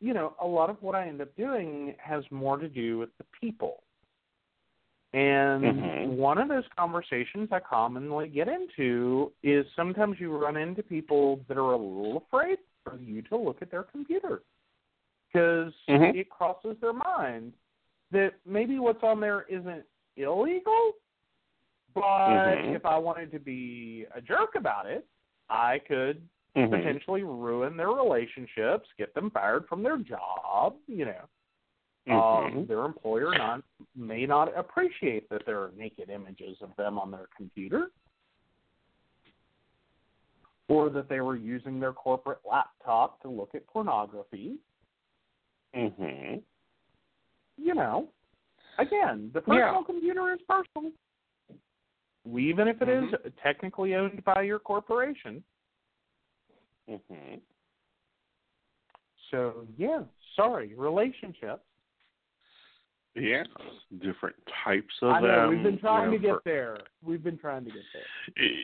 you 0.00 0.14
know, 0.14 0.36
a 0.40 0.46
lot 0.46 0.70
of 0.70 0.80
what 0.82 0.94
I 0.94 1.08
end 1.08 1.20
up 1.20 1.34
doing 1.36 1.96
has 1.98 2.28
more 2.30 2.56
to 2.56 2.68
do 2.68 2.98
with 2.98 3.16
the 3.18 3.24
people. 3.40 3.82
And 5.14 5.64
Mhm. 5.64 6.16
one 6.16 6.36
of 6.38 6.48
those 6.48 6.68
conversations 6.76 7.50
I 7.50 7.60
commonly 7.60 8.28
get 8.28 8.48
into 8.48 9.32
is 9.42 9.66
sometimes 9.74 10.20
you 10.20 10.36
run 10.36 10.56
into 10.56 10.82
people 10.82 11.44
that 11.48 11.56
are 11.56 11.72
a 11.72 11.76
little 11.76 12.18
afraid 12.18 12.58
for 12.84 12.96
you 12.96 13.22
to 13.22 13.36
look 13.36 13.62
at 13.62 13.70
their 13.70 13.84
computer 13.84 14.42
because 15.26 15.74
Mhm. 15.86 16.14
it 16.14 16.28
crosses 16.28 16.78
their 16.80 16.92
mind 16.92 17.54
that 18.10 18.34
maybe 18.44 18.78
what's 18.78 19.02
on 19.02 19.20
there 19.20 19.42
isn't 19.48 19.86
illegal, 20.16 20.94
but 21.94 22.56
Mhm. 22.56 22.74
if 22.74 22.84
I 22.84 22.98
wanted 22.98 23.30
to 23.32 23.38
be 23.38 24.06
a 24.14 24.20
jerk 24.20 24.56
about 24.56 24.86
it, 24.86 25.06
I 25.48 25.78
could 25.78 26.28
Mhm. 26.54 26.70
potentially 26.70 27.22
ruin 27.22 27.76
their 27.76 27.92
relationships, 27.92 28.92
get 28.98 29.14
them 29.14 29.30
fired 29.30 29.66
from 29.68 29.82
their 29.82 29.96
job, 29.98 30.76
you 30.86 31.06
know. 31.06 31.28
Um, 32.10 32.52
Mhm. 32.52 32.66
their 32.68 32.84
employer 32.84 33.36
not 33.36 33.62
may 33.94 34.24
not 34.24 34.56
appreciate 34.56 35.28
that 35.28 35.44
there 35.44 35.62
are 35.62 35.72
naked 35.72 36.08
images 36.08 36.60
of 36.62 36.74
them 36.76 36.98
on 36.98 37.10
their 37.10 37.28
computer. 37.36 37.90
Or 40.68 40.90
that 40.90 41.08
they 41.08 41.20
were 41.20 41.36
using 41.36 41.80
their 41.80 41.92
corporate 41.92 42.40
laptop 42.44 43.20
to 43.22 43.28
look 43.28 43.54
at 43.54 43.66
pornography. 43.66 44.58
Mhm. 45.74 46.42
You 47.56 47.74
know. 47.74 48.12
Again, 48.78 49.30
the 49.32 49.40
personal 49.40 49.80
Yeah. 49.80 49.82
computer 49.82 50.32
is 50.32 50.40
personal. 50.42 50.92
Even 52.26 52.68
if 52.68 52.80
it 52.80 52.88
is 52.88 53.10
Mhm. 53.10 53.36
technically 53.42 53.94
owned 53.94 54.22
by 54.24 54.42
your 54.42 54.58
corporation. 54.58 55.44
Mhm. 56.86 57.42
So 59.30 59.66
yeah, 59.76 60.04
sorry, 60.34 60.74
relationships. 60.74 61.67
Yeah, 63.14 63.42
different 64.00 64.36
types 64.64 64.94
of 65.02 65.10
I 65.10 65.20
know 65.20 65.26
them. 65.26 65.48
we've 65.50 65.62
been 65.64 65.74
you 65.74 65.80
trying 65.80 66.06
know, 66.10 66.16
to 66.16 66.22
get 66.22 66.30
for- 66.34 66.42
there. 66.44 66.78
We've 67.02 67.22
been 67.22 67.38
trying 67.38 67.64
to 67.64 67.70
get 67.70 67.82
there. 67.92 68.04
Eh, 68.44 68.62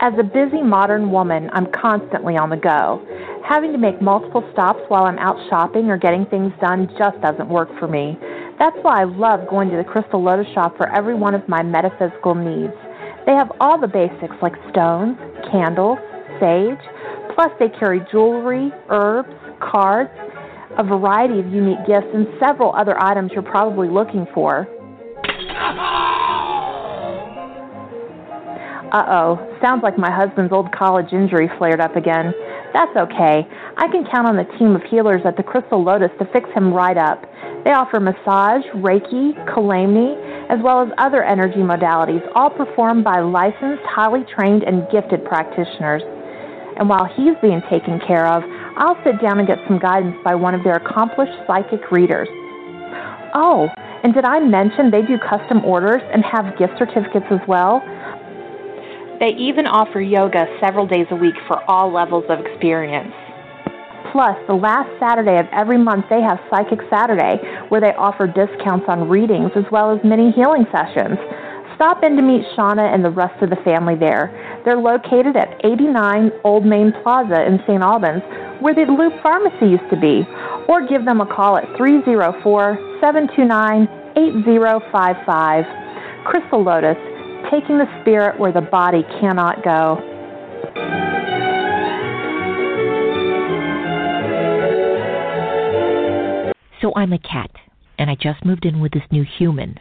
As 0.01 0.13
a 0.19 0.23
busy 0.23 0.63
modern 0.63 1.11
woman, 1.11 1.51
I'm 1.53 1.67
constantly 1.73 2.37
on 2.37 2.51
the 2.51 2.57
go. 2.57 3.03
Having 3.49 3.73
to 3.73 3.79
make 3.79 4.01
multiple 4.03 4.47
stops 4.53 4.81
while 4.89 5.05
I'm 5.05 5.19
out 5.19 5.37
shopping 5.49 5.91
or 5.91 5.97
getting 5.97 6.27
things 6.27 6.53
done 6.61 6.89
just 6.99 7.21
doesn't 7.23 7.49
work 7.49 7.71
for 7.79 7.89
me. 7.89 8.19
That's 8.59 8.77
why 8.83 9.01
I 9.01 9.05
love 9.05 9.49
going 9.49 9.71
to 9.71 9.77
the 9.77 9.85
Crystal 9.85 10.23
Lotus 10.23 10.47
shop 10.55 10.77
for 10.77 10.89
every 10.95 11.15
one 11.15 11.35
of 11.35 11.49
my 11.49 11.63
metaphysical 11.63 12.35
needs. 12.35 12.75
They 13.27 13.33
have 13.33 13.51
all 13.61 13.81
the 13.81 13.89
basics 13.89 14.37
like 14.43 14.55
stones, 14.71 15.17
candles, 15.51 15.99
sage, 16.41 17.35
plus 17.35 17.51
they 17.59 17.69
carry 17.79 18.01
jewelry, 18.11 18.71
herbs, 18.89 19.33
cards, 19.61 20.11
a 20.79 20.85
variety 20.85 21.39
of 21.39 21.47
unique 21.53 21.87
gifts, 21.87 22.09
and 22.15 22.27
several 22.41 22.75
other 22.75 23.01
items 23.03 23.31
you're 23.33 23.43
probably 23.43 23.89
looking 23.89 24.27
for. 24.35 24.69
Uh 28.95 29.03
oh, 29.09 29.59
sounds 29.61 29.83
like 29.83 29.99
my 29.99 30.11
husband's 30.11 30.53
old 30.53 30.71
college 30.71 31.13
injury 31.13 31.51
flared 31.59 31.81
up 31.81 31.97
again. 31.97 32.33
That's 32.73 32.97
okay. 32.97 33.47
I 33.77 33.89
can 33.89 34.07
count 34.11 34.27
on 34.27 34.37
the 34.37 34.47
team 34.59 34.77
of 34.77 34.83
healers 34.91 35.23
at 35.25 35.37
the 35.37 35.43
Crystal 35.43 35.83
Lotus 35.83 36.11
to 36.19 36.27
fix 36.33 36.49
him 36.55 36.73
right 36.73 36.97
up. 36.97 37.23
They 37.65 37.71
offer 37.71 37.99
massage, 37.99 38.63
Reiki, 38.75 39.35
Kalamni, 39.51 40.15
as 40.51 40.59
well 40.63 40.83
as 40.83 40.89
other 40.99 41.25
energy 41.25 41.59
modalities, 41.59 42.23
all 42.35 42.51
performed 42.51 43.03
by 43.03 43.21
licensed, 43.21 43.83
highly 43.87 44.23
trained, 44.37 44.63
and 44.63 44.87
gifted 44.93 45.25
practitioners. 45.25 46.03
And 46.77 46.89
while 46.89 47.05
he's 47.05 47.35
being 47.41 47.63
taken 47.71 48.01
care 48.07 48.27
of, 48.27 48.43
I'll 48.77 48.99
sit 49.05 49.21
down 49.23 49.39
and 49.39 49.47
get 49.47 49.59
some 49.69 49.79
guidance 49.79 50.17
by 50.25 50.35
one 50.35 50.55
of 50.55 50.65
their 50.65 50.75
accomplished 50.75 51.33
psychic 51.47 51.91
readers. 51.91 52.29
Oh, 53.35 53.69
and 54.03 54.13
did 54.13 54.25
I 54.25 54.41
mention 54.41 54.91
they 54.91 55.03
do 55.03 55.19
custom 55.19 55.65
orders 55.65 56.03
and 56.13 56.25
have 56.25 56.59
gift 56.59 56.75
certificates 56.79 57.27
as 57.31 57.41
well? 57.49 57.83
They 59.21 59.31
even 59.39 59.67
offer 59.67 60.01
yoga 60.01 60.47
several 60.61 60.87
days 60.87 61.07
a 61.11 61.17
week 61.17 61.35
for 61.47 61.63
all 61.71 61.93
levels 61.93 62.25
of 62.29 62.41
experience. 62.41 63.15
Plus, 64.13 64.37
the 64.47 64.55
last 64.55 64.89
Saturday 65.01 65.39
of 65.39 65.47
every 65.53 65.79
month, 65.79 66.07
they 66.11 66.21
have 66.21 66.39
Psychic 66.51 66.81
Saturday, 66.91 67.39
where 67.69 67.81
they 67.81 67.95
offer 67.95 68.27
discounts 68.27 68.87
on 68.89 69.09
readings 69.09 69.51
as 69.57 69.65
well 69.73 69.91
as 69.91 69.99
mini 70.05 70.31
healing 70.31 70.67
sessions. 70.71 71.19
Stop 71.75 72.05
in 72.05 72.17
to 72.17 72.23
meet 72.23 72.47
Shauna 72.57 72.95
and 72.95 73.05
the 73.05 73.11
rest 73.11 73.43
of 73.43 73.51
the 73.51 73.57
family 73.65 73.97
there. 73.97 74.31
They're 74.65 74.79
located 74.79 75.37
at 75.37 75.61
89 75.65 76.31
Old 76.45 76.65
Main 76.65 76.93
Plaza 77.03 77.45
in 77.47 77.59
St. 77.67 77.83
Albans, 77.83 78.23
where 78.61 78.75
the 78.75 78.87
Loop 78.87 79.13
Pharmacy 79.23 79.67
used 79.67 79.91
to 79.91 79.99
be, 79.99 80.23
or 80.69 80.87
give 80.87 81.05
them 81.05 81.21
a 81.21 81.27
call 81.27 81.59
at 81.59 81.65
304 81.77 82.79
729 83.01 83.89
8055. 84.17 85.65
Crystal 86.25 86.63
Lotus, 86.63 86.97
taking 87.51 87.79
the 87.79 87.91
spirit 88.01 88.39
where 88.39 88.53
the 88.53 88.63
body 88.63 89.03
cannot 89.21 89.65
go. 89.65 89.99
So 96.81 96.93
I'm 96.95 97.13
a 97.13 97.19
cat, 97.19 97.51
and 97.99 98.11
I 98.11 98.15
just 98.15 98.45
moved 98.45 98.65
in 98.65 98.79
with 98.79 98.93
this 98.93 99.03
new 99.11 99.25
human, 99.25 99.81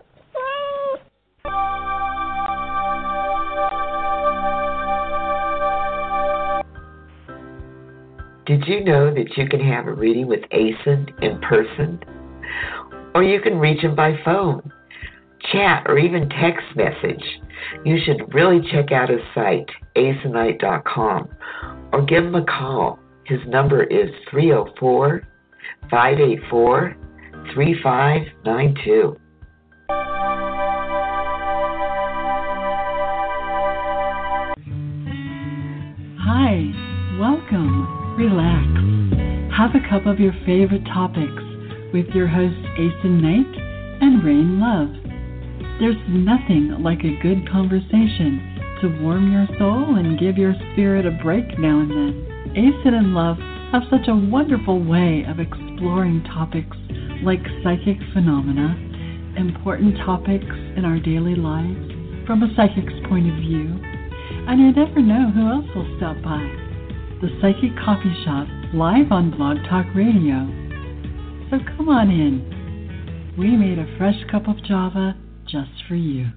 Did 8.45 8.65
you 8.65 8.83
know 8.83 9.13
that 9.13 9.37
you 9.37 9.47
can 9.47 9.59
have 9.59 9.85
a 9.87 9.93
reading 9.93 10.27
with 10.27 10.41
Aeson 10.51 11.07
in 11.21 11.39
person? 11.41 11.99
Or 13.13 13.23
you 13.23 13.39
can 13.39 13.59
reach 13.59 13.81
him 13.81 13.95
by 13.95 14.13
phone, 14.25 14.71
chat, 15.51 15.83
or 15.85 15.99
even 15.99 16.27
text 16.29 16.65
message. 16.75 17.23
You 17.85 17.97
should 18.03 18.33
really 18.33 18.61
check 18.71 18.91
out 18.91 19.09
his 19.09 19.21
site, 19.35 19.69
asenite.com, 19.95 21.29
or 21.93 22.01
give 22.03 22.25
him 22.25 22.35
a 22.35 22.43
call. 22.43 22.97
His 23.25 23.39
number 23.47 23.83
is 23.83 24.09
304 24.31 25.21
584 25.91 26.97
3592. 27.53 29.17
Hi, 36.23 37.17
welcome, 37.19 38.00
relax, 38.17 38.67
have 39.55 39.71
a 39.75 39.89
cup 39.89 40.05
of 40.05 40.19
your 40.19 40.33
favorite 40.45 40.83
topics 40.85 41.43
with 41.93 42.07
your 42.11 42.27
hosts 42.27 42.59
Aeson 42.75 43.21
Knight 43.21 43.53
and 44.01 44.23
Rain 44.23 44.59
Love. 44.59 44.91
There's 45.79 45.99
nothing 46.09 46.75
like 46.83 46.99
a 47.03 47.19
good 47.23 47.47
conversation 47.49 48.79
to 48.81 48.99
warm 49.01 49.31
your 49.31 49.47
soul 49.57 49.95
and 49.95 50.19
give 50.19 50.37
your 50.37 50.53
spirit 50.73 51.05
a 51.05 51.11
break 51.23 51.57
now 51.59 51.79
and 51.79 51.91
then. 51.91 52.51
Aeson 52.51 52.93
and 52.93 53.13
Love 53.13 53.37
have 53.71 53.83
such 53.89 54.07
a 54.07 54.15
wonderful 54.15 54.83
way 54.83 55.23
of 55.27 55.39
exploring 55.39 56.23
topics 56.35 56.75
like 57.23 57.39
psychic 57.63 57.97
phenomena, 58.13 58.75
important 59.37 59.95
topics 60.03 60.51
in 60.75 60.83
our 60.83 60.99
daily 60.99 61.35
lives 61.35 61.87
from 62.27 62.43
a 62.43 62.53
psychic's 62.55 62.93
point 63.07 63.29
of 63.29 63.35
view, 63.39 63.79
and 64.47 64.59
you 64.59 64.73
never 64.73 65.01
know 65.01 65.31
who 65.31 65.47
else 65.47 65.67
will 65.75 65.87
stop 65.97 66.21
by. 66.23 66.70
The 67.21 67.29
Psychic 67.39 67.77
Coffee 67.77 68.15
Shop, 68.25 68.47
live 68.73 69.11
on 69.11 69.29
Blog 69.29 69.57
Talk 69.69 69.85
Radio. 69.93 70.47
So 71.51 71.59
come 71.77 71.87
on 71.87 72.09
in. 72.09 73.35
We 73.37 73.55
made 73.55 73.77
a 73.77 73.85
fresh 73.99 74.15
cup 74.31 74.47
of 74.47 74.57
Java 74.65 75.15
just 75.47 75.69
for 75.87 75.93
you. 75.93 76.31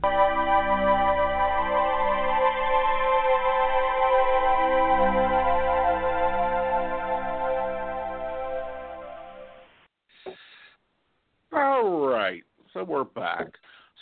All 11.51 12.09
right, 12.09 12.43
so 12.75 12.85
we're 12.85 13.05
back. 13.05 13.47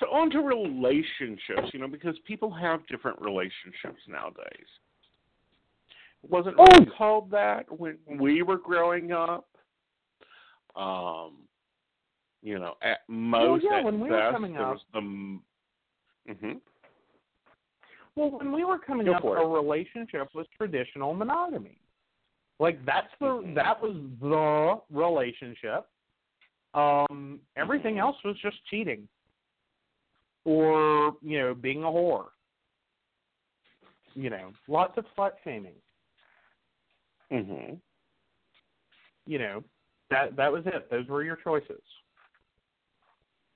So 0.01 0.07
on 0.07 0.31
to 0.31 0.41
relationships, 0.41 1.71
you 1.73 1.79
know, 1.79 1.87
because 1.87 2.17
people 2.27 2.51
have 2.51 2.85
different 2.89 3.21
relationships 3.21 4.03
nowadays. 4.09 4.67
Wasn't 6.29 6.57
really 6.57 6.87
called 6.97 7.31
that 7.33 7.65
when 7.79 7.99
we 8.19 8.43
were 8.43 8.59
growing 8.59 9.13
up. 9.13 9.49
Um, 10.77 11.33
you 12.43 12.59
know, 12.59 12.75
at 12.83 13.01
most, 13.09 13.65
yeah, 13.69 13.79
at 13.79 13.85
when 13.85 14.01
we 14.01 14.11
were 14.11 14.31
coming 14.33 14.53
there 14.55 14.63
up- 14.67 14.75
was 14.75 14.81
the. 14.93 15.01
Mm-hmm. 16.33 16.53
Well, 18.15 18.31
when 18.31 18.53
we 18.53 18.65
were 18.65 18.79
coming 18.79 19.07
Go 19.07 19.15
up, 19.15 19.25
a 19.25 19.47
relationship 19.47 20.29
was 20.35 20.47
traditional 20.57 21.15
monogamy. 21.15 21.79
Like 22.61 22.85
that's 22.85 23.09
the 23.19 23.27
Mhm. 23.27 23.55
that 23.55 23.81
was 23.83 23.97
the 24.21 24.81
relationship. 24.97 25.89
Um, 26.75 27.41
everything 27.57 27.97
Mhm. 27.97 28.01
else 28.01 28.23
was 28.23 28.37
just 28.39 28.65
cheating, 28.67 29.09
or 30.45 31.17
you 31.23 31.39
know, 31.39 31.55
being 31.55 31.83
a 31.83 31.87
whore. 31.87 32.31
You 34.15 34.31
know, 34.31 34.53
lots 34.69 34.97
of 34.99 35.07
slut 35.17 35.33
shaming. 35.43 35.75
Mm-hmm. 37.33 37.75
You 39.27 39.39
know, 39.39 39.65
that 40.11 40.37
that 40.37 40.53
was 40.53 40.65
it. 40.67 40.91
Those 40.91 41.07
were 41.07 41.23
your 41.23 41.37
choices. 41.37 41.81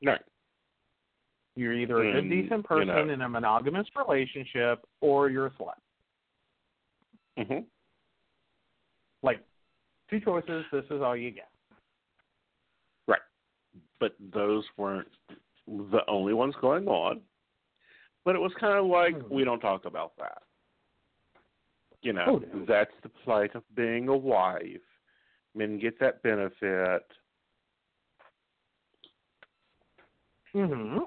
Right. 0.05 0.21
You're 1.57 1.73
either 1.73 2.03
a 2.03 2.13
good, 2.13 2.29
decent 2.29 2.59
you 2.59 2.63
person 2.63 2.89
know. 2.89 3.09
in 3.09 3.23
a 3.23 3.29
monogamous 3.29 3.87
relationship, 3.97 4.85
or 5.01 5.31
you're 5.31 5.47
a 5.47 5.51
slut. 5.51 5.73
Mm-hmm. 7.39 7.61
Like 9.23 9.41
two 10.11 10.21
choices. 10.21 10.65
This 10.73 10.85
is 10.91 11.03
all 11.03 11.17
you 11.17 11.31
get. 11.31 11.49
Right. 13.09 13.21
But 14.01 14.15
those 14.33 14.65
weren't 14.77 15.09
the 15.67 16.01
only 16.09 16.33
ones 16.33 16.55
going 16.61 16.87
on. 16.87 17.21
But 18.25 18.37
it 18.37 18.41
was 18.41 18.53
kind 18.61 18.79
of 18.79 18.87
like 18.87 19.15
Mhm. 19.15 19.31
we 19.31 19.45
don't 19.45 19.61
talk 19.61 19.85
about 19.85 20.17
that. 20.19 20.43
You 22.07 22.13
know, 22.13 22.25
Oh, 22.29 22.39
no. 22.39 22.65
that's 22.69 22.93
the 23.03 23.09
plight 23.09 23.57
of 23.57 23.65
being 23.75 24.07
a 24.07 24.17
wife. 24.17 24.63
Men 25.57 25.77
get 25.81 25.99
that 25.99 26.23
benefit. 26.23 27.05
Mm-hmm. 30.55 30.99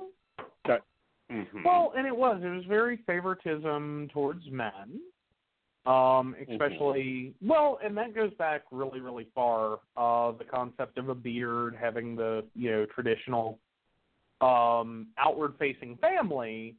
Mm-hmm. 1.31 1.63
Well, 1.63 1.93
and 1.95 2.05
it 2.07 2.15
was. 2.15 2.41
It 2.43 2.49
was 2.49 2.65
very 2.67 2.97
favoritism 3.07 4.09
towards 4.11 4.43
men. 4.51 4.99
Um, 5.85 6.35
especially 6.51 7.33
well, 7.41 7.79
and 7.83 7.95
that 7.95 8.13
goes 8.13 8.33
back 8.33 8.63
really, 8.71 8.99
really 8.99 9.27
far. 9.33 9.79
Uh 9.95 10.31
the 10.37 10.43
concept 10.43 10.97
of 10.97 11.07
a 11.07 11.15
beard, 11.15 11.77
having 11.79 12.15
the, 12.15 12.43
you 12.55 12.71
know, 12.71 12.85
traditional 12.93 13.57
um 14.41 15.07
outward 15.17 15.53
facing 15.59 15.95
family. 15.97 16.75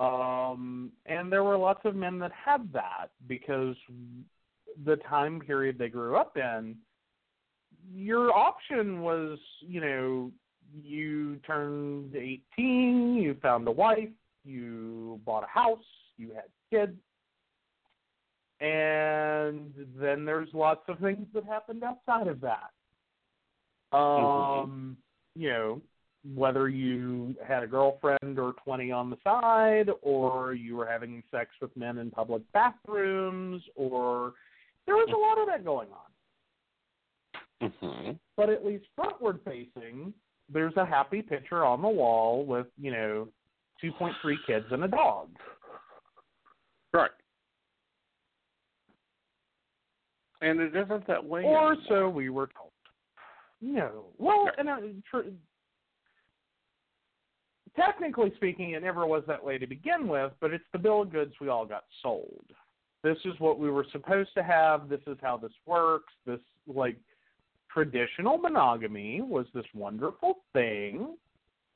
Um 0.00 0.90
and 1.06 1.30
there 1.30 1.44
were 1.44 1.58
lots 1.58 1.80
of 1.84 1.94
men 1.94 2.18
that 2.20 2.32
had 2.32 2.72
that 2.72 3.10
because 3.28 3.76
the 4.84 4.96
time 5.08 5.40
period 5.40 5.78
they 5.78 5.88
grew 5.88 6.16
up 6.16 6.36
in, 6.36 6.76
your 7.92 8.32
option 8.32 9.02
was, 9.02 9.38
you 9.60 9.80
know, 9.80 10.30
you 10.82 11.36
turned 11.46 12.14
18, 12.14 13.16
you 13.16 13.36
found 13.42 13.66
a 13.68 13.72
wife, 13.72 14.08
you 14.44 15.20
bought 15.24 15.44
a 15.44 15.46
house, 15.46 15.78
you 16.16 16.30
had 16.34 16.44
kids, 16.70 16.96
and 18.60 19.72
then 19.98 20.24
there's 20.24 20.48
lots 20.52 20.82
of 20.88 20.98
things 20.98 21.26
that 21.34 21.44
happened 21.44 21.82
outside 21.82 22.28
of 22.28 22.40
that. 22.40 22.70
Um, 23.96 24.96
you 25.34 25.48
know, 25.48 25.82
whether 26.34 26.68
you 26.68 27.34
had 27.46 27.62
a 27.62 27.66
girlfriend 27.66 28.38
or 28.38 28.52
20 28.64 28.92
on 28.92 29.08
the 29.10 29.16
side, 29.24 29.88
or 30.02 30.52
you 30.54 30.76
were 30.76 30.86
having 30.86 31.22
sex 31.30 31.50
with 31.60 31.74
men 31.76 31.98
in 31.98 32.10
public 32.10 32.42
bathrooms, 32.52 33.62
or 33.74 34.34
there 34.86 34.96
was 34.96 35.08
a 35.14 35.16
lot 35.16 35.40
of 35.40 35.46
that 35.48 35.64
going 35.64 35.88
on 35.88 37.70
Mm-hmm. 37.70 38.12
but 38.38 38.48
at 38.48 38.64
least 38.64 38.86
frontward 38.98 39.38
facing, 39.44 40.14
there's 40.50 40.74
a 40.78 40.86
happy 40.86 41.20
picture 41.20 41.62
on 41.62 41.82
the 41.82 41.88
wall 41.88 42.46
with, 42.46 42.66
you 42.80 42.90
know, 42.90 43.28
2.3 43.84 44.12
kids 44.46 44.64
and 44.70 44.82
a 44.84 44.88
dog. 44.88 45.28
Right. 46.94 47.10
And 50.40 50.58
it 50.60 50.74
isn't 50.74 51.06
that 51.06 51.22
way. 51.24 51.42
Or 51.44 51.72
anymore. 51.72 51.76
so 51.88 52.08
we 52.08 52.30
were 52.30 52.48
told. 52.56 52.70
No. 53.60 54.06
Well, 54.16 54.46
Yeah. 54.46 54.52
and 54.58 54.68
uh, 54.70 54.76
tr- 55.10 55.28
technically 57.76 58.32
speaking, 58.36 58.70
it 58.70 58.82
never 58.82 59.06
was 59.06 59.22
that 59.26 59.44
way 59.44 59.58
to 59.58 59.66
begin 59.66 60.08
with, 60.08 60.32
but 60.40 60.52
it's 60.52 60.64
the 60.72 60.78
bill 60.78 61.02
of 61.02 61.12
goods 61.12 61.34
we 61.40 61.48
all 61.48 61.66
got 61.66 61.84
sold. 62.02 62.44
This 63.02 63.18
is 63.24 63.32
what 63.38 63.58
we 63.58 63.70
were 63.70 63.86
supposed 63.92 64.34
to 64.34 64.42
have. 64.42 64.88
This 64.88 65.00
is 65.06 65.16
how 65.22 65.36
this 65.36 65.52
works. 65.66 66.12
This, 66.26 66.40
like, 66.66 66.96
traditional 67.72 68.36
monogamy 68.36 69.22
was 69.22 69.46
this 69.54 69.64
wonderful 69.74 70.38
thing, 70.52 71.16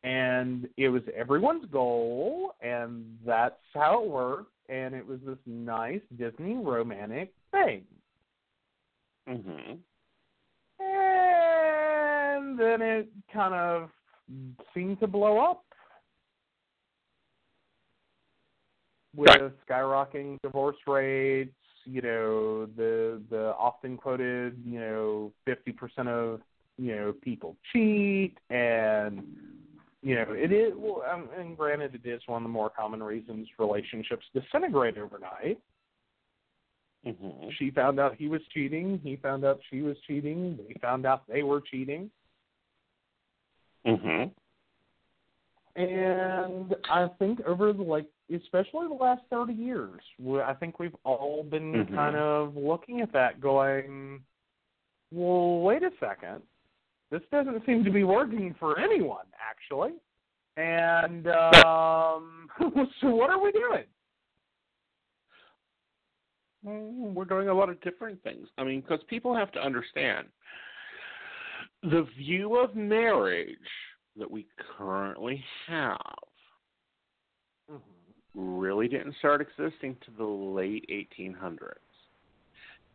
and 0.02 0.68
it 0.76 0.88
was 0.88 1.02
everyone's 1.16 1.66
goal, 1.70 2.54
and 2.60 3.04
that's 3.24 3.54
how 3.72 4.02
it 4.02 4.10
worked, 4.10 4.52
and 4.68 4.94
it 4.94 5.06
was 5.06 5.20
this 5.24 5.38
nice 5.46 6.02
Disney 6.18 6.56
romantic 6.56 7.32
thing. 7.52 7.84
Mm-hmm. 9.28 9.74
And 10.80 12.58
then 12.58 12.82
it 12.82 13.08
kind 13.32 13.54
of 13.54 13.88
seemed 14.74 15.00
to 15.00 15.06
blow 15.06 15.38
up 15.38 15.64
with 19.14 19.28
Right. 19.28 19.66
skyrocketing 19.68 20.40
divorce 20.42 20.76
rates. 20.86 21.54
You 21.84 22.00
know, 22.00 22.66
the 22.66 23.22
the 23.28 23.54
often 23.58 23.96
quoted, 23.96 24.58
you 24.64 24.80
know, 24.80 25.32
fifty 25.44 25.72
percent 25.72 26.08
of 26.08 26.40
you 26.78 26.96
know 26.96 27.12
people 27.12 27.56
cheat, 27.72 28.38
and 28.50 29.22
you 30.02 30.14
know, 30.14 30.26
it 30.28 30.52
is. 30.52 30.72
Well, 30.76 31.02
um, 31.10 31.28
and 31.38 31.56
granted, 31.56 31.94
it 31.94 32.08
is 32.08 32.22
one 32.26 32.42
of 32.42 32.44
the 32.44 32.52
more 32.52 32.70
common 32.70 33.02
reasons 33.02 33.48
relationships 33.58 34.24
disintegrate 34.34 34.98
overnight. 34.98 35.58
Mm-hmm. 37.06 37.48
She 37.58 37.70
found 37.70 38.00
out 38.00 38.14
he 38.16 38.28
was 38.28 38.40
cheating. 38.52 39.00
He 39.02 39.16
found 39.16 39.44
out 39.44 39.60
she 39.70 39.82
was 39.82 39.96
cheating. 40.06 40.58
They 40.66 40.74
found 40.80 41.06
out 41.06 41.22
they 41.28 41.42
were 41.42 41.60
cheating. 41.60 42.10
Mm-hmm. 43.86 44.30
And 45.76 46.74
I 46.90 47.08
think 47.18 47.40
over 47.46 47.72
the 47.72 47.82
like, 47.82 48.06
especially 48.32 48.88
the 48.88 48.94
last 48.94 49.22
thirty 49.30 49.52
years, 49.54 50.00
I 50.44 50.54
think 50.54 50.78
we've 50.78 50.96
all 51.04 51.42
been 51.42 51.72
Mhm. 51.72 51.94
kind 51.94 52.16
of 52.16 52.56
looking 52.56 53.00
at 53.00 53.12
that, 53.12 53.40
going, 53.40 54.24
"Well, 55.10 55.60
wait 55.60 55.82
a 55.82 55.92
second, 55.98 56.42
this 57.10 57.22
doesn't 57.30 57.64
seem 57.66 57.84
to 57.84 57.90
be 57.90 58.04
working 58.04 58.54
for 58.54 58.78
anyone, 58.78 59.26
actually." 59.38 59.94
And 60.56 61.26
um, 61.28 62.48
so, 63.00 63.10
what 63.10 63.30
are 63.30 63.40
we 63.40 63.52
doing? 63.52 63.84
Mm, 66.64 67.14
We're 67.14 67.24
doing 67.24 67.48
a 67.48 67.54
lot 67.54 67.68
of 67.68 67.80
different 67.82 68.22
things. 68.22 68.48
I 68.56 68.64
mean, 68.64 68.80
because 68.80 69.02
people 69.04 69.34
have 69.34 69.52
to 69.52 69.60
understand 69.60 70.28
the 71.82 72.02
view 72.16 72.56
of 72.56 72.74
marriage 72.74 73.58
that 74.16 74.30
we 74.30 74.46
currently 74.78 75.44
have 75.66 75.98
really 78.34 78.88
didn't 78.88 79.14
start 79.18 79.40
existing 79.40 79.96
to 80.04 80.10
the 80.16 80.24
late 80.24 80.88
1800s. 80.90 81.74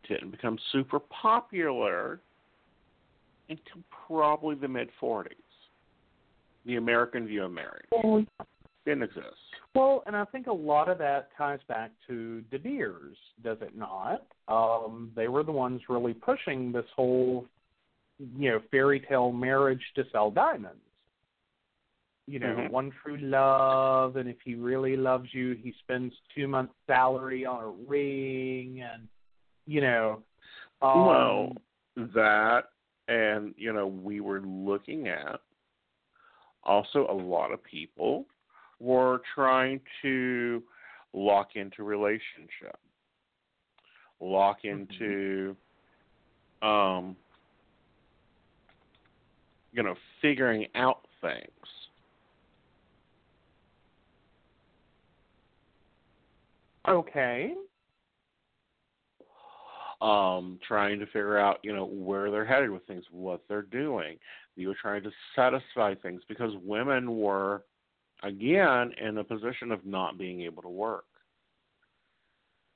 Didn't 0.08 0.30
become 0.30 0.58
super 0.72 0.98
popular 0.98 2.20
until 3.48 3.82
probably 4.06 4.54
the 4.54 4.68
mid 4.68 4.88
40s. 5.00 5.26
The 6.66 6.76
American 6.76 7.26
view 7.26 7.44
of 7.44 7.52
marriage 7.52 7.86
Well, 7.90 8.24
didn't 8.84 9.04
exist. 9.04 9.26
Well, 9.74 10.02
and 10.06 10.16
I 10.16 10.24
think 10.26 10.46
a 10.46 10.52
lot 10.52 10.88
of 10.88 10.98
that 10.98 11.28
ties 11.36 11.60
back 11.68 11.90
to 12.08 12.42
De 12.50 12.58
Beers, 12.58 13.16
does 13.42 13.58
it 13.60 13.76
not? 13.76 14.26
Um, 14.48 15.10
they 15.14 15.28
were 15.28 15.42
the 15.42 15.52
ones 15.52 15.80
really 15.88 16.12
pushing 16.14 16.72
this 16.72 16.84
whole, 16.96 17.46
you 18.36 18.50
know, 18.50 18.60
fairy 18.70 19.00
tale 19.00 19.32
marriage 19.32 19.82
to 19.94 20.04
sell 20.12 20.30
diamonds. 20.30 20.80
You 22.30 22.38
know, 22.38 22.54
Mhm. 22.56 22.70
one 22.70 22.92
true 23.02 23.16
love, 23.16 24.14
and 24.14 24.28
if 24.28 24.40
he 24.42 24.54
really 24.54 24.96
loves 24.96 25.34
you, 25.34 25.54
he 25.54 25.72
spends 25.80 26.14
two 26.32 26.46
months' 26.46 26.74
salary 26.86 27.44
on 27.44 27.60
a 27.60 27.68
ring, 27.68 28.82
and 28.82 29.08
you 29.66 29.80
know, 29.80 30.22
um, 30.80 31.06
well, 31.06 31.52
that 31.96 32.70
and 33.08 33.52
you 33.56 33.72
know 33.72 33.88
we 33.88 34.20
were 34.20 34.40
looking 34.42 35.08
at 35.08 35.40
also 36.62 37.06
a 37.10 37.12
lot 37.12 37.50
of 37.50 37.62
people 37.64 38.26
were 38.78 39.20
trying 39.34 39.80
to 40.02 40.62
lock 41.12 41.56
into 41.56 41.82
relationship 41.82 42.78
lock 44.20 44.64
into 44.64 45.56
um 46.62 47.16
you 49.72 49.82
know 49.82 49.94
figuring 50.22 50.66
out 50.74 51.00
things 51.20 51.79
okay, 56.90 57.54
um, 60.00 60.58
trying 60.66 60.98
to 60.98 61.06
figure 61.06 61.38
out, 61.38 61.58
you 61.62 61.74
know, 61.74 61.84
where 61.84 62.30
they're 62.30 62.44
headed 62.44 62.70
with 62.70 62.86
things, 62.86 63.04
what 63.10 63.42
they're 63.48 63.62
doing. 63.62 64.16
You 64.56 64.68
were 64.68 64.76
trying 64.80 65.02
to 65.02 65.10
satisfy 65.36 65.94
things 65.94 66.22
because 66.28 66.52
women 66.64 67.18
were, 67.18 67.64
again, 68.22 68.92
in 69.00 69.18
a 69.18 69.24
position 69.24 69.70
of 69.72 69.84
not 69.84 70.18
being 70.18 70.42
able 70.42 70.62
to 70.62 70.68
work, 70.68 71.04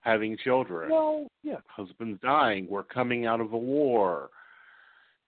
having 0.00 0.36
children, 0.42 0.90
well, 0.90 1.26
yeah, 1.42 1.56
husbands 1.66 2.20
dying, 2.22 2.66
we're 2.68 2.84
coming 2.84 3.26
out 3.26 3.40
of 3.40 3.52
a 3.52 3.58
war. 3.58 4.30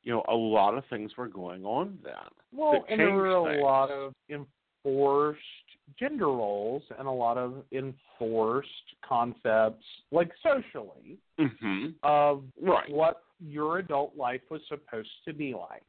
You 0.02 0.12
know, 0.12 0.24
a 0.28 0.34
lot 0.34 0.76
of 0.76 0.84
things 0.88 1.10
were 1.16 1.28
going 1.28 1.64
on 1.64 1.98
then. 2.04 2.14
Well, 2.52 2.84
and 2.88 3.00
there 3.00 3.10
were 3.10 3.36
a 3.36 3.52
things. 3.52 3.62
lot 3.62 3.90
of 3.90 4.14
enforced 4.30 5.40
gender 5.98 6.26
roles 6.26 6.82
and 6.98 7.06
a 7.06 7.10
lot 7.10 7.38
of 7.38 7.64
enforced 7.72 8.68
concepts, 9.06 9.84
like 10.10 10.30
socially, 10.42 11.18
hmm 11.38 11.88
of 12.02 12.44
Right. 12.60 12.90
what 12.90 13.22
your 13.38 13.78
adult 13.78 14.16
life 14.16 14.40
was 14.50 14.60
supposed 14.68 15.10
to 15.24 15.32
be 15.32 15.54
like. 15.54 15.82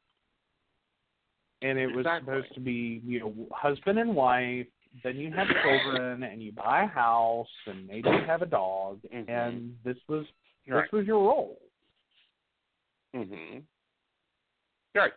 And 1.61 1.79
it 1.79 1.87
was 1.87 2.05
Exactly. 2.05 2.35
supposed 2.35 2.53
to 2.53 2.59
be, 2.59 3.01
you 3.05 3.19
know, 3.19 3.33
husband 3.51 3.97
and 3.99 4.15
wife, 4.15 4.67
then 5.03 5.17
you 5.17 5.31
have 5.31 5.47
children 5.63 6.23
and 6.23 6.41
you 6.41 6.51
buy 6.51 6.83
a 6.83 6.87
house 6.87 7.47
and 7.65 7.87
maybe 7.87 8.09
you 8.09 8.21
have 8.25 8.41
a 8.41 8.45
dog 8.45 9.01
Mhm. 9.11 9.27
and 9.29 9.77
this 9.83 9.97
was 10.07 10.25
Right. 10.67 10.83
this 10.83 10.91
was 10.91 11.07
your 11.07 11.19
role. 11.27 11.61
hmm 13.13 13.59
Right. 14.93 15.13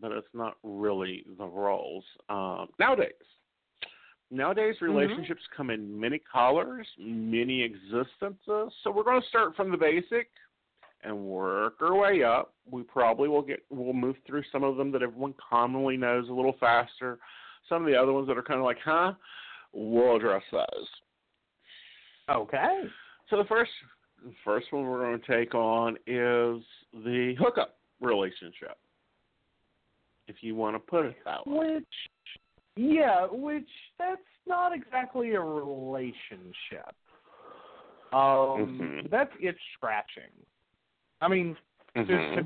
But 0.00 0.12
it's 0.12 0.28
not 0.34 0.56
really 0.62 1.24
the 1.38 1.46
roles. 1.46 2.04
Um, 2.28 2.68
nowadays. 2.78 3.12
Nowadays, 4.30 4.76
relationships 4.82 5.40
come 5.56 5.70
in 5.70 5.98
many 5.98 6.20
colors, 6.30 6.86
many 6.98 7.62
existences. 7.62 8.72
So 8.84 8.90
we're 8.94 9.02
going 9.02 9.22
to 9.22 9.28
start 9.28 9.56
from 9.56 9.70
the 9.70 9.76
basic 9.78 10.28
and 11.02 11.16
work 11.16 11.76
our 11.80 11.94
way 11.96 12.22
up. 12.22 12.52
We 12.70 12.82
probably 12.82 13.28
will 13.28 13.42
get 13.42 13.64
we'll 13.70 13.94
move 13.94 14.16
through 14.26 14.42
some 14.52 14.64
of 14.64 14.76
them 14.76 14.92
that 14.92 15.02
everyone 15.02 15.34
commonly 15.48 15.96
knows 15.96 16.28
a 16.28 16.32
little 16.32 16.56
faster. 16.60 17.18
Some 17.68 17.84
of 17.84 17.90
the 17.90 17.96
other 17.96 18.12
ones 18.12 18.28
that 18.28 18.36
are 18.36 18.42
kind 18.42 18.60
of 18.60 18.66
like, 18.66 18.78
huh? 18.84 19.12
We'll 19.72 20.16
address 20.16 20.42
those. 20.52 20.88
Okay. 22.30 22.82
So 23.30 23.36
the 23.36 23.44
first 23.44 23.70
the 24.24 24.32
first 24.44 24.72
one 24.72 24.84
we're 24.84 25.00
going 25.00 25.20
to 25.20 25.38
take 25.38 25.54
on 25.54 25.96
is 26.06 26.62
the 26.92 27.34
hookup 27.38 27.78
relationship. 28.00 28.76
If 30.28 30.36
you 30.42 30.54
want 30.54 30.76
to 30.76 30.80
put 30.80 31.06
it 31.06 31.16
that 31.24 31.46
way. 31.46 31.76
Which, 31.76 31.84
yeah, 32.76 33.26
which 33.30 33.68
that's 33.98 34.20
not 34.46 34.72
exactly 34.74 35.32
a 35.32 35.40
relationship. 35.40 36.94
Um, 38.12 38.78
Mhm. 38.78 39.10
that's 39.10 39.32
itch 39.40 39.60
scratching. 39.74 40.30
I 41.20 41.28
mean, 41.28 41.56
Mhm. 41.94 42.34
to 42.36 42.42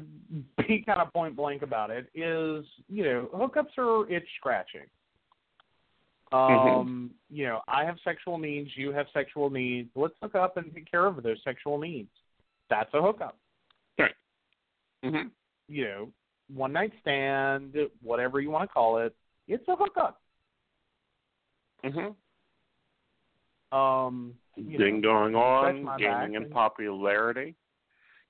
be 0.62 0.83
kind 0.83 1.01
of 1.01 1.12
point 1.12 1.37
blank 1.37 1.62
about 1.62 1.91
it, 1.91 2.09
is 2.14 2.66
you 2.89 3.05
know 3.05 3.26
hookups 3.35 3.76
are 3.78 4.09
itch 4.11 4.28
scratching. 4.37 4.89
Um, 6.33 7.14
you 7.28 7.45
know, 7.47 7.61
I 7.68 7.85
have 7.85 8.01
sexual 8.01 8.39
needs, 8.39 8.74
you 8.74 8.91
have 8.93 9.07
sexual 9.11 9.51
needs. 9.51 9.91
Let's 9.95 10.14
hook 10.22 10.35
up 10.35 10.57
and 10.57 10.74
take 10.74 10.91
care 10.91 11.07
of 11.07 11.22
those 11.22 11.43
sexual 11.43 11.78
needs. 11.78 12.11
That's 12.70 12.93
a 12.95 13.03
hookup. 13.03 13.37
Right. 13.99 14.14
Mhm. 15.05 15.30
You 15.68 15.85
know, 15.85 16.12
one 16.49 16.72
night 16.72 16.93
stand, 17.01 17.76
whatever 18.03 18.40
you 18.40 18.51
want 18.51 18.68
to 18.68 18.72
call 18.72 18.99
it, 18.99 19.14
it's 19.49 19.66
a 19.68 19.76
hookup. 19.76 20.20
Mhm. 21.84 22.14
Um, 23.72 24.38
you 24.57 24.78
Ding 24.78 25.01
know, 25.01 25.30
dong 25.30 25.32
scratch 25.32 25.74
on, 25.76 25.82
my 25.84 25.97
gaining 25.99 26.34
in 26.34 26.45
and- 26.45 26.53
popularity. 26.53 27.55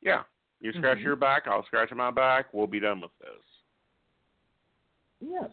Yeah. 0.01 0.23
You 0.61 0.73
scratch 0.73 0.99
Mhm. 0.99 1.03
your 1.05 1.17
back, 1.17 1.47
I'll 1.49 1.65
scratch 1.65 1.91
my 1.93 2.11
back, 2.13 2.53
we'll 2.55 2.69
be 2.69 2.79
done 2.81 3.01
with 3.01 3.17
this. 3.19 3.45
Yes. 5.21 5.51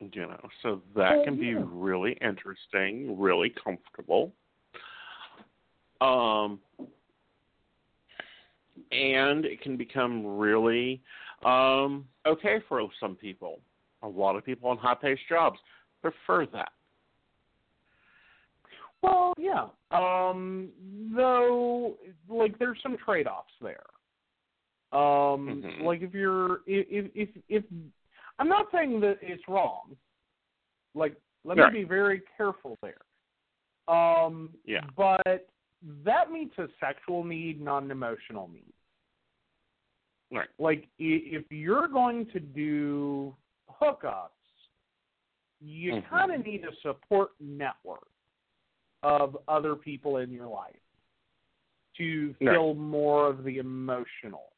You 0.00 0.26
know, 0.26 0.50
so 0.62 0.82
that 0.94 1.16
Well, 1.16 1.24
can 1.24 1.36
be 1.38 1.54
really 1.54 2.12
interesting, 2.14 3.18
really 3.18 3.50
comfortable. 3.50 4.34
Um 6.00 6.60
and 8.92 9.44
it 9.44 9.60
can 9.60 9.76
become 9.76 10.26
really 10.26 11.02
um 11.44 12.06
okay 12.26 12.58
for 12.68 12.80
some 13.00 13.14
people. 13.14 13.60
A 14.02 14.08
lot 14.08 14.36
of 14.36 14.44
people 14.44 14.70
in 14.72 14.78
high 14.78 14.94
paced 14.94 15.28
jobs 15.28 15.58
prefer 16.02 16.46
that. 16.46 16.72
Well, 19.02 19.34
yeah. 19.38 19.66
Um, 19.90 20.70
though, 21.14 21.96
like, 22.28 22.58
there's 22.58 22.78
some 22.82 22.96
trade-offs 23.04 23.52
there. 23.60 23.84
Um, 24.92 25.62
Mhm. 25.62 25.84
like 25.84 26.02
if 26.02 26.14
you're 26.14 26.60
if 26.66 27.10
if 27.14 27.28
if 27.48 27.64
I'm 28.38 28.48
not 28.48 28.70
saying 28.72 29.00
that 29.00 29.18
it's 29.20 29.46
wrong. 29.48 29.96
Like, 30.94 31.16
let 31.44 31.58
Right. 31.58 31.72
me 31.72 31.80
be 31.80 31.84
very 31.84 32.20
careful 32.36 32.78
there. 32.80 33.02
Um, 33.88 34.56
Yeah. 34.64 34.86
But 34.96 35.48
that 36.04 36.30
meets 36.30 36.56
a 36.58 36.68
sexual 36.80 37.24
need, 37.24 37.60
not 37.60 37.82
an 37.82 37.90
emotional 37.90 38.48
need. 38.48 38.72
Right. 40.30 40.48
Like, 40.58 40.88
if 40.98 41.44
you're 41.50 41.88
going 41.88 42.26
to 42.32 42.40
do 42.40 43.36
hookups, 43.70 44.30
you 45.60 45.92
Mhm. 45.92 46.08
kind 46.08 46.32
of 46.32 46.44
need 46.44 46.64
a 46.64 46.74
support 46.76 47.32
network 47.40 48.08
of 49.02 49.36
other 49.48 49.76
people 49.76 50.16
in 50.18 50.30
your 50.30 50.46
life 50.46 50.80
to 51.94 52.34
Right. 52.40 52.50
feel 52.50 52.74
more 52.74 53.28
of 53.28 53.44
the 53.44 53.58
emotional. 53.58 54.52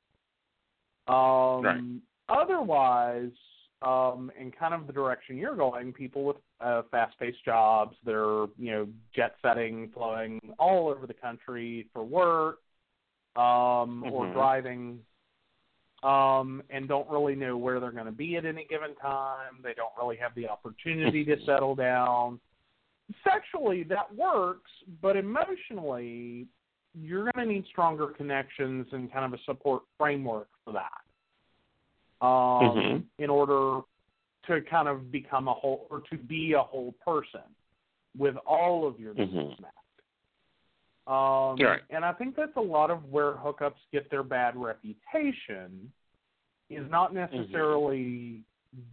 Um, 1.09 1.63
Right. 1.65 2.03
Otherwise, 2.29 3.37
um, 3.83 4.33
in 4.37 4.51
kind 4.51 4.75
of 4.75 4.87
the 4.89 4.93
direction 4.93 5.37
you're 5.37 5.55
going, 5.55 5.93
people 5.93 6.25
with 6.25 6.39
uh, 6.61 6.83
fast-paced 6.91 7.45
jobs, 7.45 7.97
they're 8.05 8.47
you 8.59 8.71
know 8.71 8.89
jet 9.15 9.35
setting, 9.43 9.91
flying 9.95 10.41
all 10.59 10.89
over 10.89 11.07
the 11.07 11.15
country 11.15 11.89
for 11.93 12.05
work, 12.05 12.61
um, 13.37 14.05
or 14.05 14.27
Mhm. 14.27 14.33
driving, 14.33 15.05
um, 16.03 16.63
and 16.71 16.89
don't 16.89 17.09
really 17.11 17.35
know 17.35 17.57
where 17.57 17.81
they're 17.81 17.91
going 17.91 18.07
to 18.07 18.13
be 18.13 18.37
at 18.37 18.45
any 18.45 18.65
given 18.65 18.95
time. 18.97 19.61
They 19.63 19.75
don't 19.75 19.93
really 19.99 20.17
have 20.17 20.35
the 20.35 20.49
opportunity 20.49 21.25
to 21.25 21.37
settle 21.45 21.75
down. 21.75 22.41
Sexually, 23.23 23.85
that 23.85 24.13
works, 24.15 24.71
but 25.01 25.17
emotionally, 25.17 26.47
you're 26.95 27.31
going 27.31 27.47
to 27.47 27.55
need 27.55 27.67
stronger 27.67 28.09
connections 28.09 28.87
and 28.93 29.13
kind 29.13 29.25
of 29.25 29.39
a 29.39 29.43
support 29.45 29.83
framework 29.99 30.49
for 30.65 30.73
that 30.73 31.03
um, 32.21 32.77
Mhm. 32.77 33.05
in 33.19 33.31
order 33.31 33.83
to 34.47 34.61
kind 34.63 34.89
of 34.89 35.11
become 35.11 35.49
a 35.49 35.55
whole 35.55 35.87
or 35.91 36.01
to 36.11 36.17
be 36.17 36.53
a 36.53 36.63
whole 36.63 36.93
person 37.05 37.43
with 38.17 38.37
all 38.47 38.87
of 38.87 38.99
your 38.99 39.15
Mhm. 39.15 39.59
met. 39.61 39.73
Um, 41.07 41.57
Right. 41.61 41.83
And 41.91 42.05
I 42.05 42.13
think 42.13 42.35
that's 42.35 42.57
a 42.57 42.61
lot 42.61 42.91
of 42.91 43.05
where 43.13 43.33
hookups 43.35 43.79
get 43.93 44.11
their 44.11 44.25
bad 44.25 44.57
reputation 44.57 45.93
is 46.69 46.91
not 46.91 47.15
necessarily 47.15 48.43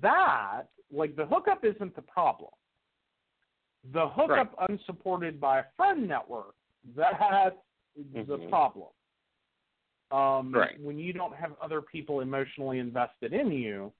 that. 0.01 0.69
Like 0.91 1.15
the 1.15 1.25
hookup 1.25 1.65
isn't 1.65 1.95
the 1.95 2.03
problem. 2.03 2.51
The 3.85 4.07
hookup 4.09 4.55
unsupported 4.69 5.41
by 5.41 5.59
a 5.59 5.63
friend 5.75 6.07
network, 6.07 6.55
that's 6.95 7.57
the 7.95 8.37
Mhm. 8.37 8.49
problem. 8.49 8.89
Um, 10.11 10.53
Right. 10.53 10.79
When 10.79 10.99
you 10.99 11.13
don't 11.13 11.35
have 11.35 11.57
other 11.59 11.81
people 11.81 12.19
emotionally 12.21 12.77
invested 12.77 13.33
in 13.33 13.51
you, 13.51 13.91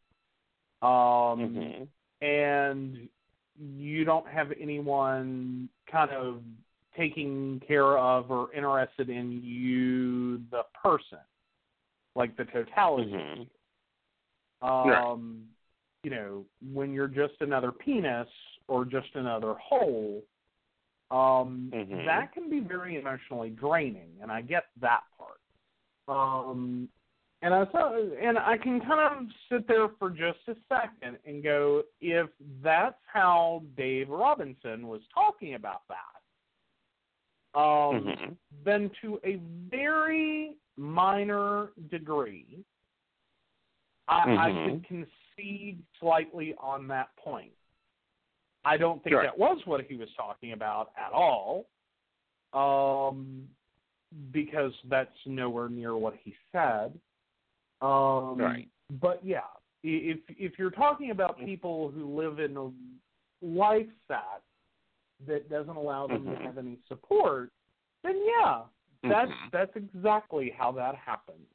um, 0.84 1.40
Mhm. 1.56 1.88
and 2.22 3.10
you 3.58 4.04
don't 4.04 4.28
have 4.28 4.52
anyone 4.60 5.70
kind 5.90 6.12
of 6.12 6.44
taking 6.96 7.60
care 7.68 7.98
of 7.98 8.30
or 8.30 8.52
interested 8.54 9.10
in 9.10 9.42
you, 9.44 10.38
the 10.52 10.64
person, 10.82 11.20
like 12.16 12.36
the 12.38 12.46
totality. 12.46 13.14
Mhm. 13.14 13.50
Um, 14.62 14.90
Right. 14.90 15.48
You 16.06 16.12
know, 16.12 16.46
when 16.74 16.92
you're 16.94 17.08
just 17.08 17.40
another 17.40 17.72
penis 17.72 18.28
or 18.68 18.84
just 18.84 19.16
another 19.16 19.54
hole, 19.54 20.22
um, 21.12 21.72
Mhm. 21.74 22.06
that 22.06 22.34
can 22.34 22.50
be 22.50 22.60
very 22.60 22.98
emotionally 22.98 23.52
draining, 23.52 24.12
and 24.22 24.30
I 24.32 24.42
get 24.42 24.66
that 24.82 25.04
part. 25.18 25.40
Um, 26.10 26.90
and 27.44 27.54
I 27.54 27.66
saw, 27.72 27.94
and 27.96 28.40
I 28.40 28.58
can 28.58 28.80
kind 28.80 29.02
of 29.02 29.28
sit 29.52 29.68
there 29.68 29.90
for 30.00 30.10
just 30.10 30.40
a 30.48 30.56
second 30.70 31.18
and 31.26 31.44
go, 31.44 31.84
if 32.00 32.30
that's 32.64 32.96
how 33.06 33.62
Dave 33.76 34.10
Robinson 34.10 34.88
was 34.88 35.02
talking 35.14 35.56
about 35.56 35.82
that, 35.90 37.60
um, 37.60 38.06
Mhm. 38.06 38.38
then 38.64 38.90
to 39.02 39.20
a 39.26 39.36
very 39.70 40.56
minor 40.78 41.74
degree, 41.90 42.64
I, 44.08 44.22
I 44.22 44.50
Mhm. 44.52 44.66
could 44.66 44.86
concede 45.36 45.84
slightly 46.00 46.56
on 46.56 46.88
that 46.88 47.14
point. 47.18 47.54
I 48.64 48.78
don't 48.78 49.04
think 49.04 49.18
Right. 49.18 49.24
that 49.26 49.38
was 49.38 49.66
what 49.66 49.82
he 49.86 49.96
was 49.96 50.12
talking 50.14 50.54
about 50.54 50.94
at 50.96 51.12
all, 51.12 51.68
um, 52.54 53.50
because 54.32 54.74
that's 54.86 55.26
nowhere 55.26 55.68
near 55.68 55.98
what 55.98 56.16
he 56.16 56.34
said. 56.54 56.98
Um, 57.84 58.40
Right. 58.40 58.70
But 59.02 59.26
yeah, 59.26 59.42
if 59.84 60.20
if 60.30 60.58
you're 60.60 60.72
talking 60.72 61.12
about 61.12 61.38
people 61.44 61.90
who 61.90 62.16
live 62.16 62.40
in 62.40 62.56
a 62.58 62.72
life 63.46 63.90
that 64.08 64.42
that 65.26 65.50
doesn't 65.50 65.76
allow 65.76 66.08
them 66.08 66.26
Mhm. 66.26 66.38
to 66.38 66.44
have 66.46 66.58
any 66.58 66.78
support, 66.88 67.52
then 68.04 68.18
yeah, 68.26 68.64
that's 69.04 69.32
Mhm. 69.32 69.52
that's 69.52 69.76
exactly 69.76 70.50
how 70.50 70.72
that 70.74 70.96
happens. 70.96 71.48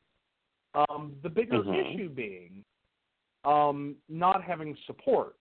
Um, 0.75 1.19
the 1.23 1.31
bigger 1.31 1.63
Mhm. 1.63 1.95
issue 1.95 2.09
being 2.09 2.65
um, 3.45 3.97
not 4.09 4.43
having 4.43 4.75
support. 4.87 5.37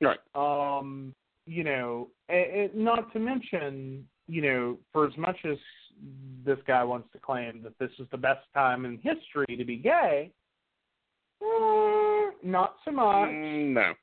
Right. 0.00 0.20
Um, 0.34 1.14
you 1.46 1.64
know, 1.64 2.10
a- 2.28 2.64
a- 2.64 2.72
not 2.74 3.12
to 3.12 3.18
mention, 3.18 4.08
you 4.26 4.42
know, 4.42 4.78
for 4.92 5.06
as 5.06 5.16
much 5.16 5.42
as 5.44 5.58
this 6.44 6.58
guy 6.66 6.84
wants 6.84 7.08
to 7.12 7.18
claim 7.18 7.62
that 7.62 7.78
this 7.78 7.90
is 7.98 8.06
the 8.10 8.18
best 8.18 8.46
time 8.52 8.84
in 8.84 8.98
history 8.98 9.56
to 9.56 9.64
be 9.64 9.76
gay, 9.76 10.30
mm, 11.42 12.30
not 12.42 12.76
so 12.84 12.90
much. 12.90 13.30
Mm, 13.30 13.72
No. 13.72 13.94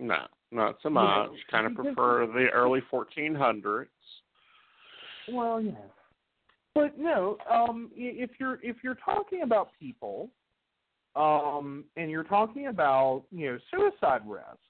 No, 0.00 0.26
not 0.52 0.76
so 0.82 0.90
much. 0.90 1.30
know, 1.30 1.36
kind 1.50 1.66
of 1.66 1.74
prefer 1.74 2.26
the 2.26 2.48
early 2.52 2.80
1400s. 2.92 3.88
Well, 5.28 5.60
yeah. 5.60 5.72
But 6.74 6.96
no, 6.96 7.36
um, 7.50 7.90
if 7.94 8.30
you're 8.38 8.60
if 8.62 8.76
you're 8.84 8.98
talking 9.04 9.42
about 9.42 9.70
people, 9.78 10.30
um, 11.16 11.84
and 11.96 12.10
you're 12.10 12.22
talking 12.22 12.68
about 12.68 13.24
you 13.32 13.50
know 13.50 13.58
suicide 13.72 14.22
risks, 14.24 14.62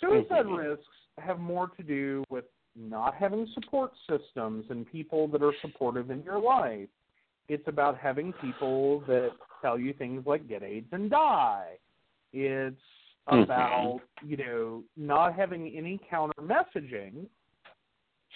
suicide 0.00 0.46
Mhm. 0.46 0.56
risks 0.56 0.86
have 1.18 1.38
more 1.38 1.68
to 1.68 1.82
do 1.82 2.24
with 2.30 2.46
not 2.76 3.14
having 3.14 3.46
support 3.54 3.92
systems 4.08 4.66
and 4.70 4.90
people 4.90 5.28
that 5.28 5.42
are 5.42 5.54
supportive 5.60 6.10
in 6.10 6.22
your 6.22 6.40
life. 6.40 6.88
It's 7.48 7.66
about 7.68 7.98
having 7.98 8.32
people 8.34 9.00
that 9.06 9.30
tell 9.62 9.78
you 9.78 9.92
things 9.92 10.26
like 10.26 10.48
get 10.48 10.62
AIDS 10.62 10.88
and 10.92 11.10
die. 11.10 11.78
It's 12.32 12.76
Mhm. 13.26 13.44
about 13.44 14.00
you 14.22 14.36
know 14.36 14.84
not 14.96 15.34
having 15.34 15.68
any 15.68 15.98
counter 16.10 16.42
messaging 16.42 17.26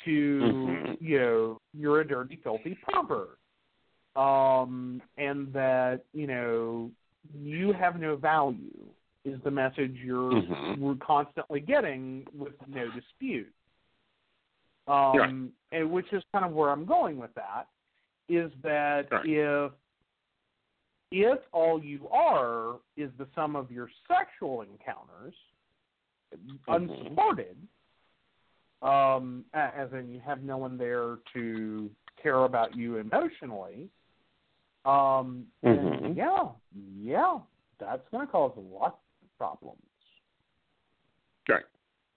to 0.05 0.41
Mhm. 0.41 0.97
you 1.01 1.19
know 1.19 1.61
you're 1.75 2.01
a 2.01 2.07
dirty 2.07 2.37
filthy 2.37 2.75
pervert 2.77 3.39
um 4.17 5.03
and 5.17 5.53
that 5.53 6.05
you 6.13 6.27
know 6.27 6.91
you 7.35 7.73
have 7.73 7.99
no 8.01 8.17
value 8.17 8.87
is 9.25 9.41
the 9.43 9.51
message 9.51 9.97
you're 9.97 10.41
Mhm. 10.43 10.79
we're 10.79 10.95
constantly 10.97 11.61
getting 11.61 12.27
with 12.33 12.55
no 12.69 12.89
dispute 12.91 13.53
um 14.89 15.53
Right. 15.73 15.81
and 15.81 15.91
which 15.91 16.13
is 16.13 16.23
kind 16.33 16.45
of 16.45 16.53
where 16.53 16.71
i'm 16.71 16.85
going 16.87 17.19
with 17.19 17.35
that 17.35 17.69
is 18.29 18.51
that 18.63 19.11
Right. 19.11 19.27
if 19.27 19.73
if 21.11 21.39
all 21.53 21.83
you 21.83 22.07
are 22.09 22.81
is 22.97 23.11
the 23.19 23.27
sum 23.35 23.57
of 23.57 23.71
your 23.71 23.91
sexual 24.07 24.63
encounters 24.63 25.35
Mhm. 26.35 26.61
unsupported 26.69 27.57
um, 28.83 29.45
as 29.55 29.93
in 29.93 30.09
you 30.09 30.21
have 30.21 30.43
no 30.43 30.57
one 30.57 30.79
there 30.79 31.19
to 31.35 31.91
care 32.23 32.45
about 32.45 32.77
you 32.77 32.99
emotionally, 32.99 33.89
um, 34.85 35.51
Mhm. 35.65 36.17
yeah, 36.17 36.49
yeah, 36.73 37.41
that's 37.79 38.09
going 38.11 38.25
to 38.25 38.31
cause 38.31 38.57
lots 38.57 39.01
of 39.23 39.37
problems. 39.37 39.83
Right. 41.49 41.65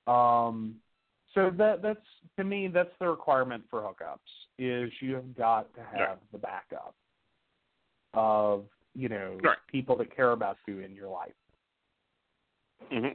Um, 0.07 0.81
so 1.33 1.51
that 1.57 1.81
that's 1.81 1.99
to 2.37 2.43
me 2.43 2.67
that's 2.67 2.89
the 2.99 3.07
requirement 3.07 3.63
for 3.69 3.81
hookups 3.81 4.17
is 4.59 4.91
you 5.01 5.15
have 5.15 5.35
got 5.35 5.73
to 5.75 5.81
have 5.81 5.93
Right. 5.93 6.31
the 6.31 6.37
backup 6.37 6.95
of 8.13 8.65
you 8.93 9.09
know 9.09 9.37
Right. 9.43 9.57
people 9.67 9.97
that 9.97 10.15
care 10.15 10.31
about 10.31 10.57
you 10.67 10.79
in 10.79 10.93
your 10.93 11.09
life. 11.09 11.33
hmm 12.89 13.05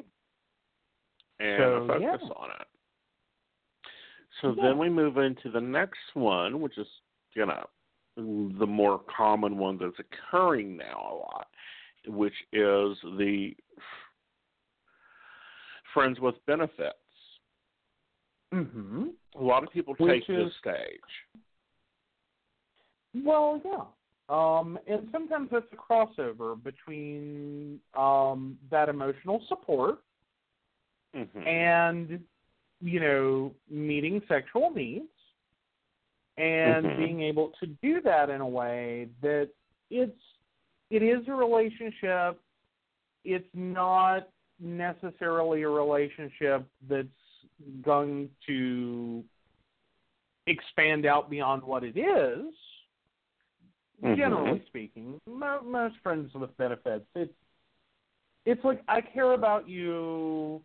And 1.38 1.58
So, 1.58 1.86
focus 1.86 2.00
yeah. 2.00 2.28
on 2.36 2.50
it. 2.50 2.66
So 4.42 4.52
Yeah. 4.56 4.62
then 4.62 4.78
we 4.78 4.88
move 4.88 5.18
into 5.18 5.50
the 5.50 5.60
next 5.60 6.14
one, 6.14 6.60
which 6.60 6.76
is, 6.78 6.86
you 7.34 7.46
know, 7.46 7.66
the 8.16 8.66
more 8.66 9.00
common 9.14 9.58
one 9.58 9.78
that's 9.78 9.98
occurring 9.98 10.76
now 10.76 11.10
a 11.10 11.14
lot, 11.14 11.48
which 12.06 12.34
is 12.52 12.96
the 13.18 13.54
friends 15.92 16.20
with 16.20 16.34
benefits. 16.46 16.96
Mm-hmm. 18.54 19.06
A 19.36 19.42
lot 19.42 19.62
of 19.64 19.70
people 19.70 19.94
take 19.96 20.26
this 20.26 20.52
stage. 20.60 21.00
Well, 23.24 23.60
yeah. 23.64 23.84
Um, 24.28 24.78
and 24.88 25.08
sometimes 25.12 25.50
it's 25.52 25.66
a 25.72 25.76
crossover 25.76 26.62
between 26.62 27.80
um, 27.96 28.58
that 28.70 28.88
emotional 28.88 29.42
support 29.48 29.98
hmm 31.14 31.46
and, 31.46 32.20
you 32.80 33.00
know, 33.00 33.54
meeting 33.70 34.20
sexual 34.28 34.70
needs 34.70 35.08
and 36.36 36.84
Mhm. 36.84 36.96
being 36.98 37.20
able 37.22 37.50
to 37.60 37.66
do 37.66 38.00
that 38.02 38.28
in 38.28 38.40
a 38.40 38.48
way 38.48 39.08
that 39.22 39.48
it's 39.90 40.20
it 40.90 41.02
is 41.02 41.26
a 41.28 41.32
relationship. 41.32 42.40
It's 43.24 43.48
not 43.54 44.28
necessarily 44.60 45.62
a 45.62 45.68
relationship 45.68 46.64
that's 46.88 47.08
going 47.82 48.30
to 48.46 49.24
expand 50.46 51.06
out 51.06 51.28
beyond 51.30 51.62
what 51.62 51.82
it 51.84 51.96
is 51.96 52.54
Mhm. 54.02 54.16
generally 54.16 54.62
speaking, 54.66 55.18
mo- 55.26 55.62
most 55.62 55.96
friends 56.02 56.32
with 56.34 56.54
benefits, 56.56 57.06
it's 57.14 57.32
it's 58.44 58.62
like 58.64 58.82
I 58.86 59.00
care 59.00 59.32
about 59.32 59.68
you. 59.68 60.62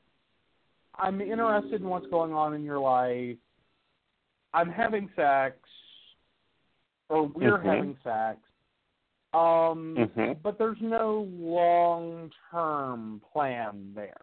I'm 0.95 1.19
interested 1.21 1.81
in 1.81 1.87
what's 1.87 2.05
going 2.07 2.33
on 2.33 2.53
in 2.53 2.63
your 2.63 2.77
life. 2.77 3.37
I'm 4.53 4.69
having 4.69 5.09
sex, 5.15 5.57
or 7.09 7.23
we're 7.27 7.57
Mhm. 7.57 7.63
having 7.63 7.97
sex. 8.03 8.39
Um, 9.33 9.95
Mhm. 9.97 10.41
but 10.43 10.57
there's 10.59 10.81
no 10.81 11.21
long 11.31 12.31
term 12.51 13.21
plan 13.31 13.93
there. 13.95 14.21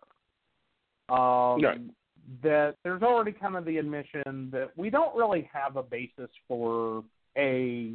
Um, 1.08 1.62
Right. 1.62 1.80
That 2.42 2.76
there's 2.84 3.02
already 3.02 3.32
kind 3.32 3.56
of 3.56 3.64
the 3.64 3.78
admission 3.78 4.50
that 4.52 4.70
we 4.76 4.90
don't 4.90 5.16
really 5.16 5.48
have 5.52 5.76
a 5.76 5.82
basis 5.82 6.30
for 6.46 7.02
a 7.36 7.94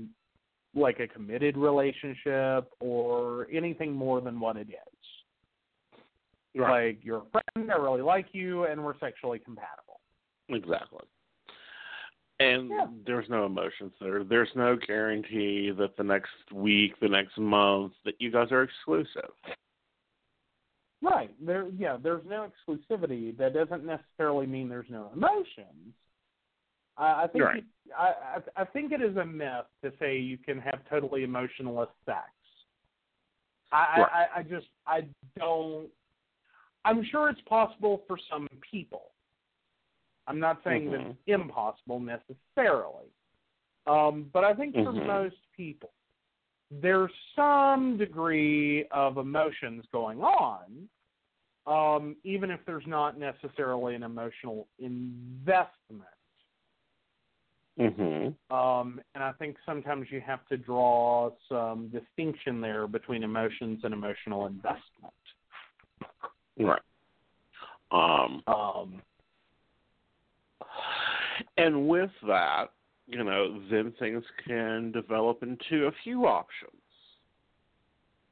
like 0.76 1.00
a 1.00 1.08
committed 1.08 1.56
relationship 1.56 2.72
or 2.80 3.48
anything 3.54 3.94
more 3.94 4.22
than 4.22 4.40
what 4.40 4.58
it 4.58 4.70
is. 4.70 6.00
Right. 6.56 6.88
Like 6.88 7.00
you're 7.04 7.20
a 7.20 7.42
friend, 7.54 7.72
I 7.72 7.76
really 7.76 8.02
like 8.02 8.28
you, 8.32 8.66
and 8.66 8.84
we're 8.84 8.98
sexually 9.00 9.40
compatible. 9.40 10.00
Exactly. 10.50 11.04
And 12.40 12.70
Yeah. 12.70 12.88
there's 13.06 13.30
no 13.30 13.46
emotions 13.46 13.94
there. 14.02 14.24
There's 14.24 14.50
no 14.56 14.76
guarantee 14.76 15.72
that 15.72 15.96
the 15.98 16.04
next 16.04 16.52
week, 16.52 17.00
the 17.00 17.08
next 17.08 17.38
month, 17.38 17.94
that 18.06 18.20
you 18.20 18.32
guys 18.32 18.52
are 18.52 18.64
exclusive. 18.64 19.32
Right. 21.04 21.36
There 21.46 21.68
yeah, 21.78 21.98
there's 22.02 22.24
no 22.26 22.48
exclusivity. 22.50 23.38
That 23.38 23.54
doesn't 23.54 23.84
necessarily 23.86 24.48
mean 24.48 24.70
there's 24.70 24.90
no 24.90 25.12
emotions. 25.14 25.94
I, 26.98 27.24
I 27.24 27.28
think 27.28 27.44
Right. 27.44 27.64
you- 27.64 27.94
I, 27.96 28.40
I 28.58 28.62
I 28.62 28.66
think 28.66 28.94
it 28.94 29.02
is 29.02 29.18
a 29.18 29.26
myth 29.26 29.66
to 29.84 29.92
say 30.00 30.18
you 30.18 30.38
can 30.38 30.60
have 30.60 30.80
totally 30.90 31.24
emotionless 31.24 31.90
sex. 32.06 32.30
I, 33.72 34.00
Right. 34.02 34.12
I, 34.36 34.40
I 34.40 34.44
just 34.44 34.68
I 34.88 35.08
don't 35.38 35.90
I'm 36.86 37.04
sure 37.12 37.30
it's 37.30 37.42
possible 37.42 38.04
for 38.08 38.18
some 38.30 38.48
people. 38.72 39.12
I'm 40.28 40.40
not 40.40 40.62
saying 40.64 40.90
that 40.92 41.02
Mhm. 41.02 41.10
it's 41.12 41.20
impossible 41.28 42.00
necessarily. 42.00 43.08
Um, 43.88 44.30
but 44.32 44.46
I 44.46 44.54
think 44.54 44.74
for 44.76 44.94
Mhm. 44.94 45.06
most 45.06 45.36
people, 45.52 45.92
there's 46.72 47.12
some 47.36 47.98
degree 47.98 48.86
of 48.92 49.18
emotions 49.18 49.86
going 49.92 50.22
on, 50.22 50.90
um, 51.66 52.16
even 52.24 52.50
if 52.52 52.60
there's 52.66 52.88
not 52.88 53.18
necessarily 53.20 53.96
an 53.96 54.04
emotional 54.04 54.68
investment. 54.80 56.10
Mhm. 57.80 58.36
Um, 58.52 59.02
and 59.16 59.24
I 59.24 59.32
think 59.34 59.58
sometimes 59.66 60.12
you 60.12 60.22
have 60.22 60.46
to 60.48 60.58
draw 60.58 61.32
some 61.50 61.90
distinction 61.90 62.62
there 62.62 62.88
between 62.88 63.24
emotions 63.24 63.84
and 63.84 63.94
emotional 63.94 64.46
investment. 64.46 65.14
Right. 66.58 66.82
Um 67.92 68.44
Um, 68.46 69.02
and 71.58 71.88
with 71.88 72.12
that, 72.28 72.72
you 73.08 73.24
know, 73.24 73.62
then 73.70 73.94
things 74.00 74.24
can 74.48 74.92
develop 74.92 75.44
into 75.44 75.86
a 75.88 75.92
few 76.04 76.26
options. 76.26 76.72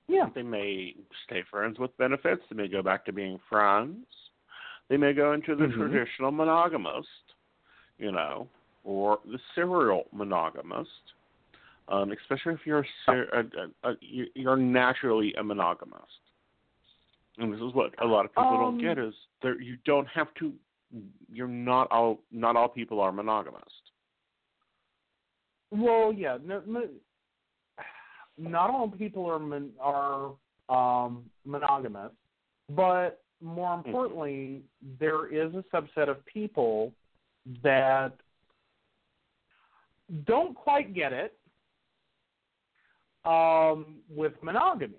yeah, 0.08 0.30
They 0.36 0.44
may 0.44 0.96
stay 1.26 1.42
friends 1.50 1.80
with 1.80 1.96
benefits. 1.98 2.42
They 2.50 2.56
may 2.56 2.68
go 2.68 2.82
back 2.82 3.06
to 3.06 3.14
being 3.14 3.40
friends. 3.50 4.06
They 4.90 4.98
may 4.98 5.14
go 5.14 5.32
into 5.34 5.56
the 5.56 5.66
Mhm. 5.68 5.74
traditional 5.78 6.32
monogamist, 6.32 7.08
you 7.98 8.12
know, 8.12 8.50
or 8.84 9.20
the 9.26 9.40
serial 9.56 10.08
monogamist. 10.12 11.14
Um, 11.88 12.12
especially 12.12 12.54
if 12.54 12.66
you're 12.66 12.80
a, 12.82 12.88
ser- 13.06 13.30
a, 13.34 13.88
a, 13.88 13.92
a, 13.92 13.98
you- 14.02 14.32
you're 14.36 14.58
naturally 14.58 15.34
a 15.36 15.44
monogamist. 15.44 16.20
And 17.38 17.52
this 17.54 17.62
is 17.62 17.74
what 17.74 17.94
a 18.02 18.06
lot 18.06 18.26
of 18.26 18.32
people 18.32 18.54
Um, 18.54 18.60
don't 18.60 18.78
get 18.82 18.98
is 18.98 19.14
there 19.42 19.60
you 19.62 19.78
don't 19.86 20.08
have 20.08 20.34
to. 20.36 20.54
You're 21.32 21.48
not 21.48 21.90
all 21.92 22.20
not 22.32 22.56
all 22.58 22.68
people 22.70 23.00
are 23.00 23.12
monogamist. 23.12 23.91
Well, 25.72 26.14
yeah, 26.14 26.38
no, 26.44 26.62
no, 26.68 26.88
not 28.38 28.70
all 28.70 28.90
people 28.90 29.26
are 29.26 29.40
mon, 29.40 29.70
are 29.80 30.32
um, 30.70 31.24
monogamous, 31.46 32.12
but 32.70 33.24
more 33.42 33.74
importantly, 33.74 34.62
there 35.00 35.28
is 35.28 35.54
a 35.56 35.64
subset 35.74 36.10
of 36.10 36.26
people 36.26 36.92
that 37.64 38.14
don't 40.26 40.54
quite 40.56 40.94
get 40.94 41.14
it 41.14 41.38
um, 43.26 43.98
with 44.10 44.34
monogamy. 44.42 44.96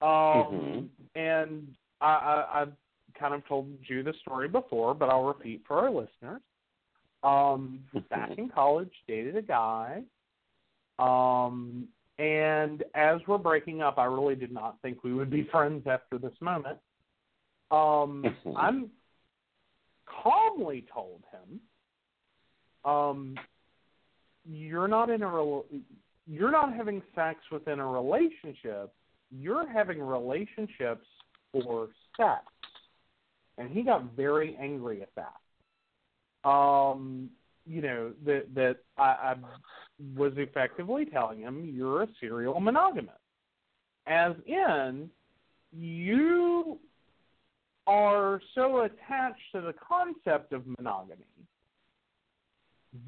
Um, 0.00 0.90
And 1.14 1.68
I, 2.00 2.06
I, 2.06 2.60
I've 2.62 2.72
kind 3.18 3.34
of 3.34 3.46
told 3.46 3.68
you 3.88 4.02
the 4.02 4.14
story 4.22 4.48
before, 4.48 4.94
but 4.94 5.08
I'll 5.08 5.24
repeat 5.24 5.62
for 5.66 5.78
our 5.78 5.90
listeners. 5.90 6.40
Um, 7.22 7.80
back 8.10 8.36
in 8.38 8.48
college, 8.48 8.92
dated 9.06 9.36
a 9.36 9.42
guy. 9.42 10.02
Um, 10.98 11.88
and 12.18 12.84
as 12.94 13.20
we're 13.26 13.38
breaking 13.38 13.80
up, 13.80 13.98
I 13.98 14.04
really 14.04 14.34
did 14.34 14.52
not 14.52 14.76
think 14.82 15.02
we 15.02 15.14
would 15.14 15.30
be 15.30 15.48
friends 15.52 15.86
after 15.86 16.18
this 16.18 16.34
moment. 16.40 16.78
Um. 17.70 18.24
I'm 18.56 18.90
calmly 20.22 20.84
told 20.92 21.22
him, 21.32 21.60
um, 22.84 23.34
you're 24.44 24.88
not 24.88 25.10
in 25.10 25.22
a 25.22 25.26
rel- 25.26 25.66
you're 26.26 26.50
not 26.50 26.74
having 26.74 27.02
sex 27.14 27.38
within 27.50 27.78
a 27.78 27.86
relationship. 27.86 28.92
You're 29.30 29.68
having 29.70 30.00
relationships 30.00 31.06
for 31.52 31.88
sex, 32.16 32.42
and 33.58 33.70
he 33.70 33.82
got 33.82 34.14
very 34.16 34.56
angry 34.60 35.02
at 35.02 35.10
that 35.16 35.36
um, 36.44 37.30
you 37.66 37.80
know, 37.82 38.12
that 38.24 38.54
that 38.54 38.76
I, 38.98 39.02
I 39.02 39.34
was 40.16 40.32
effectively 40.36 41.04
telling 41.04 41.40
him 41.40 41.70
you're 41.72 42.02
a 42.02 42.08
serial 42.20 42.58
monogamist. 42.60 43.16
As 44.06 44.32
in, 44.46 45.08
you 45.72 46.78
are 47.86 48.40
so 48.54 48.82
attached 48.82 49.40
to 49.52 49.60
the 49.60 49.74
concept 49.86 50.52
of 50.52 50.62
monogamy 50.66 51.24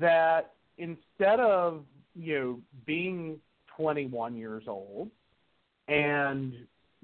that 0.01 0.53
instead 0.79 1.41
of, 1.41 1.85
you 2.15 2.41
know, 2.41 2.61
being 2.87 3.39
21 3.77 4.37
years 4.37 4.65
old 4.67 5.11
and 5.89 6.55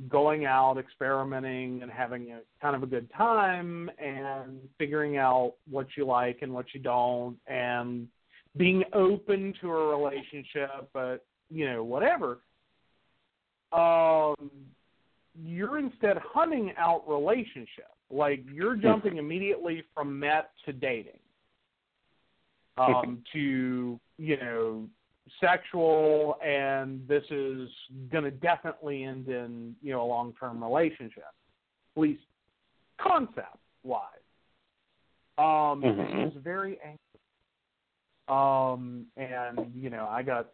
going 0.08 0.46
out 0.46 0.78
experimenting 0.78 1.82
and 1.82 1.90
having 1.90 2.32
a 2.32 2.40
kind 2.62 2.74
of 2.74 2.82
a 2.82 2.86
good 2.86 3.10
time 3.16 3.90
and 3.98 4.58
figuring 4.78 5.18
out 5.18 5.54
what 5.70 5.86
you 5.96 6.06
like 6.06 6.38
and 6.42 6.52
what 6.52 6.66
you 6.72 6.80
don't 6.80 7.36
and 7.46 8.06
being 8.56 8.82
open 8.92 9.54
to 9.60 9.70
a 9.70 9.96
relationship 9.96 10.88
but 10.92 11.24
you 11.50 11.70
know 11.70 11.84
whatever. 11.84 12.38
Um 13.72 14.50
you're 15.42 15.78
instead 15.78 16.16
hunting 16.18 16.72
out 16.76 17.08
relationship 17.08 17.90
like 18.10 18.44
you're 18.52 18.76
jumping 18.76 19.18
immediately 19.18 19.84
from 19.94 20.18
met 20.18 20.50
to 20.64 20.72
dating. 20.72 21.12
Um 22.78 23.22
to 23.34 24.00
you 24.16 24.36
know 24.38 24.88
sexual 25.40 26.36
and 26.44 27.06
this 27.06 27.24
is 27.30 27.68
going 28.10 28.24
to 28.24 28.30
definitely 28.30 29.04
end 29.04 29.28
in 29.28 29.74
you 29.82 29.92
know 29.92 30.02
a 30.02 30.06
long 30.08 30.32
term 30.38 30.62
relationship 30.62 31.24
at 31.96 32.00
least 32.00 32.22
concept 33.00 33.56
wise 33.84 34.02
um 35.38 35.82
he 35.82 35.88
was 36.24 36.32
very 36.42 36.78
angry. 36.84 36.98
Um 38.28 39.06
and 39.16 39.72
you 39.74 39.90
know 39.90 40.06
i 40.10 40.22
got 40.22 40.48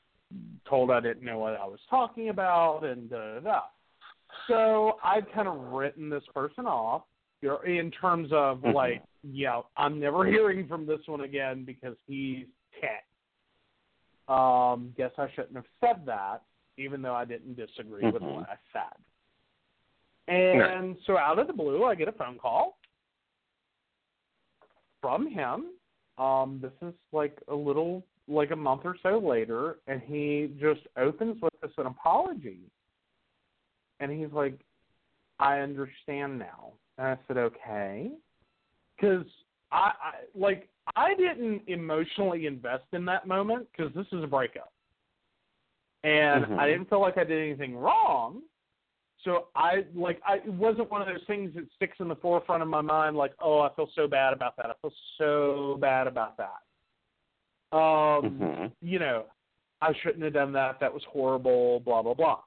told 0.69 0.91
i 0.91 1.01
didn't 1.01 1.25
know 1.25 1.39
what 1.39 1.55
i 1.55 1.65
was 1.65 1.81
talking 1.89 2.29
about 2.29 2.83
and 2.85 3.09
da 3.09 3.35
da 3.35 3.41
da. 3.41 3.61
So 4.49 4.97
i'd 5.05 5.33
kind 5.33 5.49
of 5.49 5.73
written 5.73 6.11
this 6.11 6.25
person 6.35 6.67
off 6.67 7.03
in 7.65 7.91
terms 7.93 8.31
of 8.33 8.59
Mhm. 8.59 8.75
like 8.75 9.03
yeah 9.23 9.61
i'm 9.77 9.99
never 10.01 10.25
hearing 10.31 10.67
from 10.67 10.87
this 10.87 11.01
one 11.07 11.23
again 11.23 11.65
because 11.65 11.97
he's 12.07 12.47
cat 12.81 13.05
um, 14.29 14.93
guess 14.97 15.13
I 15.19 15.29
shouldn't 15.35 15.57
have 15.57 15.67
said 15.81 16.05
that, 16.07 16.43
even 16.77 17.03
though 17.03 17.15
I 17.15 17.25
didn't 17.25 17.55
disagree 17.55 18.11
with 18.11 18.23
Mhm. 18.23 18.35
what 18.35 18.49
I 18.49 18.57
said. 18.73 19.03
And 20.29 20.99
so 21.07 21.17
out 21.17 21.39
of 21.39 21.47
the 21.47 21.53
blue, 21.53 21.85
I 21.85 21.95
get 21.95 22.09
a 22.09 22.13
phone 22.13 22.39
call 22.39 22.79
from 25.01 25.29
him. 25.29 25.71
Um, 26.19 26.61
this 26.61 26.73
is 26.83 26.95
like 27.13 27.41
a 27.49 27.55
little, 27.55 28.05
like 28.27 28.51
a 28.51 28.57
month 28.57 28.83
or 28.85 28.97
so 29.03 29.19
later, 29.19 29.79
and 29.87 30.03
he 30.03 30.57
just 30.59 30.81
opens 30.97 31.41
with 31.41 31.53
this 31.61 31.71
an 31.79 31.87
apology. 31.87 32.61
And 34.01 34.11
he's 34.11 34.33
like, 34.33 34.59
I 35.39 35.61
understand 35.61 36.39
now. 36.39 36.73
And 36.99 37.07
I 37.07 37.19
said, 37.29 37.37
okay. 37.37 38.11
Because 38.97 39.27
I, 39.71 39.93
I, 40.01 40.13
like, 40.35 40.69
I 40.95 41.15
didn't 41.15 41.63
emotionally 41.67 42.47
invest 42.47 42.85
in 42.93 43.05
that 43.07 43.27
moment 43.27 43.67
because 43.73 43.93
this 43.95 44.07
is 44.13 44.23
a 44.23 44.27
breakup. 44.27 44.73
and 46.05 46.45
Mhm. 46.45 46.59
I 46.61 46.69
didn't 46.69 46.89
feel 46.89 47.01
like 47.01 47.19
I 47.19 47.25
did 47.25 47.43
anything 47.43 47.77
wrong. 47.77 48.43
So 49.25 49.49
I 49.57 49.85
like 49.93 50.21
I 50.25 50.37
it 50.37 50.47
wasn't 50.47 50.89
one 50.89 51.01
of 51.03 51.09
those 51.09 51.25
things 51.25 51.53
that 51.55 51.69
sticks 51.73 51.99
in 51.99 52.07
the 52.07 52.15
forefront 52.17 52.63
of 52.63 52.69
my 52.69 52.81
mind 52.81 53.17
like, 53.17 53.35
oh, 53.41 53.59
I 53.61 53.71
feel 53.71 53.89
so 53.89 54.07
bad 54.07 54.33
about 54.33 54.57
that. 54.59 54.67
I 54.67 54.75
feel 54.75 54.93
so 55.19 55.79
bad 55.81 56.07
about 56.07 56.37
that. 56.37 56.63
Um, 57.77 58.39
Mhm. 58.39 58.73
you 58.81 59.01
know, 59.01 59.27
I 59.81 59.95
shouldn't 59.95 60.23
have 60.23 60.35
done 60.35 60.53
that. 60.53 60.79
That 60.79 60.95
was 60.95 61.03
horrible, 61.05 61.81
blah 61.81 62.03
blah 62.03 62.15
blah. 62.15 62.43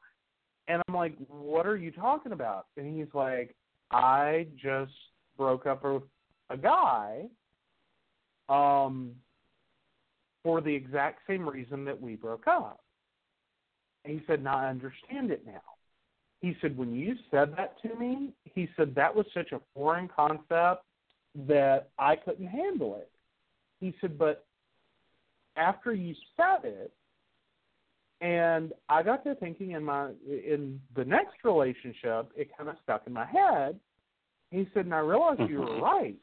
And 0.69 0.81
I'm 0.87 0.95
like, 0.95 1.17
what 1.27 1.65
are 1.65 1.75
you 1.75 1.91
talking 1.91 2.31
about? 2.31 2.67
And 2.77 2.95
he's 2.95 3.13
like, 3.13 3.55
I 3.91 4.47
just 4.55 4.93
broke 5.35 5.65
up 5.65 5.83
with 5.83 6.03
a 6.49 6.55
guy 6.57 7.29
um 8.49 9.15
for 10.43 10.61
the 10.61 10.73
exact 10.73 11.19
same 11.27 11.47
reason 11.47 11.85
that 11.85 11.99
we 11.99 12.15
broke 12.15 12.47
up. 12.47 12.81
And 14.05 14.19
he 14.19 14.25
said, 14.25 14.43
Now 14.43 14.57
I 14.57 14.69
understand 14.69 15.31
it 15.31 15.45
now. 15.45 15.61
He 16.41 16.55
said, 16.61 16.77
When 16.77 16.93
you 16.93 17.15
said 17.29 17.53
that 17.57 17.81
to 17.81 17.95
me, 17.95 18.33
he 18.45 18.69
said 18.77 18.95
that 18.95 19.13
was 19.13 19.25
such 19.33 19.51
a 19.51 19.59
foreign 19.73 20.07
concept 20.07 20.83
that 21.47 21.89
I 21.99 22.15
couldn't 22.15 22.47
handle 22.47 22.95
it. 22.95 23.11
He 23.79 23.93
said, 23.99 24.17
But 24.17 24.45
after 25.57 25.93
you 25.93 26.15
said 26.37 26.63
it, 26.63 26.91
and 28.21 28.73
I 28.89 29.03
got 29.03 29.23
to 29.23 29.35
thinking 29.35 29.71
in 29.71 29.83
my 29.83 30.09
in 30.27 30.79
the 30.95 31.05
next 31.05 31.35
relationship, 31.43 32.31
it 32.35 32.49
kind 32.57 32.69
of 32.69 32.75
stuck 32.83 33.03
in 33.07 33.13
my 33.13 33.25
head. 33.25 33.79
He 34.51 34.67
said, 34.73 34.85
and 34.85 34.93
I 34.93 34.99
realized 34.99 35.41
you 35.49 35.59
were 35.59 35.67
Mhm. 35.67 35.81
right. 35.81 36.15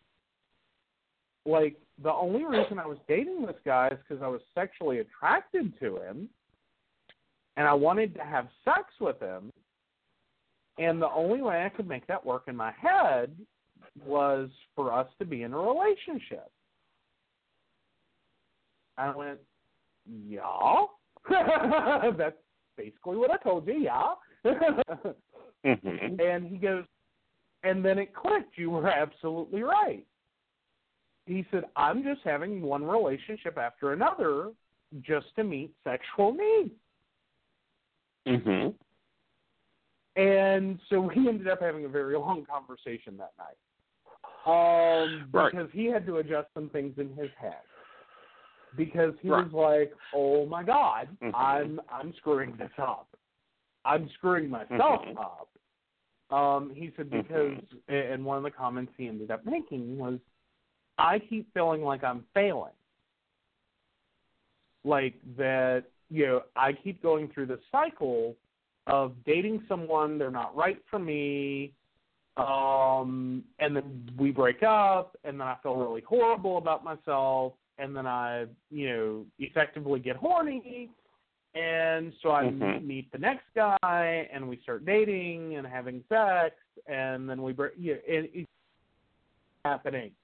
Like 1.47 1.77
the 2.03 2.13
only 2.13 2.45
reason 2.45 2.79
I 2.79 2.87
was 2.87 2.99
dating 3.09 3.47
this 3.47 3.57
guy 3.65 3.89
is 3.89 3.99
because 4.07 4.23
I 4.23 4.29
was 4.29 4.41
sexually 4.55 4.99
attracted 4.99 5.79
to 5.81 5.97
him, 5.97 6.29
and 7.57 7.67
I 7.67 7.73
wanted 7.73 8.15
to 8.15 8.23
have 8.23 8.49
sex 8.65 8.85
with 9.01 9.19
him. 9.21 9.51
And 10.79 11.01
the 11.01 11.11
only 11.11 11.41
way 11.41 11.65
I 11.65 11.71
could 11.71 11.89
make 11.89 12.07
that 12.07 12.25
work 12.25 12.45
in 12.49 12.57
my 12.57 12.73
head 12.73 13.35
was 14.05 14.51
for 14.75 14.93
us 14.93 15.07
to 15.19 15.25
be 15.25 15.43
in 15.43 15.55
a 15.55 15.59
relationship. 15.59 16.51
I 18.99 19.15
went, 19.15 19.39
yeah. 20.29 20.85
That's 22.19 22.37
basically 22.77 23.17
what 23.17 23.31
I 23.31 23.37
told 23.39 23.67
you, 23.67 23.75
yeah. 23.75 24.15
Mhm. 25.65 26.21
and 26.21 26.47
he 26.47 26.59
goes, 26.59 26.85
and 27.65 27.85
then 27.85 27.99
it 27.99 28.15
clicked. 28.15 28.57
You 28.57 28.71
were 28.71 28.87
absolutely 28.87 29.63
right. 29.63 30.07
He 31.27 31.45
said, 31.51 31.65
I'm 31.75 32.03
just 32.03 32.21
having 32.25 32.63
one 32.63 32.85
relationship 32.85 33.59
after 33.59 33.93
another 33.93 34.53
just 35.03 35.27
to 35.37 35.45
meet 35.45 35.73
sexual 35.83 36.33
needs. 36.33 36.75
Mhm. 38.27 38.75
And 40.15 40.81
so 40.89 41.01
we 41.01 41.29
ended 41.29 41.49
up 41.49 41.61
having 41.61 41.85
a 41.85 41.89
very 41.89 42.17
long 42.17 42.47
conversation 42.47 43.17
that 43.19 43.33
night. 43.37 43.59
Um, 44.47 45.29
Right. 45.33 45.51
because 45.51 45.71
he 45.73 45.87
had 45.87 46.07
to 46.07 46.19
adjust 46.19 46.49
some 46.55 46.71
things 46.71 46.97
in 46.99 47.13
his 47.15 47.31
head. 47.33 47.63
Because 48.77 49.15
he 49.21 49.31
Right. 49.31 49.45
was 49.45 49.53
like, 49.53 49.95
"Oh 50.13 50.47
my 50.47 50.63
God, 50.63 51.09
Mhm. 51.21 51.35
I'm 51.35 51.81
I'm 51.89 52.13
screwing 52.15 52.57
this 52.57 52.71
up. 52.79 53.09
I'm 53.85 54.09
screwing 54.11 54.49
myself 54.49 55.03
Mhm. 55.05 55.17
up." 55.19 55.49
Um, 56.31 56.71
he 56.71 56.93
said 56.97 57.11
because, 57.11 57.57
Mhm. 57.59 57.83
and 57.89 58.25
one 58.25 58.37
of 58.37 58.43
the 58.43 58.51
comments 58.51 58.93
he 58.97 59.09
ended 59.09 59.31
up 59.31 59.45
making 59.45 59.97
was, 59.99 60.21
"I 60.99 61.19
keep 61.19 61.53
feeling 61.55 61.83
like 61.83 62.03
I'm 62.05 62.25
failing. 62.35 62.73
Like 64.85 65.15
that, 65.37 65.85
you 66.11 66.27
know, 66.27 66.43
I 66.55 66.73
keep 66.73 67.03
going 67.03 67.29
through 67.29 67.47
the 67.47 67.59
cycle 67.73 68.37
of 68.87 69.13
dating 69.25 69.65
someone, 69.69 70.17
they're 70.17 70.31
not 70.31 70.55
right 70.57 70.81
for 70.89 70.99
me, 71.01 71.73
um, 72.37 73.43
and 73.59 73.75
then 73.75 74.11
we 74.17 74.31
break 74.31 74.63
up, 74.63 75.17
and 75.25 75.41
then 75.41 75.47
I 75.49 75.57
feel 75.63 75.75
really 75.75 76.03
horrible 76.03 76.59
about 76.59 76.85
myself, 76.85 77.55
and 77.79 77.97
then 77.97 78.07
I, 78.07 78.47
you 78.71 78.89
know, 78.89 79.27
effectively 79.39 79.99
get 79.99 80.17
horny, 80.17 80.91
and 81.55 82.13
so 82.23 82.31
I 82.31 82.45
Mhm. 82.45 82.85
meet 82.85 83.11
the 83.11 83.19
next 83.19 83.47
guy, 83.55 84.29
and 84.31 84.49
we 84.49 84.59
start 84.59 84.85
dating 84.85 85.57
and 85.57 85.67
having 85.67 86.05
sex, 86.09 86.55
and 86.87 87.29
then 87.29 87.43
we 87.43 87.53
break. 87.53 87.73
Yeah, 87.77 87.95
it, 88.07 88.31
it's 88.33 88.49
happening. 89.65 90.15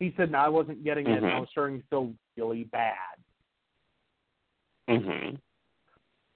He 0.00 0.12
said, 0.16 0.32
"No, 0.32 0.38
I 0.38 0.48
wasn't 0.48 0.82
getting 0.82 1.06
it, 1.06 1.22
and 1.22 1.26
I 1.26 1.38
was 1.38 1.48
starting 1.50 1.80
to 1.80 1.86
feel 1.88 2.14
really 2.36 2.64
bad." 2.64 2.96
Mhm. 4.88 5.38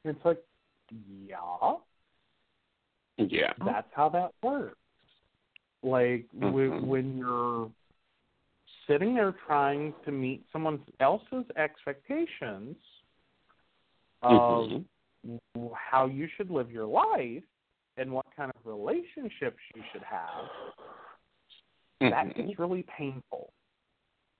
It's 0.05 0.25
like, 0.25 0.39
yeah, 1.27 1.77
Yeah. 3.17 3.55
that's 3.65 3.93
how 3.95 4.11
that 4.11 4.33
works. 4.43 4.79
Like 5.83 6.27
when 6.33 6.53
Mhm. 6.53 6.87
when 6.87 7.17
you're 7.17 7.73
sitting 8.87 9.15
there 9.15 9.33
trying 9.33 9.95
to 10.05 10.13
meet 10.13 10.45
someone 10.53 10.85
else's 11.01 11.51
expectations 11.57 12.77
of 14.23 14.71
Mhm. 14.71 15.41
how 15.75 16.05
you 16.07 16.29
should 16.29 16.51
live 16.51 16.71
your 16.71 16.87
life 16.87 17.45
and 17.97 18.13
what 18.13 18.27
kind 18.37 18.53
of 18.55 18.67
relationships 18.67 19.59
you 19.75 19.83
should 19.93 20.03
have, 20.03 20.51
that 22.11 22.27
Mhm. 22.27 22.47
gets 22.49 22.59
really 22.59 22.83
painful. 22.85 23.53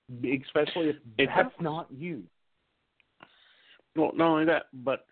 Especially 0.09 0.89
if 0.89 0.97
It 1.17 1.27
that's 1.27 1.53
does. 1.53 1.61
not 1.61 1.91
you. 1.91 2.27
Well, 3.95 4.11
not 4.13 4.29
only 4.29 4.45
that, 4.45 4.67
but 4.73 5.07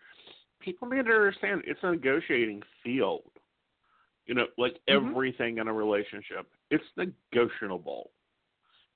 people 0.60 0.88
need 0.88 1.06
to 1.06 1.12
understand 1.12 1.62
it's 1.66 1.82
a 1.82 1.90
negotiating 1.92 2.62
field. 2.82 3.30
You 4.26 4.34
know, 4.34 4.48
like 4.56 4.74
Mhm. 4.86 5.10
everything 5.10 5.58
in 5.58 5.68
a 5.68 5.72
relationship, 5.72 6.50
it's 6.70 6.96
negotiable. 6.96 8.12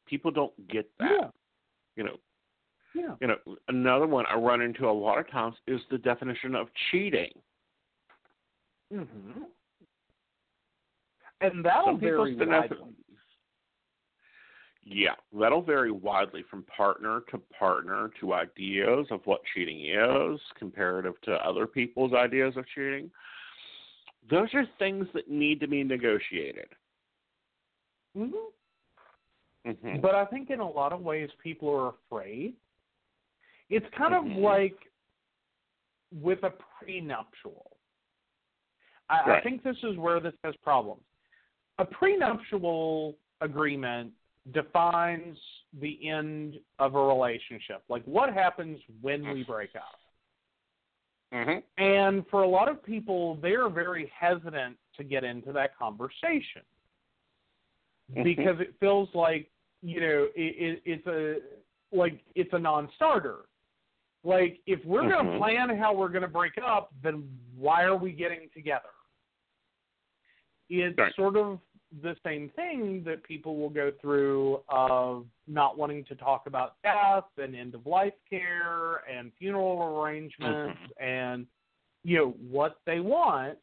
People 0.07 0.31
don't 0.31 0.69
get 0.69 0.97
that. 0.99 1.11
Yeah. 1.11 1.31
You 1.97 2.05
know, 2.05 2.21
Yeah. 2.95 3.17
you 3.21 3.27
know, 3.27 3.59
another 3.69 4.07
one 4.07 4.25
I 4.27 4.37
run 4.37 4.63
into 4.63 4.89
a 4.89 4.91
lot 4.93 5.19
of 5.19 5.29
times 5.29 5.61
is 5.67 5.85
the 5.89 5.99
definition 5.99 6.55
of 6.55 6.73
cheating. 6.75 7.43
hmm 8.91 9.45
And 11.41 11.65
that'll 11.65 11.87
Some 11.87 12.01
vary 12.01 12.35
widely. 12.35 12.95
Yeah, 14.91 15.17
that'll 15.39 15.61
vary 15.61 15.91
widely 15.91 16.45
from 16.51 16.63
partner 16.65 17.21
to 17.31 17.39
partner 17.59 18.11
to 18.21 18.33
ideas 18.33 19.07
of 19.11 19.21
what 19.27 19.41
cheating 19.55 19.85
is 19.85 20.41
comparative 20.59 21.21
to 21.23 21.33
other 21.47 21.67
people's 21.67 22.15
ideas 22.15 22.57
of 22.57 22.65
cheating. 22.75 23.11
Those 24.31 24.49
are 24.55 24.65
things 24.79 25.07
that 25.13 25.29
need 25.31 25.61
to 25.61 25.69
be 25.69 25.85
negotiated. 25.85 26.69
hmm 28.17 28.31
hmm 29.67 30.01
But 30.01 30.15
I 30.15 30.25
think 30.25 30.49
in 30.49 30.61
a 30.61 30.69
lot 30.69 30.93
of 30.95 31.01
ways 31.03 31.29
people 31.43 31.69
are 31.69 31.89
afraid. 31.89 32.55
It's 33.69 33.87
kind 33.91 34.15
of 34.15 34.25
Mhm. 34.25 34.43
like 34.43 34.91
with 36.11 36.43
a 36.45 36.51
prenuptial. 36.51 37.77
I, 39.11 39.33
I 39.33 39.41
think 39.43 39.63
this 39.63 39.77
is 39.83 39.99
where 39.99 40.21
this 40.21 40.35
has 40.45 40.57
problems. 40.57 41.03
A 41.79 41.85
prenuptial 41.85 43.19
agreement 43.43 44.13
defines 44.53 45.37
the 45.81 46.09
end 46.09 46.59
of 46.79 46.95
a 46.95 47.03
relationship. 47.03 47.83
Like 47.89 48.05
what 48.05 48.33
happens 48.33 48.79
when 49.01 49.29
we 49.33 49.45
break 49.45 49.71
up. 49.77 49.99
hmm 51.33 51.59
And 51.77 52.25
for 52.31 52.43
a 52.43 52.49
lot 52.49 52.69
of 52.69 52.83
people, 52.83 53.37
they're 53.43 53.69
very 53.69 54.11
hesitant 54.19 54.77
to 54.97 55.05
get 55.05 55.25
into 55.25 55.53
that 55.53 55.77
conversation 55.77 56.63
Mhm. 58.11 58.25
because 58.25 58.61
it 58.61 58.75
feels 58.81 59.15
like 59.15 59.51
you 59.83 60.01
know 60.01 60.29
it, 60.35 60.55
it, 60.57 60.83
it's 60.85 61.07
a 61.07 61.41
like 61.95 62.25
it's 62.35 62.53
a 62.53 62.59
non-starter. 62.59 63.41
Like 64.25 64.61
if 64.67 64.85
we're 64.85 65.09
going 65.09 65.27
to 65.33 65.39
plan 65.39 65.77
how 65.77 65.95
we're 65.95 66.09
going 66.09 66.23
to 66.23 66.29
break 66.29 66.55
up, 66.59 66.91
then 67.03 67.29
why 67.57 67.85
are 67.85 67.97
we 67.97 68.13
getting 68.13 68.49
together? 68.53 68.91
It's 70.69 70.99
Right. 70.99 71.15
sort 71.15 71.37
of 71.37 71.61
the 72.03 72.15
same 72.25 72.51
thing 72.55 73.03
that 73.07 73.23
people 73.23 73.57
will 73.57 73.71
go 73.71 73.91
through 74.01 74.61
of 74.69 75.25
not 75.47 75.79
wanting 75.79 76.05
to 76.05 76.15
talk 76.15 76.47
about 76.47 76.75
death 76.83 77.25
and 77.39 77.57
end 77.57 77.75
of 77.75 77.87
life 77.87 78.13
care 78.29 78.97
and 79.11 79.33
funeral 79.39 79.83
arrangements 79.99 80.77
Mhm. 80.77 81.03
and 81.03 81.47
you 82.05 82.19
know 82.19 82.31
what 82.51 82.79
they 82.85 83.01
want 83.01 83.59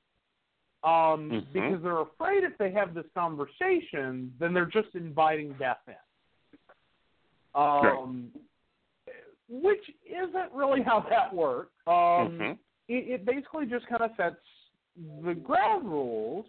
um 0.84 1.32
Mhm. 1.32 1.54
because 1.54 1.82
they're 1.84 2.02
afraid 2.02 2.44
if 2.44 2.58
they 2.58 2.72
have 2.72 2.94
this 2.94 3.06
conversation 3.14 4.36
then 4.40 4.54
they're 4.54 4.66
just 4.66 4.94
inviting 4.96 5.54
death 5.54 5.88
in 5.88 5.96
um 7.54 8.34
which 9.48 9.92
isn't 10.04 10.52
really 10.52 10.82
how 10.82 11.00
that 11.00 11.32
works 11.34 11.72
um 11.86 12.40
Mhm. 12.40 12.60
it, 12.88 13.08
it 13.08 13.26
basically 13.26 13.68
just 13.68 13.86
kind 13.88 14.02
of 14.02 14.12
sets 14.18 14.44
the 15.22 15.36
ground 15.36 15.88
rules 15.88 16.48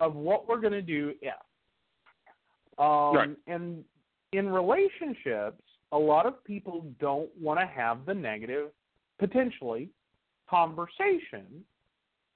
of 0.00 0.14
what 0.14 0.48
we're 0.48 0.60
going 0.60 0.72
to 0.72 0.82
do 0.82 1.12
if. 1.22 1.34
Um, 2.78 3.14
Right. 3.16 3.36
And 3.46 3.84
in 4.32 4.48
relationships, 4.48 5.62
a 5.92 5.98
lot 5.98 6.26
of 6.26 6.44
people 6.44 6.84
don't 7.00 7.30
want 7.40 7.58
to 7.60 7.66
have 7.66 8.04
the 8.06 8.14
negative, 8.14 8.68
potentially, 9.18 9.88
conversation 10.48 11.64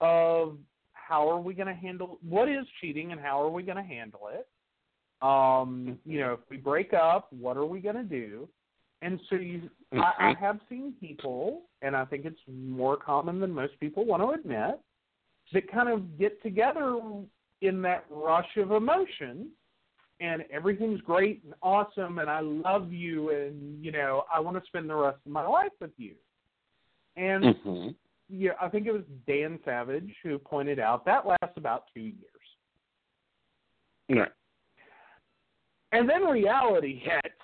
of 0.01 0.59
how 0.95 1.29
are 1.29 1.41
we 1.41 1.55
going 1.55 1.67
to 1.69 1.75
handle 1.75 2.19
what 2.29 2.49
is 2.49 2.67
cheating 2.81 3.13
and 3.13 3.21
how 3.21 3.41
are 3.43 3.51
we 3.51 3.63
going 3.63 3.77
to 3.77 3.83
handle 3.83 4.29
it 4.33 4.49
um 5.23 5.99
you 6.05 6.19
know 6.21 6.33
if 6.33 6.41
we 6.51 6.57
break 6.57 6.93
up 6.93 7.29
what 7.33 7.57
are 7.57 7.65
we 7.65 7.81
going 7.81 7.95
to 7.95 8.03
do 8.03 8.49
and 9.03 9.21
so 9.31 9.37
you 9.37 9.71
I, 9.93 9.97
I 9.97 10.03
Mm-hmm. 10.33 10.45
have 10.45 10.59
seen 10.69 10.95
people 11.01 11.63
and 11.83 11.95
i 11.95 12.05
think 12.05 12.25
it's 12.25 12.41
more 12.49 12.97
common 12.97 13.39
than 13.41 13.53
most 13.53 13.79
people 13.79 14.05
want 14.05 14.23
to 14.23 14.31
admit 14.31 14.81
that 15.53 15.71
kind 15.71 15.89
of 15.89 16.19
get 16.19 16.43
together 16.43 16.99
in 17.63 17.81
that 17.83 18.05
rush 18.11 18.57
of 18.59 18.71
emotion 18.73 19.49
and 20.21 20.45
everything's 20.53 21.01
great 21.01 21.43
and 21.45 21.55
awesome 21.63 22.19
and 22.19 22.29
i 22.29 22.41
love 22.41 22.93
you 22.93 23.31
and 23.31 23.83
you 23.85 23.91
know 23.91 24.25
i 24.33 24.39
want 24.39 24.57
to 24.57 24.67
spend 24.67 24.89
the 24.89 24.95
rest 24.95 25.19
of 25.25 25.33
my 25.33 25.47
life 25.47 25.73
with 25.81 25.93
you 25.97 26.15
and 27.17 27.57
hmm 27.63 27.89
yeah, 28.35 28.53
I 28.63 28.69
think 28.71 28.87
it 28.87 28.93
was 28.93 29.03
Dan 29.27 29.59
Savage 29.63 30.11
who 30.23 30.39
pointed 30.39 30.79
out 30.79 31.05
that 31.05 31.27
lasts 31.27 31.57
about 31.57 31.85
two 31.93 32.01
years. 32.01 32.17
Right. 34.09 34.33
And 35.93 36.09
then 36.09 36.25
reality 36.25 36.99
hits 36.99 37.35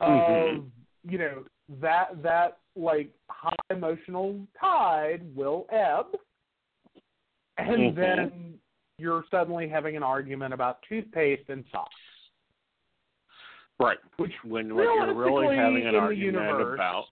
of 0.00 0.18
Mhm. 0.18 0.70
you 1.08 1.18
know, 1.18 1.44
that 1.80 2.20
that 2.22 2.58
like 2.74 3.12
high 3.30 3.54
emotional 3.70 4.44
tide 4.58 5.22
will 5.36 5.66
ebb 5.70 6.16
and 7.68 7.92
Mhm. 7.92 7.94
then 7.94 8.60
you're 8.98 9.24
suddenly 9.30 9.68
having 9.68 9.96
an 9.96 10.02
argument 10.02 10.52
about 10.54 10.82
toothpaste 10.82 11.48
and 11.48 11.64
socks. 11.72 11.94
Right. 13.78 13.98
Which 14.18 14.32
when 14.44 14.68
you're 14.68 15.14
really 15.14 15.56
having 15.56 15.86
an 15.86 15.94
argument 15.94 16.44
universe- 16.48 16.74
about 16.74 17.06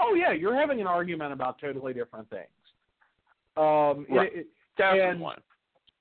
Oh 0.00 0.14
yeah, 0.14 0.30
you're 0.30 0.54
having 0.54 0.80
an 0.80 0.86
argument 0.86 1.32
about 1.32 1.58
totally 1.58 1.92
different 1.92 2.28
things. 2.30 2.46
Um, 3.56 4.06
Right. 4.08 4.32
it, 4.32 4.46
definitely. 4.76 5.34
and 5.34 5.42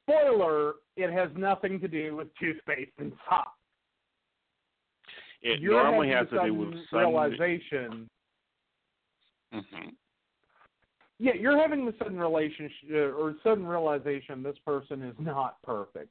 spoiler, 0.04 0.76
it 0.96 1.10
has 1.12 1.34
nothing 1.36 1.80
to 1.80 1.88
do 1.88 2.16
with 2.16 2.34
toothpaste 2.36 2.92
and 3.00 3.18
socks. 3.28 3.52
it 5.42 5.60
You're 5.60 5.82
normally 5.84 6.10
has 6.10 6.28
to 6.30 6.44
do 6.46 6.54
with 6.54 6.88
some 6.90 7.00
realization. 7.00 8.10
hmm 9.52 9.90
Yeah, 11.20 11.34
you're 11.34 11.58
having 11.60 11.86
the 11.86 11.96
sudden 11.98 12.20
relationship 12.20 12.92
or 12.92 13.36
sudden 13.44 13.66
realization 13.66 14.44
this 14.44 14.58
person 14.66 15.02
is 15.02 15.16
not 15.20 15.62
perfect. 15.64 16.10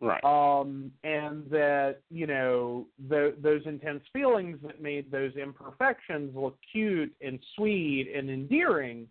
Right. 0.00 0.22
um, 0.22 0.92
and 1.02 1.50
that 1.50 2.02
you 2.08 2.28
know 2.28 2.86
the, 3.08 3.34
those 3.42 3.62
intense 3.66 4.04
feelings 4.12 4.58
that 4.62 4.80
made 4.80 5.10
those 5.10 5.34
imperfections 5.34 6.36
look 6.36 6.56
cute 6.70 7.12
and 7.20 7.40
sweet 7.56 8.12
and 8.14 8.30
endearing 8.30 9.08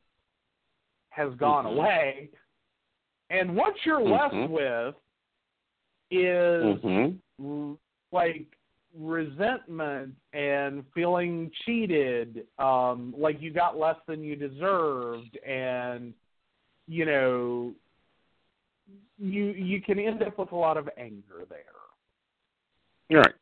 has 1.10 1.34
gone 1.36 1.66
Mhm. 1.66 1.78
away, 1.78 2.30
and 3.30 3.54
what 3.54 3.86
you're 3.86 4.00
left 4.02 4.34
Mhm. 4.34 4.50
with 4.50 4.96
is 6.10 6.82
hmm 7.38 7.74
like 8.14 8.57
resentment 8.98 10.14
and 10.34 10.84
feeling 10.94 11.52
cheated, 11.66 12.46
um, 12.60 13.14
like 13.18 13.42
you 13.42 13.52
got 13.52 13.78
less 13.78 13.98
than 14.08 14.24
you 14.24 14.36
deserved, 14.36 15.38
and 15.46 16.14
you 16.88 17.06
know 17.06 17.74
you 19.18 19.46
you 19.46 19.82
can 19.82 20.00
end 20.00 20.24
up 20.24 20.38
with 20.38 20.52
a 20.52 20.56
lot 20.56 20.78
of 20.78 20.90
anger 20.98 21.46
there. 21.50 21.60
Right. 23.10 23.34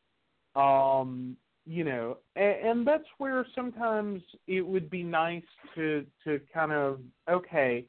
Um, 0.55 1.35
you 1.65 1.83
know, 1.83 2.17
and, 2.35 2.67
and 2.67 2.87
that's 2.87 3.07
where 3.17 3.45
sometimes 3.55 4.21
it 4.47 4.61
would 4.61 4.89
be 4.89 5.03
nice 5.03 5.43
to 5.75 6.05
to 6.23 6.39
kind 6.53 6.71
of 6.71 6.99
okay, 7.29 7.85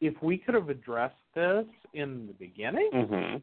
if 0.00 0.14
we 0.22 0.38
could 0.38 0.54
have 0.54 0.68
addressed 0.68 1.14
this 1.34 1.66
in 1.94 2.26
the 2.26 2.32
beginning 2.34 2.90
hmm 2.92 3.36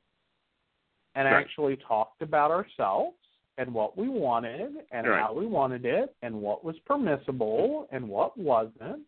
and 1.18 1.26
Right. 1.27 1.44
actually 1.44 1.76
talked 1.77 2.22
about 2.22 2.52
ourselves 2.52 3.18
and 3.57 3.73
what 3.73 3.98
we 3.98 4.07
wanted 4.07 4.85
and 4.91 5.07
Right. 5.07 5.19
how 5.19 5.34
we 5.34 5.48
wanted 5.48 5.84
it 5.84 6.15
and 6.22 6.39
what 6.39 6.64
was 6.64 6.77
permissible 6.81 7.88
and 7.91 8.07
what 8.07 8.38
wasn't 8.38 9.06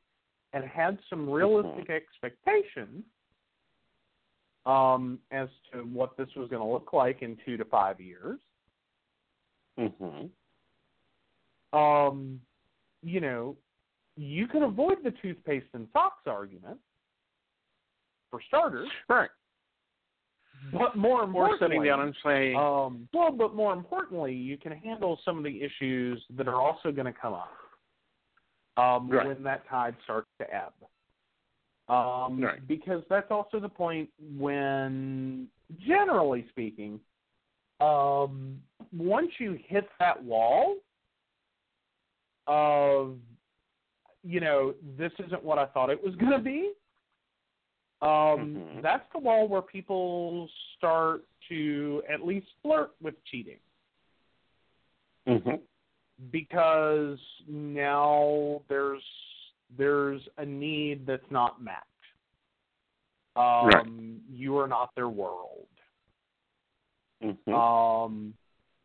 and 0.53 0.63
had 0.65 0.97
some 1.07 1.29
realistic 1.29 1.91
expectations 1.91 3.05
um, 4.65 5.19
as 5.29 5.47
to 5.71 5.83
what 5.83 6.17
this 6.17 6.33
was 6.35 6.49
going 6.49 6.61
to 6.61 6.67
look 6.67 6.93
like 6.93 7.21
in 7.21 7.37
two 7.45 7.57
to 7.57 7.65
five 7.65 8.01
years. 8.01 8.39
hmm 9.77 10.25
Um, 11.71 12.41
you 13.03 13.21
know, 13.21 13.55
you 14.15 14.47
can 14.47 14.63
avoid 14.63 15.03
the 15.03 15.11
toothpaste 15.11 15.67
and 15.73 15.87
socks 15.93 16.25
argument 16.25 16.79
for 18.31 18.41
starters, 18.41 18.89
Right. 19.07 19.29
But 20.71 20.95
more 20.95 21.21
Or 21.21 21.23
importantly, 21.23 21.67
sitting 21.67 21.83
down 21.83 22.01
and 22.01 22.15
saying, 22.23 22.55
Um, 22.55 23.07
well, 23.13 23.31
but 23.31 23.55
more 23.55 23.73
importantly, 23.73 24.33
you 24.33 24.57
can 24.57 24.71
handle 24.71 25.19
some 25.23 25.37
of 25.37 25.43
the 25.43 25.61
issues 25.61 26.23
that 26.31 26.47
are 26.47 26.59
also 26.61 26.91
going 26.91 27.05
to 27.05 27.13
come 27.19 27.33
up 27.33 27.51
um, 28.77 29.09
Right. 29.09 29.27
when 29.27 29.43
that 29.43 29.67
tide 29.67 29.95
starts 30.03 30.27
to 30.39 30.53
ebb. 30.53 30.73
Um, 31.93 32.41
Right. 32.41 32.65
Because 32.67 33.03
that's 33.09 33.31
also 33.31 33.59
the 33.59 33.69
point 33.69 34.09
when, 34.37 35.47
generally 35.79 36.47
speaking, 36.49 36.99
um, 37.81 38.61
once 38.95 39.31
you 39.39 39.57
hit 39.67 39.89
that 39.99 40.23
wall 40.23 40.75
of, 42.47 43.17
you 44.23 44.39
know, 44.39 44.73
this 44.97 45.11
isn't 45.25 45.43
what 45.43 45.57
I 45.57 45.65
thought 45.67 45.89
it 45.89 46.03
was 46.03 46.15
going 46.15 46.31
to 46.31 46.39
be, 46.39 46.73
um, 48.01 48.55
Mhm. 48.55 48.81
that's 48.81 49.11
the 49.11 49.19
wall 49.19 49.47
where 49.47 49.61
people 49.61 50.49
start 50.77 51.25
to 51.49 52.03
at 52.07 52.25
least 52.25 52.47
flirt 52.61 52.91
with 53.01 53.21
cheating 53.25 53.59
hmm 55.27 55.55
because 56.31 57.19
now 57.47 58.61
there's 58.67 59.03
there's 59.77 60.27
a 60.37 60.45
need 60.45 61.05
that's 61.05 61.29
not 61.29 61.61
met. 61.61 61.83
Um, 63.35 63.67
Right. 63.67 63.85
You 64.29 64.57
are 64.57 64.67
not 64.67 64.93
their 64.95 65.09
world. 65.09 65.67
hmm 67.21 67.53
Um, 67.53 68.33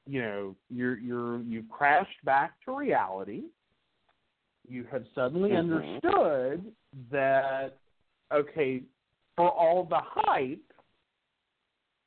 you 0.06 0.20
know, 0.20 0.56
you're 0.68 0.98
you're 0.98 1.40
you've 1.42 1.68
crashed 1.68 2.24
back 2.24 2.60
to 2.64 2.76
reality. 2.76 3.44
You 4.68 4.84
have 4.84 5.04
suddenly 5.14 5.50
Mhm. 5.50 5.58
understood 5.58 6.74
that 7.10 7.78
okay, 8.32 8.82
for 9.36 9.50
all 9.50 9.84
the 9.84 10.00
hype, 10.00 10.72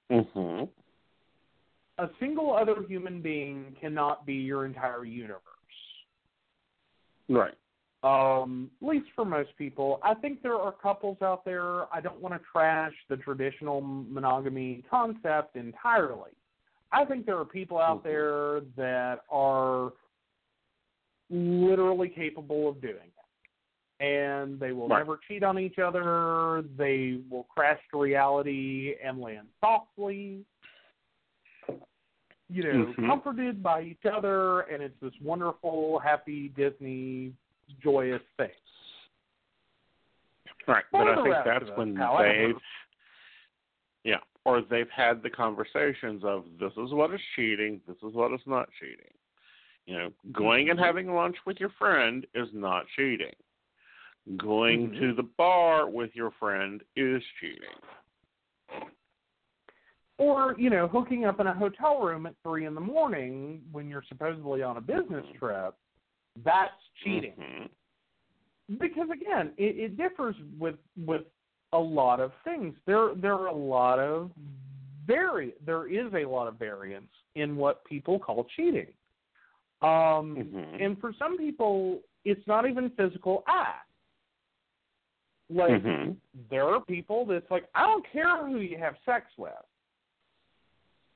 hmm 0.09 0.63
a 1.99 2.09
single 2.19 2.53
other 2.53 2.83
human 2.87 3.21
being 3.21 3.75
cannot 3.81 4.23
be 4.25 4.35
your 4.35 4.65
entire 4.65 5.03
universe. 5.03 5.41
Right. 7.27 7.55
Um, 8.03 8.69
at 8.81 8.87
least 8.87 9.07
for 9.15 9.25
most 9.25 9.49
people. 9.57 9.99
I 10.03 10.13
think 10.13 10.43
there 10.43 10.55
are 10.55 10.71
couples 10.71 11.17
out 11.23 11.43
there. 11.43 11.91
I 11.93 11.99
don't 11.99 12.21
want 12.21 12.35
to 12.35 12.41
trash 12.51 12.93
the 13.09 13.17
traditional 13.17 13.81
monogamy 13.81 14.83
concept 14.89 15.55
entirely. 15.55 16.31
I 16.91 17.03
think 17.03 17.25
there 17.25 17.37
are 17.39 17.45
people 17.45 17.79
out 17.79 18.01
Mhm. 18.01 18.03
there 18.03 18.61
that 18.75 19.23
are 19.29 19.91
literally 21.29 22.09
capable 22.09 22.69
of 22.69 22.79
doing. 22.79 23.11
And 23.99 24.60
they 24.60 24.74
will 24.74 24.88
Right. 24.88 24.99
never 24.99 25.18
cheat 25.28 25.44
on 25.44 25.57
each 25.57 25.80
other. 25.80 26.61
They 26.78 27.22
will 27.30 27.45
crash 27.45 27.80
to 27.91 27.99
reality 27.99 28.95
and 29.02 29.19
land 29.19 29.48
softly. 29.60 30.45
You 32.49 32.64
know, 32.64 32.86
Mhm. 32.94 33.07
comforted 33.07 33.61
by 33.61 33.82
each 33.82 34.06
other, 34.06 34.61
and 34.61 34.82
it's 34.82 34.98
this 35.02 35.19
wonderful, 35.19 35.99
happy 35.99 36.49
Disney, 36.49 37.34
joyous 37.82 38.22
thing. 38.38 38.52
Right. 40.65 40.86
For 40.91 41.03
But 41.03 41.07
I 41.19 41.24
think 41.24 41.36
that's 41.45 41.69
when 41.78 41.95
however- 41.95 42.48
they've 42.53 42.61
yeah, 44.03 44.19
or 44.45 44.61
they've 44.61 44.90
had 44.90 45.22
the 45.24 45.30
conversations 45.30 46.24
of 46.24 46.57
this 46.57 46.72
is 46.78 46.94
what 46.94 47.14
is 47.14 47.22
cheating, 47.36 47.82
this 47.88 47.98
is 47.98 48.14
what 48.14 48.32
is 48.32 48.45
not 48.45 48.72
cheating. 48.80 49.14
You 49.86 49.98
know, 49.98 50.14
going 50.32 50.69
and 50.69 50.80
Mhm. 50.80 50.84
having 50.84 51.14
lunch 51.14 51.45
with 51.45 51.60
your 51.60 51.69
friend 51.69 52.26
is 52.34 52.53
not 52.53 52.88
cheating. 52.90 53.36
Going 54.35 54.89
Mhm. 54.89 54.99
to 54.99 55.13
the 55.13 55.23
bar 55.23 55.89
with 55.89 56.13
your 56.15 56.31
friend 56.31 56.83
is 56.95 57.23
cheating. 57.39 57.69
Or, 60.17 60.55
you 60.57 60.69
know, 60.69 60.87
hooking 60.87 61.25
up 61.25 61.39
in 61.39 61.47
a 61.47 61.53
hotel 61.53 62.01
room 62.01 62.25
at 62.25 62.35
three 62.43 62.65
in 62.65 62.73
the 62.73 62.81
morning 62.81 63.63
when 63.71 63.87
you're 63.87 64.03
supposedly 64.03 64.63
on 64.63 64.77
a 64.77 64.81
business 64.81 65.25
Mhm. 65.27 65.37
trip, 65.37 65.75
that's 66.37 66.89
cheating. 66.95 67.35
Mhm. 67.37 67.69
Because 68.79 69.09
again, 69.09 69.53
it, 69.57 69.77
it 69.77 69.97
differs 69.97 70.35
with 70.57 70.77
with 70.97 71.25
a 71.71 71.79
lot 71.79 72.19
of 72.19 72.33
things. 72.43 72.77
There 72.85 73.15
there 73.15 73.35
are 73.35 73.47
a 73.47 73.51
lot 73.53 73.99
of 73.99 74.31
vari 75.05 75.53
there 75.61 75.87
is 75.87 76.13
a 76.13 76.25
lot 76.25 76.47
of 76.47 76.55
variance 76.55 77.13
in 77.35 77.55
what 77.55 77.85
people 77.85 78.19
call 78.19 78.43
cheating. 78.45 78.93
Um, 79.81 80.35
Mhm. 80.35 80.81
And 80.81 80.99
for 80.99 81.13
some 81.13 81.37
people, 81.37 82.01
it's 82.25 82.45
not 82.47 82.67
even 82.67 82.89
physical 82.91 83.43
act. 83.47 83.89
Like 85.49 85.82
Mhm. 85.82 86.18
there 86.49 86.68
are 86.68 86.82
people 86.82 87.26
that's 87.26 87.49
like, 87.49 87.68
I 87.74 87.84
don't 87.84 88.06
care 88.11 88.45
who 88.45 88.60
you 88.60 88.78
have 88.78 88.95
sex 89.06 89.32
with, 89.38 89.53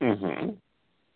Mhm. 0.01 0.57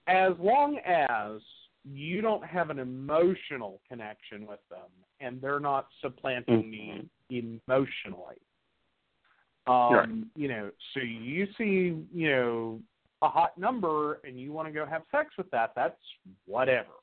as 0.07 0.37
long 0.39 0.77
as 0.79 1.41
you 1.83 2.21
don't 2.21 2.45
have 2.45 2.69
an 2.69 2.79
emotional 2.79 3.79
connection 3.87 4.45
with 4.47 4.59
them 4.69 4.89
and 5.19 5.39
they're 5.39 5.59
not 5.59 5.87
supplanting 6.01 6.71
Mhm. 6.71 7.09
you 7.29 7.59
emotionally. 7.67 8.37
Um, 9.67 9.93
Right. 9.95 10.09
you 10.35 10.47
know, 10.47 10.71
so 10.93 10.99
you 10.99 11.51
see, 11.53 12.05
you 12.13 12.29
know, 12.29 12.83
a 13.21 13.29
hot 13.29 13.57
number 13.57 14.15
and 14.23 14.39
you 14.39 14.51
want 14.51 14.67
to 14.67 14.71
go 14.71 14.85
have 14.85 15.03
sex 15.11 15.35
with 15.37 15.49
that, 15.51 15.73
that's 15.73 15.99
whatever. 16.45 16.93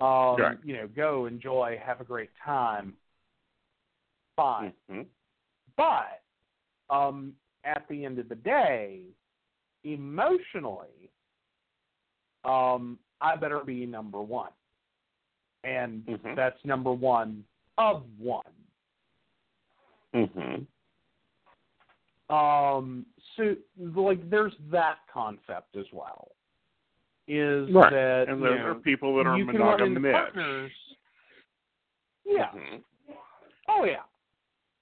Um, 0.00 0.40
Right. 0.40 0.58
you 0.64 0.76
know, 0.76 0.86
go 0.88 1.26
enjoy, 1.26 1.78
have 1.78 2.00
a 2.00 2.04
great 2.04 2.30
time. 2.36 2.96
Fine. 4.36 4.72
Mhm. 4.90 5.06
But 5.76 6.22
um, 6.90 7.34
at 7.64 7.86
the 7.88 8.04
end 8.04 8.18
of 8.18 8.28
the 8.28 8.34
day, 8.34 9.02
emotionally, 9.84 11.10
um, 12.44 12.98
I 13.20 13.36
better 13.36 13.60
be 13.64 13.86
number 13.86 14.20
one. 14.20 14.52
And 15.64 16.04
Mhm. 16.06 16.34
that's 16.34 16.62
number 16.64 16.92
one 16.92 17.44
of 17.78 18.04
one. 18.18 18.42
Mhm. 20.12 20.66
Um, 22.28 23.06
so 23.36 23.56
like 23.76 24.28
there's 24.28 24.56
that 24.70 24.98
concept 25.12 25.76
as 25.76 25.86
well. 25.92 26.32
Is 27.28 27.70
Right. 27.70 27.90
that 27.92 28.28
And 28.28 28.40
you 28.40 28.46
there 28.48 28.58
know, 28.58 28.70
are 28.70 28.74
people 28.74 29.14
that 29.16 29.26
are 29.26 29.36
you 29.38 29.46
can 29.46 29.60
run 29.60 29.80
into 29.80 30.00
monogamous. 30.00 30.72
Yeah. 32.24 32.50
Mhm. 32.50 32.84
Oh 33.68 33.84
yeah. 33.84 34.02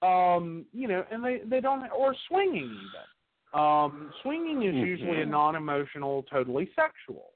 Um, 0.01 0.65
you 0.73 0.87
know, 0.87 1.05
and 1.11 1.23
they 1.23 1.41
they 1.45 1.61
don't 1.61 1.89
or 1.91 2.15
swinging 2.27 2.65
even. 2.71 3.59
Um, 3.59 4.11
swinging 4.21 4.63
is 4.63 4.75
usually 4.75 5.21
a 5.21 5.25
non-emotional, 5.25 6.23
totally 6.23 6.71
sexual. 6.75 7.33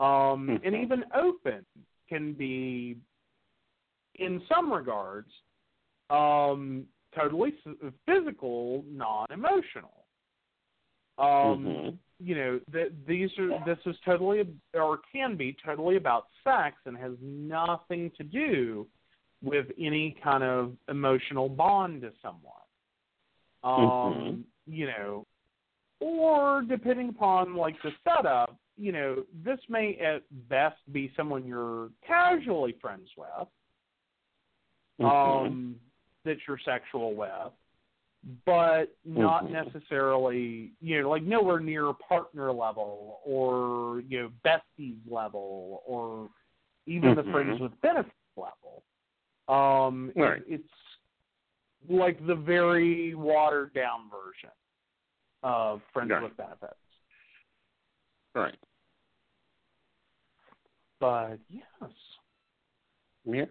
Um, 0.00 0.48
and 0.48 0.74
Mhm. 0.74 0.82
even 0.82 1.04
open 1.12 1.66
can 2.08 2.32
be, 2.32 2.96
in 4.14 4.40
some 4.46 4.72
regards, 4.72 5.30
um, 6.08 6.86
totally 7.12 7.52
physical, 8.06 8.84
non-emotional. 8.86 10.06
Um, 11.18 11.66
Mhm. 11.66 11.98
you 12.20 12.34
know, 12.36 12.60
th- 12.72 12.92
these 13.06 13.36
are 13.38 13.58
this 13.64 13.84
is 13.86 13.98
totally 14.00 14.46
or 14.72 14.98
can 15.12 15.36
be 15.36 15.52
totally 15.52 15.96
about 15.96 16.28
sex 16.44 16.76
and 16.86 16.96
has 16.96 17.18
nothing 17.20 18.10
to 18.12 18.22
do 18.22 18.88
with 19.42 19.66
any 19.78 20.16
kind 20.22 20.42
of 20.42 20.72
emotional 20.88 21.48
bond 21.48 22.02
to 22.02 22.12
someone. 22.22 22.54
Um, 23.64 23.74
Mhm. 23.82 24.44
you 24.66 24.86
know, 24.86 25.26
or 26.00 26.62
depending 26.62 27.08
upon 27.10 27.54
like 27.54 27.80
the 27.82 27.92
setup, 28.04 28.56
you 28.76 28.92
know, 28.92 29.24
this 29.44 29.58
may 29.68 29.96
at 29.96 30.22
best 30.48 30.80
be 30.92 31.12
someone 31.16 31.44
you're 31.44 31.90
casually 32.06 32.72
friends 32.80 33.10
with, 33.16 33.48
Mhm. 35.00 35.06
um, 35.46 35.80
that 36.24 36.36
you're 36.46 36.58
sexual 36.58 37.14
with, 37.14 37.52
but 38.44 38.96
not 39.04 39.44
Mhm. 39.46 39.50
necessarily, 39.50 40.72
you 40.80 41.00
know, 41.02 41.10
like 41.10 41.22
nowhere 41.22 41.60
near 41.60 41.92
partner 41.94 42.52
level 42.52 43.20
or 43.24 44.00
you 44.02 44.22
know 44.22 44.30
besties 44.44 44.98
level 45.10 45.82
or 45.86 46.30
even 46.86 47.14
the 47.14 47.24
friends 47.24 47.60
with 47.60 47.80
benefits 47.80 48.14
level. 48.36 48.84
Um, 49.48 50.12
it- 50.14 50.44
it's 50.46 50.72
like 51.88 52.24
the 52.26 52.34
very 52.34 53.14
watered 53.14 53.72
down 53.72 54.10
version 54.10 54.50
of 55.42 55.82
friends 55.92 56.10
Right. 56.10 56.22
with 56.22 56.36
benefits. 56.36 56.74
Right. 58.34 58.58
But 61.00 61.38
yes, 61.48 61.90
Yeah. 63.24 63.44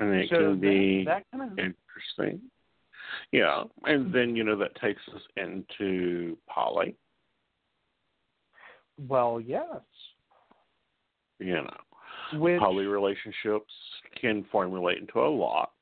And 0.00 0.14
it 0.14 0.30
so 0.30 0.36
can 0.52 0.60
be 0.60 1.04
that, 1.04 1.24
that 1.32 1.38
kind 1.38 1.52
of 1.52 1.58
interesting. 1.58 2.50
Yeah. 3.32 3.64
And 3.84 4.12
then, 4.12 4.36
you 4.36 4.44
know, 4.44 4.56
that 4.56 4.74
takes 4.76 5.06
us 5.08 5.22
into 5.36 6.38
poly. 6.48 6.96
well, 8.98 9.40
yes. 9.40 9.82
you 11.38 11.52
know. 11.52 11.76
Which 12.34 12.60
Poly 12.60 12.86
relationships 12.86 13.72
can 14.20 14.44
formulate 14.52 14.98
into 14.98 15.20
a 15.20 15.28
lot. 15.28 15.72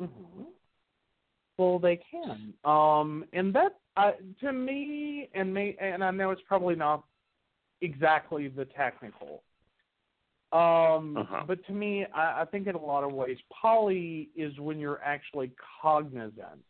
Mhm. 0.00 0.46
Well, 1.56 1.78
they 1.78 1.96
can. 1.96 2.54
Um, 2.64 3.24
and 3.32 3.54
that 3.54 3.78
uh, 3.96 4.12
to 4.40 4.52
me, 4.52 5.28
and 5.34 5.52
me, 5.52 5.76
and 5.80 6.02
I 6.02 6.10
know 6.10 6.30
it's 6.30 6.42
probably 6.46 6.74
not 6.74 7.04
exactly 7.80 8.48
the 8.48 8.64
technical. 8.66 9.42
Um, 10.52 11.16
Uh-huh. 11.16 11.44
but 11.46 11.64
to 11.66 11.72
me, 11.72 12.06
I, 12.06 12.42
I 12.42 12.44
think 12.44 12.66
in 12.66 12.74
a 12.74 12.80
lot 12.80 13.04
of 13.04 13.12
ways, 13.12 13.38
poly 13.52 14.30
is 14.34 14.58
when 14.58 14.78
you're 14.78 15.02
actually 15.02 15.52
cognizant 15.80 16.64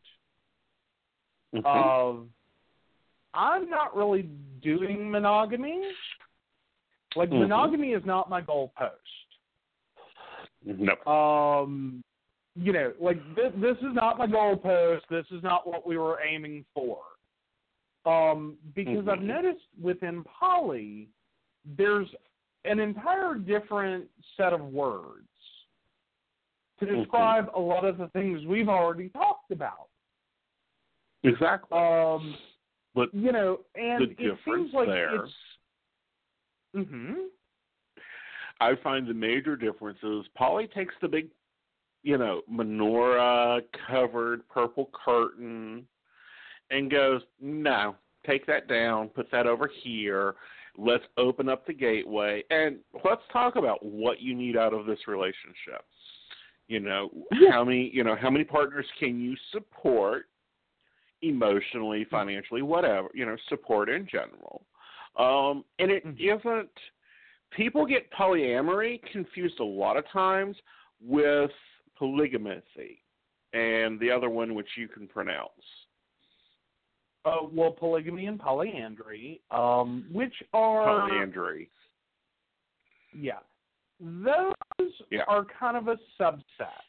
Mhm. 1.54 1.64
of 1.64 2.28
I'm 3.32 3.70
not 3.70 3.96
really 3.96 4.22
doing 4.60 5.10
monogamy. 5.10 5.82
Like 7.16 7.30
Mhm. 7.30 7.40
monogamy 7.40 7.92
is 7.92 8.04
not 8.04 8.28
my 8.30 8.40
goalpost. 8.42 8.96
no. 10.62 10.94
Um, 11.10 12.04
you 12.54 12.72
know, 12.72 12.92
like 13.00 13.16
this, 13.34 13.52
this 13.56 13.78
is 13.78 13.94
not 13.94 14.18
my 14.18 14.26
goalpost. 14.26 15.06
This 15.08 15.24
is 15.30 15.42
not 15.42 15.66
what 15.66 15.86
we 15.86 15.96
were 15.96 16.20
aiming 16.20 16.64
for. 16.74 17.02
Um, 18.04 18.58
because 18.74 19.08
I've 19.08 19.20
Mhm. 19.20 19.22
noticed 19.22 19.66
within 19.80 20.22
poly, 20.24 21.08
there's 21.64 22.14
an 22.64 22.78
entire 22.78 23.34
different 23.34 24.10
set 24.36 24.52
of 24.52 24.60
words 24.72 25.26
to 26.78 26.86
Mhm. 26.86 26.96
describe 27.02 27.50
a 27.54 27.60
lot 27.60 27.84
of 27.84 27.96
the 27.98 28.08
things 28.08 28.44
we've 28.44 28.68
already 28.68 29.08
talked 29.10 29.50
about. 29.50 29.88
Exactly. 31.22 31.76
Um, 31.76 32.36
but 32.94 33.12
you 33.14 33.32
know, 33.32 33.60
and 33.74 34.02
the 34.08 34.10
it 34.10 34.16
difference 34.18 34.62
seems 34.64 34.74
like 34.74 34.88
there- 34.88 35.24
it's. 35.24 35.49
Hmm 36.74 37.14
I 38.60 38.74
find 38.82 39.06
the 39.06 39.14
major 39.14 39.56
difference 39.56 39.98
is 40.02 40.26
poly 40.36 40.66
takes 40.66 40.94
the 41.00 41.08
big, 41.08 41.28
you 42.02 42.18
know, 42.18 42.42
menorah 42.50 43.62
covered 43.88 44.46
purple 44.48 44.90
curtain 44.92 45.86
and 46.70 46.90
goes, 46.90 47.22
no, 47.40 47.96
take 48.26 48.46
that 48.46 48.68
down, 48.68 49.08
put 49.08 49.30
that 49.32 49.46
over 49.46 49.68
here. 49.82 50.34
Let's 50.76 51.04
open 51.16 51.48
up 51.48 51.66
the 51.66 51.72
gateway 51.72 52.44
and 52.50 52.76
let's 53.04 53.22
talk 53.32 53.56
about 53.56 53.84
what 53.84 54.20
you 54.20 54.34
need 54.34 54.56
out 54.56 54.74
of 54.74 54.86
this 54.86 55.08
relationship. 55.08 55.84
You 56.68 56.80
know, 56.80 57.10
how 57.50 57.64
many, 57.64 57.90
you 57.92 58.04
know, 58.04 58.14
how 58.14 58.30
many 58.30 58.44
partners 58.44 58.86
can 58.98 59.20
you 59.20 59.34
support 59.52 60.26
emotionally, 61.22 62.06
financially, 62.10 62.62
whatever, 62.62 63.08
you 63.14 63.26
know, 63.26 63.36
support 63.48 63.88
in 63.88 64.06
general. 64.06 64.62
Um, 65.16 65.64
and 65.78 65.90
it 65.90 66.04
isn't 66.18 66.70
people 67.50 67.84
get 67.84 68.10
polyamory 68.12 69.00
confused 69.12 69.60
a 69.60 69.64
lot 69.64 69.96
of 69.96 70.08
times 70.12 70.56
with 71.00 71.50
polygamy 71.96 72.62
and 73.52 73.98
the 74.00 74.10
other 74.10 74.30
one 74.30 74.54
which 74.54 74.68
you 74.76 74.88
can 74.88 75.06
pronounce. 75.08 75.50
Uh, 77.24 77.38
well, 77.52 77.70
polygamy 77.70 78.26
and 78.26 78.38
polyandry, 78.38 79.40
um, 79.50 80.06
which 80.10 80.32
are 80.54 81.08
Polyandry. 81.08 81.68
Yeah. 83.12 83.40
Those 83.98 84.54
Yeah. 85.10 85.24
are 85.28 85.44
kind 85.44 85.76
of 85.76 85.88
a 85.88 85.98
subset. 86.18 86.80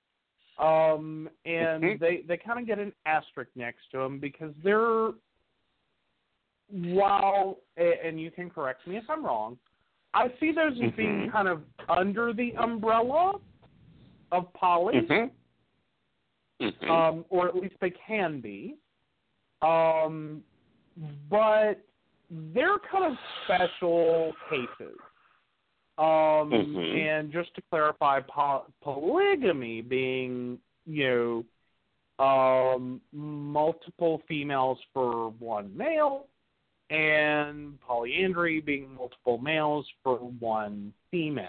Um, 0.58 1.30
and 1.46 1.84
Mhm. 1.84 2.00
they, 2.00 2.22
they 2.22 2.38
kind 2.38 2.60
of 2.60 2.66
get 2.66 2.80
an 2.80 2.94
asterisk 3.06 3.50
next 3.56 3.90
to 3.92 3.98
them 3.98 4.20
because 4.20 4.54
they're, 4.64 5.14
while, 6.72 7.60
and 7.78 8.20
you 8.20 8.32
can 8.32 8.50
correct 8.50 8.88
me 8.88 8.98
if 8.98 9.04
I'm 9.10 9.26
wrong, 9.26 9.58
I 10.14 10.28
see 10.40 10.52
those 10.52 10.74
as 10.82 10.92
being 10.98 11.28
Mhm. 11.28 11.32
kind 11.32 11.48
of 11.48 11.64
under 11.88 12.34
the 12.34 12.54
umbrella 12.58 13.40
of 14.32 14.52
poly, 14.54 15.02
Mhm. 15.02 15.32
Mhm. 16.60 16.90
um, 16.90 17.26
or 17.30 17.48
at 17.48 17.56
least 17.56 17.80
they 17.80 17.92
can 17.92 18.42
be. 18.42 18.78
Um, 19.62 20.44
but 21.30 21.80
they're 22.30 22.80
kind 22.80 23.06
of 23.06 23.18
special 23.44 24.34
cases. 24.50 24.98
Um, 25.98 26.50
Mhm. 26.52 26.98
And 26.98 27.32
just 27.32 27.54
to 27.56 27.62
clarify, 27.70 28.22
po- 28.22 28.66
polygamy 28.82 29.82
being, 29.82 30.60
you 30.86 31.46
know, 32.20 32.26
um, 32.26 33.02
multiple 33.12 34.20
females 34.28 34.80
for 34.94 35.30
one 35.30 35.76
male, 35.76 36.28
and 36.92 37.80
polyandry 37.80 38.60
being 38.60 38.94
multiple 38.94 39.38
males 39.38 39.88
for 40.04 40.18
one 40.18 40.94
female. 41.10 41.48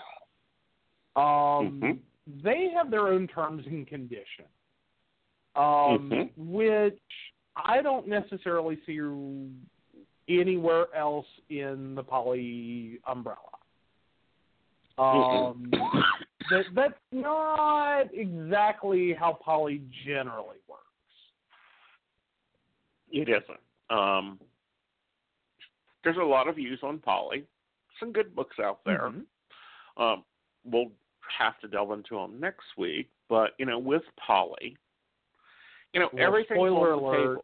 Um, 1.17 1.81
Mhm. 1.83 1.99
They 2.43 2.69
have 2.71 2.89
their 2.89 3.09
own 3.09 3.27
terms 3.27 3.67
and 3.67 3.85
conditions, 3.85 4.49
um, 5.57 6.09
Mhm. 6.09 6.31
which 6.37 7.03
I 7.57 7.83
don't 7.83 8.07
necessarily 8.07 8.81
see 8.87 9.01
anywhere 10.29 10.95
else 10.95 11.27
in 11.49 11.97
the 11.97 12.05
poly 12.05 13.01
umbrella. 13.07 13.59
Um, 14.99 15.69
that 16.49 16.67
that's 16.75 17.01
not 17.11 18.15
exactly 18.15 19.13
how 19.15 19.33
poly 19.33 19.83
generally 20.05 20.59
works. 20.69 21.33
It 23.11 23.29
isn't. 23.29 23.61
Um, 23.91 24.39
there's 26.05 26.17
a 26.17 26.23
lot 26.23 26.49
of 26.49 26.57
views 26.57 26.81
on 26.83 26.99
poly. 26.99 27.45
Some 28.01 28.13
good 28.13 28.35
books 28.35 28.59
out 28.59 28.81
there. 28.85 29.11
Mhm. 29.11 29.27
Um, 29.97 30.25
we'll 30.65 30.91
have 31.39 31.59
to 31.61 31.69
delve 31.69 31.93
into 31.93 32.17
them 32.17 32.41
next 32.41 32.77
week. 32.77 33.11
But 33.29 33.55
you 33.59 33.67
know, 33.67 33.79
with 33.79 34.03
poly, 34.17 34.77
you 35.93 36.01
know, 36.01 36.11
Well, 36.13 36.25
everything's 36.27 36.59
spoiler 36.59 36.93
alert. 36.93 37.41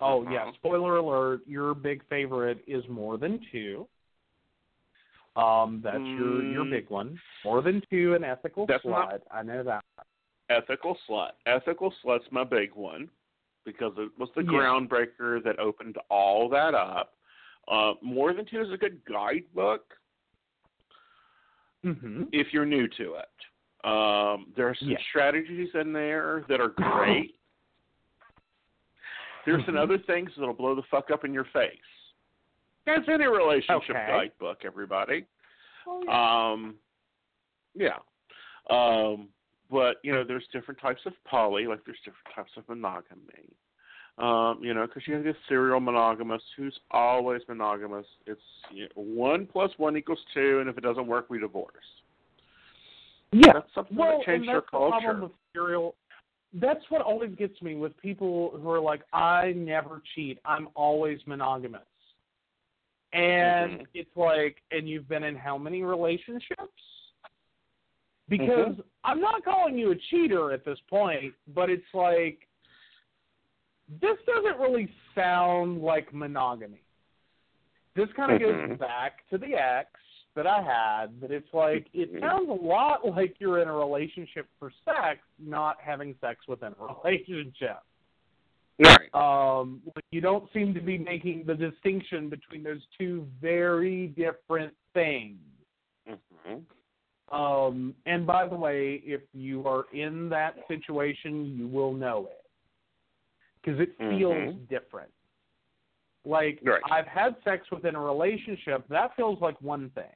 Oh 0.00 0.22
Uh-huh. 0.22 0.30
yeah, 0.30 0.52
spoiler 0.52 0.96
alert! 0.96 1.40
Your 1.46 1.74
big 1.74 2.04
favorite 2.08 2.62
is 2.66 2.86
more 2.88 3.16
than 3.16 3.38
two. 3.50 3.88
Um, 5.36 5.80
that's 5.82 5.98
your 5.98 6.42
your 6.42 6.64
Mm. 6.64 6.70
big 6.70 6.90
one. 6.90 7.20
More 7.44 7.62
than 7.62 7.80
two, 7.90 8.14
an 8.14 8.24
ethical 8.24 8.66
That's 8.66 8.84
slut. 8.84 8.90
not- 9.10 9.22
I 9.30 9.42
know 9.42 9.62
that. 9.62 9.84
Ethical 10.48 10.96
slut. 11.06 11.32
Ethical 11.46 11.90
slut's 12.02 12.30
my 12.30 12.44
big 12.44 12.72
one 12.74 13.10
because 13.66 13.92
it 13.98 14.10
was 14.18 14.30
the 14.34 14.42
Yeah. 14.42 14.48
groundbreaker 14.50 15.42
that 15.44 15.58
opened 15.58 15.98
all 16.08 16.48
that 16.48 16.72
up. 16.74 17.12
Uh, 17.68 17.94
More 18.00 18.32
than 18.32 18.46
two 18.46 18.60
is 18.62 18.70
a 18.72 18.76
good 18.78 19.04
guidebook 19.04 19.92
Mm-hmm. 21.84 22.24
if 22.32 22.52
you're 22.52 22.64
new 22.64 22.88
to 22.88 23.14
it. 23.16 23.86
Um, 23.86 24.52
there 24.56 24.68
are 24.68 24.74
some 24.74 24.88
Yeah. 24.90 24.98
strategies 25.10 25.74
in 25.74 25.92
there 25.92 26.44
that 26.48 26.60
are 26.60 26.68
great. 27.20 27.38
There's 29.44 29.64
some 29.66 29.74
Mhm. 29.74 29.80
other 29.82 29.98
things 29.98 30.34
that'll 30.36 30.54
blow 30.54 30.74
the 30.74 30.82
fuck 30.84 31.10
up 31.10 31.24
in 31.24 31.32
your 31.34 31.44
face. 31.44 31.78
That's 32.86 33.08
any 33.08 33.26
relationship 33.26 33.90
Okay. 33.90 34.06
guidebook, 34.06 34.64
everybody. 34.64 35.26
Oh, 35.86 36.02
yeah. 36.04 36.50
Um, 36.52 36.78
yeah. 37.74 37.98
Um, 38.70 39.28
but 39.70 39.96
you 40.02 40.12
know, 40.12 40.24
there's 40.24 40.46
different 40.52 40.80
types 40.80 41.00
of 41.06 41.12
poly, 41.24 41.66
like 41.66 41.84
there's 41.84 41.98
different 41.98 42.34
types 42.34 42.50
of 42.56 42.68
monogamy. 42.68 43.52
Um, 44.18 44.60
you 44.62 44.72
know, 44.72 44.86
because 44.86 45.02
you 45.06 45.14
have 45.14 45.24
this 45.24 45.36
serial 45.46 45.78
monogamous 45.78 46.42
who's 46.56 46.78
always 46.90 47.42
monogamous. 47.48 48.06
It's 48.26 48.40
you 48.72 48.84
know, 48.84 49.02
one 49.02 49.46
plus 49.46 49.70
one 49.76 49.96
equals 49.96 50.18
two, 50.32 50.60
and 50.60 50.70
if 50.70 50.78
it 50.78 50.80
doesn't 50.82 51.06
work, 51.06 51.28
we 51.28 51.38
divorce. 51.38 51.74
yeah. 53.32 53.52
That's 53.52 53.74
something 53.74 53.96
Well, 53.96 54.18
that 54.18 54.24
changed 54.24 54.48
and 54.48 54.48
our 54.48 54.54
that's 54.62 54.66
the 54.66 54.78
problem 54.78 55.02
culture. 55.02 55.22
with 55.22 55.32
serial. 55.52 55.94
That's 56.54 56.82
what 56.88 57.02
always 57.02 57.34
gets 57.34 57.60
me 57.60 57.74
with 57.74 57.94
people 57.98 58.56
who 58.56 58.70
are 58.70 58.80
like, 58.80 59.02
"I 59.12 59.52
never 59.52 60.00
cheat. 60.14 60.38
I'm 60.46 60.68
always 60.74 61.18
monogamous," 61.26 61.82
and 63.12 63.80
Mhm. 63.80 63.86
it's 63.92 64.16
like, 64.16 64.62
and 64.70 64.88
you've 64.88 65.08
been 65.08 65.24
in 65.24 65.36
how 65.36 65.58
many 65.58 65.82
relationships? 65.82 66.82
Because 68.28 68.70
Mm-hmm. 68.70 68.80
I'm 69.06 69.20
not 69.20 69.44
calling 69.44 69.78
you 69.78 69.92
a 69.92 69.96
cheater 70.10 70.52
at 70.52 70.64
this 70.64 70.78
point, 70.90 71.32
but 71.54 71.70
it's 71.70 71.94
like 71.94 72.40
this 74.00 74.16
doesn't 74.26 74.58
really 74.58 74.90
sound 75.14 75.80
like 75.80 76.12
monogamy. 76.12 76.82
This 77.94 78.08
kind 78.16 78.32
of 78.32 78.40
goes 78.40 78.78
back 78.78 79.28
to 79.30 79.38
the 79.38 79.54
ex 79.54 79.88
that 80.34 80.46
I 80.46 80.60
had, 80.60 81.20
but 81.20 81.30
it's 81.30 81.52
like 81.54 81.86
it 81.94 82.12
Mhm. 82.12 82.20
sounds 82.20 82.48
a 82.50 82.52
lot 82.52 83.06
like 83.06 83.40
you're 83.40 83.60
in 83.62 83.68
a 83.68 83.72
relationship 83.72 84.48
for 84.58 84.70
sex, 84.84 85.20
not 85.38 85.80
having 85.80 86.14
sex 86.20 86.46
within 86.48 86.74
a 86.78 86.84
relationship. 87.04 87.78
Right. 88.78 89.14
Um, 89.14 89.80
like 89.86 90.04
you 90.10 90.20
don't 90.20 90.52
seem 90.52 90.74
to 90.74 90.80
be 90.80 90.98
making 90.98 91.44
the 91.44 91.54
distinction 91.54 92.28
between 92.28 92.62
those 92.62 92.84
two 92.98 93.26
very 93.40 94.08
different 94.08 94.74
things. 94.92 95.38
hmm 96.06 96.58
Um, 97.32 97.94
and 98.06 98.26
by 98.26 98.46
the 98.46 98.54
way, 98.54 99.02
if 99.04 99.22
you 99.32 99.66
are 99.66 99.84
in 99.92 100.28
that 100.28 100.54
situation, 100.68 101.56
you 101.58 101.66
will 101.66 101.92
know 101.92 102.28
it 102.30 102.44
because 103.60 103.80
it 103.80 103.96
feels 104.08 104.54
Mhm. 104.54 104.68
different. 104.68 105.12
Like 106.24 106.60
Right. 106.62 106.82
I've 106.90 107.06
had 107.06 107.36
sex 107.42 107.68
within 107.70 107.96
a 107.96 108.00
relationship, 108.00 108.86
that 108.88 109.14
feels 109.16 109.40
like 109.40 109.60
one 109.60 109.90
thing. 109.90 110.14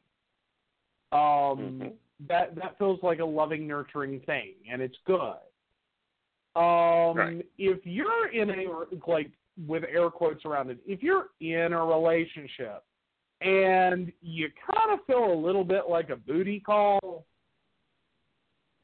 Um, 1.13 1.81
Mhm. 1.81 1.99
that 2.21 2.55
that 2.55 2.79
feels 2.79 3.03
like 3.03 3.19
a 3.19 3.25
loving, 3.25 3.67
nurturing 3.67 4.21
thing, 4.21 4.55
and 4.69 4.81
it's 4.81 4.99
good. 5.05 5.39
Um, 6.55 7.17
Right. 7.17 7.47
if 7.59 7.85
you're 7.85 8.29
in 8.29 8.51
a 8.51 8.67
like 9.07 9.33
with 9.67 9.85
air 9.85 10.11
quotes 10.11 10.45
around 10.45 10.71
it, 10.71 10.79
if 10.87 11.03
you're 11.03 11.31
in 11.41 11.73
a 11.73 11.85
relationship 11.85 12.85
and 13.41 14.13
you 14.21 14.49
kind 14.71 14.93
of 14.93 15.05
feel 15.07 15.33
a 15.33 15.35
little 15.35 15.65
bit 15.65 15.85
like 15.89 16.11
a 16.11 16.17
booty 16.17 16.61
call, 16.61 17.25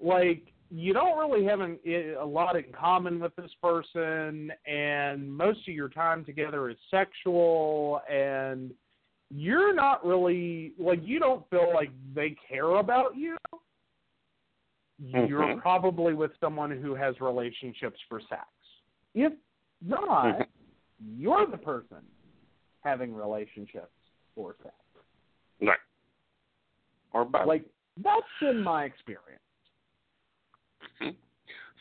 like 0.00 0.42
you 0.70 0.92
don't 0.92 1.18
really 1.18 1.44
have 1.44 1.60
an, 1.60 1.78
a 2.20 2.24
lot 2.24 2.56
in 2.56 2.64
common 2.72 3.20
with 3.20 3.34
this 3.36 3.50
person, 3.62 4.50
and 4.66 5.30
most 5.30 5.60
of 5.68 5.74
your 5.74 5.88
time 5.88 6.24
together 6.24 6.70
is 6.70 6.76
sexual, 6.90 8.00
and 8.10 8.72
you're 9.30 9.74
not 9.74 10.04
really 10.04 10.72
like 10.78 11.00
you 11.04 11.18
don't 11.18 11.48
feel 11.50 11.72
like 11.74 11.90
they 12.14 12.34
care 12.48 12.76
about 12.76 13.16
you. 13.16 13.36
You're 14.98 15.42
Mhm. 15.42 15.60
probably 15.60 16.14
with 16.14 16.30
someone 16.40 16.70
who 16.70 16.94
has 16.94 17.20
relationships 17.20 18.00
for 18.08 18.20
sex. 18.20 18.46
If 19.14 19.34
not, 19.82 20.38
Mhm. 20.38 20.48
you're 20.98 21.46
the 21.46 21.58
person 21.58 22.04
having 22.80 23.14
relationships 23.14 23.92
Right. 24.36 25.78
Or 27.12 27.24
both. 27.24 27.46
Like 27.46 27.64
that's 28.02 28.22
been 28.40 28.62
my 28.62 28.84
experience. 28.84 29.42
Mhm. 31.00 31.16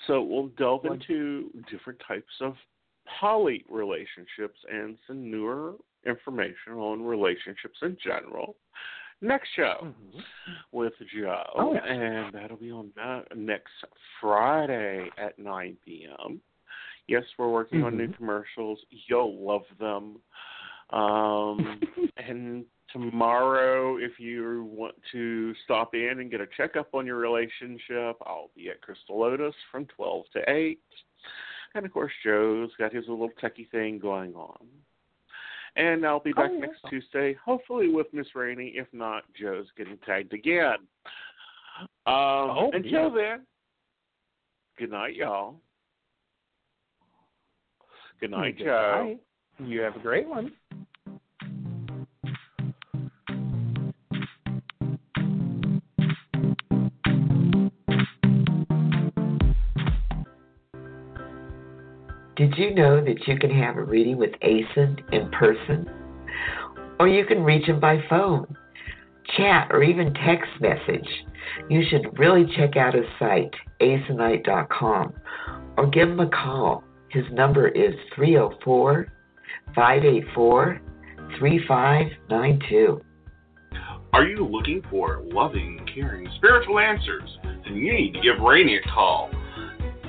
So 0.07 0.22
we'll 0.22 0.48
delve 0.49 0.86
into 0.86 1.52
different 1.69 1.99
types 2.07 2.34
of 2.41 2.56
poly 3.19 3.65
relationships 3.69 4.60
and 4.72 4.98
some 5.07 5.30
newer 5.30 5.76
information 6.06 6.73
on 6.73 7.02
relationships 7.03 7.77
in 7.82 7.98
general. 8.03 8.56
Next 9.22 9.49
show 9.56 9.94
with 10.72 10.94
Joe, 11.14 11.44
Oh, 11.56 11.73
yeah. 11.73 11.86
and 11.86 12.34
that'll 12.34 12.57
be 12.57 12.72
on 12.72 12.91
uh, 13.02 13.22
next 13.36 13.72
Friday 14.19 15.10
at 15.18 15.40
9 15.40 15.77
p.m. 15.86 16.41
Yes, 17.07 17.23
we're 17.38 17.49
working 17.49 17.84
on 17.84 17.98
new 17.98 18.07
Mhm. 18.07 18.18
commercials. 18.18 18.84
You'll 18.90 19.38
love 19.38 19.65
them. 19.80 20.22
Um, 20.91 21.81
and 22.17 22.65
tomorrow, 22.91 23.97
if 23.97 24.19
you 24.19 24.69
want 24.71 24.95
to 25.11 25.53
stop 25.63 25.93
in 25.95 26.19
and 26.19 26.31
get 26.31 26.41
a 26.41 26.47
checkup 26.55 26.93
on 26.93 27.05
your 27.05 27.17
relationship, 27.17 28.17
I'll 28.25 28.51
be 28.55 28.69
at 28.69 28.81
Crystal 28.81 29.19
Lotus 29.19 29.55
from 29.71 29.85
12 29.95 30.25
to 30.33 30.49
8. 30.49 30.79
And 31.73 31.85
of 31.85 31.91
course, 31.91 32.13
Joe's 32.23 32.71
got 32.77 32.93
his 32.93 33.05
little 33.07 33.29
techie 33.41 33.69
thing 33.69 33.99
going 33.99 34.33
on. 34.35 34.65
And 35.75 36.05
I'll 36.05 36.21
be 36.21 36.31
back 36.31 36.51
Oh, 36.51 36.53
yeah. 36.53 36.59
next 36.61 36.79
Tuesday, 36.89 37.33
hopefully 37.43 37.89
with 37.89 38.07
Miss 38.13 38.27
Rainey. 38.33 38.73
If 38.75 38.87
not, 38.93 39.23
Joe's 39.37 39.67
getting 39.77 39.97
tagged 40.05 40.33
again. 40.33 40.77
Um, 41.81 41.89
Oh, 42.07 42.71
until 42.73 43.09
yeah. 43.09 43.09
then, 43.35 43.45
good 44.77 44.91
night, 44.91 45.15
y'all. 45.15 45.59
Good 48.21 48.31
night, 48.31 48.57
Good 48.57 48.65
Joe. 48.65 49.03
night. 49.03 49.19
You 49.60 49.82
have 49.82 49.95
a 49.95 49.99
great 49.99 50.27
one. 50.27 50.52
Did 62.36 62.57
you 62.57 62.76
know 62.76 63.02
that 63.03 63.27
you 63.27 63.38
can 63.40 63.49
have 63.49 63.77
a 63.77 63.84
reading 63.84 64.18
with 64.18 64.32
Aeson 64.41 64.98
in 65.14 65.32
person? 65.32 65.90
Or 66.99 67.07
you 67.07 67.26
can 67.26 67.41
reach 67.41 67.65
him 67.65 67.80
by 67.80 68.03
phone, 68.10 68.57
chat, 69.38 69.69
or 69.72 69.84
even 69.84 70.14
text 70.14 70.52
message. 70.60 71.07
You 71.69 71.82
should 71.90 72.19
really 72.19 72.45
check 72.57 72.76
out 72.76 72.94
his 72.94 73.06
site, 73.19 73.53
asinite.com, 73.80 75.14
or 75.77 75.88
give 75.88 76.10
him 76.10 76.19
a 76.19 76.30
call. 76.30 76.84
His 77.10 77.23
number 77.32 77.69
is 77.69 77.95
304 78.15 79.07
584 79.76 80.81
3592. 81.39 83.01
Are 84.13 84.26
you 84.26 84.45
looking 84.45 84.81
for 84.89 85.22
loving, 85.26 85.85
caring, 85.93 86.27
spiritual 86.38 86.80
answers? 86.80 87.38
Then 87.43 87.76
you 87.76 87.93
need 87.93 88.13
to 88.13 88.22
give 88.22 88.39
Rainey 88.39 88.77
a 88.77 88.81
call. 88.89 89.30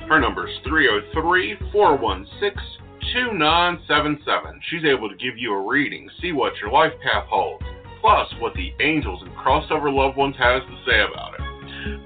Her 0.07 0.19
number 0.19 0.47
is 0.47 0.55
303 0.65 1.57
416 1.71 2.77
2977. 3.13 4.61
She's 4.69 4.85
able 4.85 5.09
to 5.09 5.15
give 5.15 5.37
you 5.37 5.53
a 5.53 5.67
reading, 5.67 6.09
see 6.21 6.31
what 6.31 6.53
your 6.61 6.71
life 6.71 6.93
path 7.03 7.25
holds, 7.27 7.65
plus 8.01 8.27
what 8.39 8.53
the 8.53 8.71
angels 8.79 9.21
and 9.23 9.31
crossover 9.35 9.93
loved 9.93 10.17
ones 10.17 10.35
has 10.39 10.61
to 10.63 10.77
say 10.85 11.01
about 11.01 11.33
it. 11.35 11.36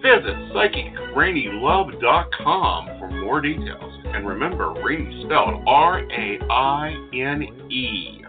Visit 0.02 0.36
PsychicRainieLove.com 0.54 2.86
for 3.00 3.10
more 3.10 3.42
details. 3.42 4.00
And 4.06 4.28
remember, 4.28 4.74
Rainy 4.84 5.24
spelled 5.26 5.64
R 5.68 6.00
A 6.00 6.40
I 6.50 7.10
N 7.14 7.44
E. 7.72 8.22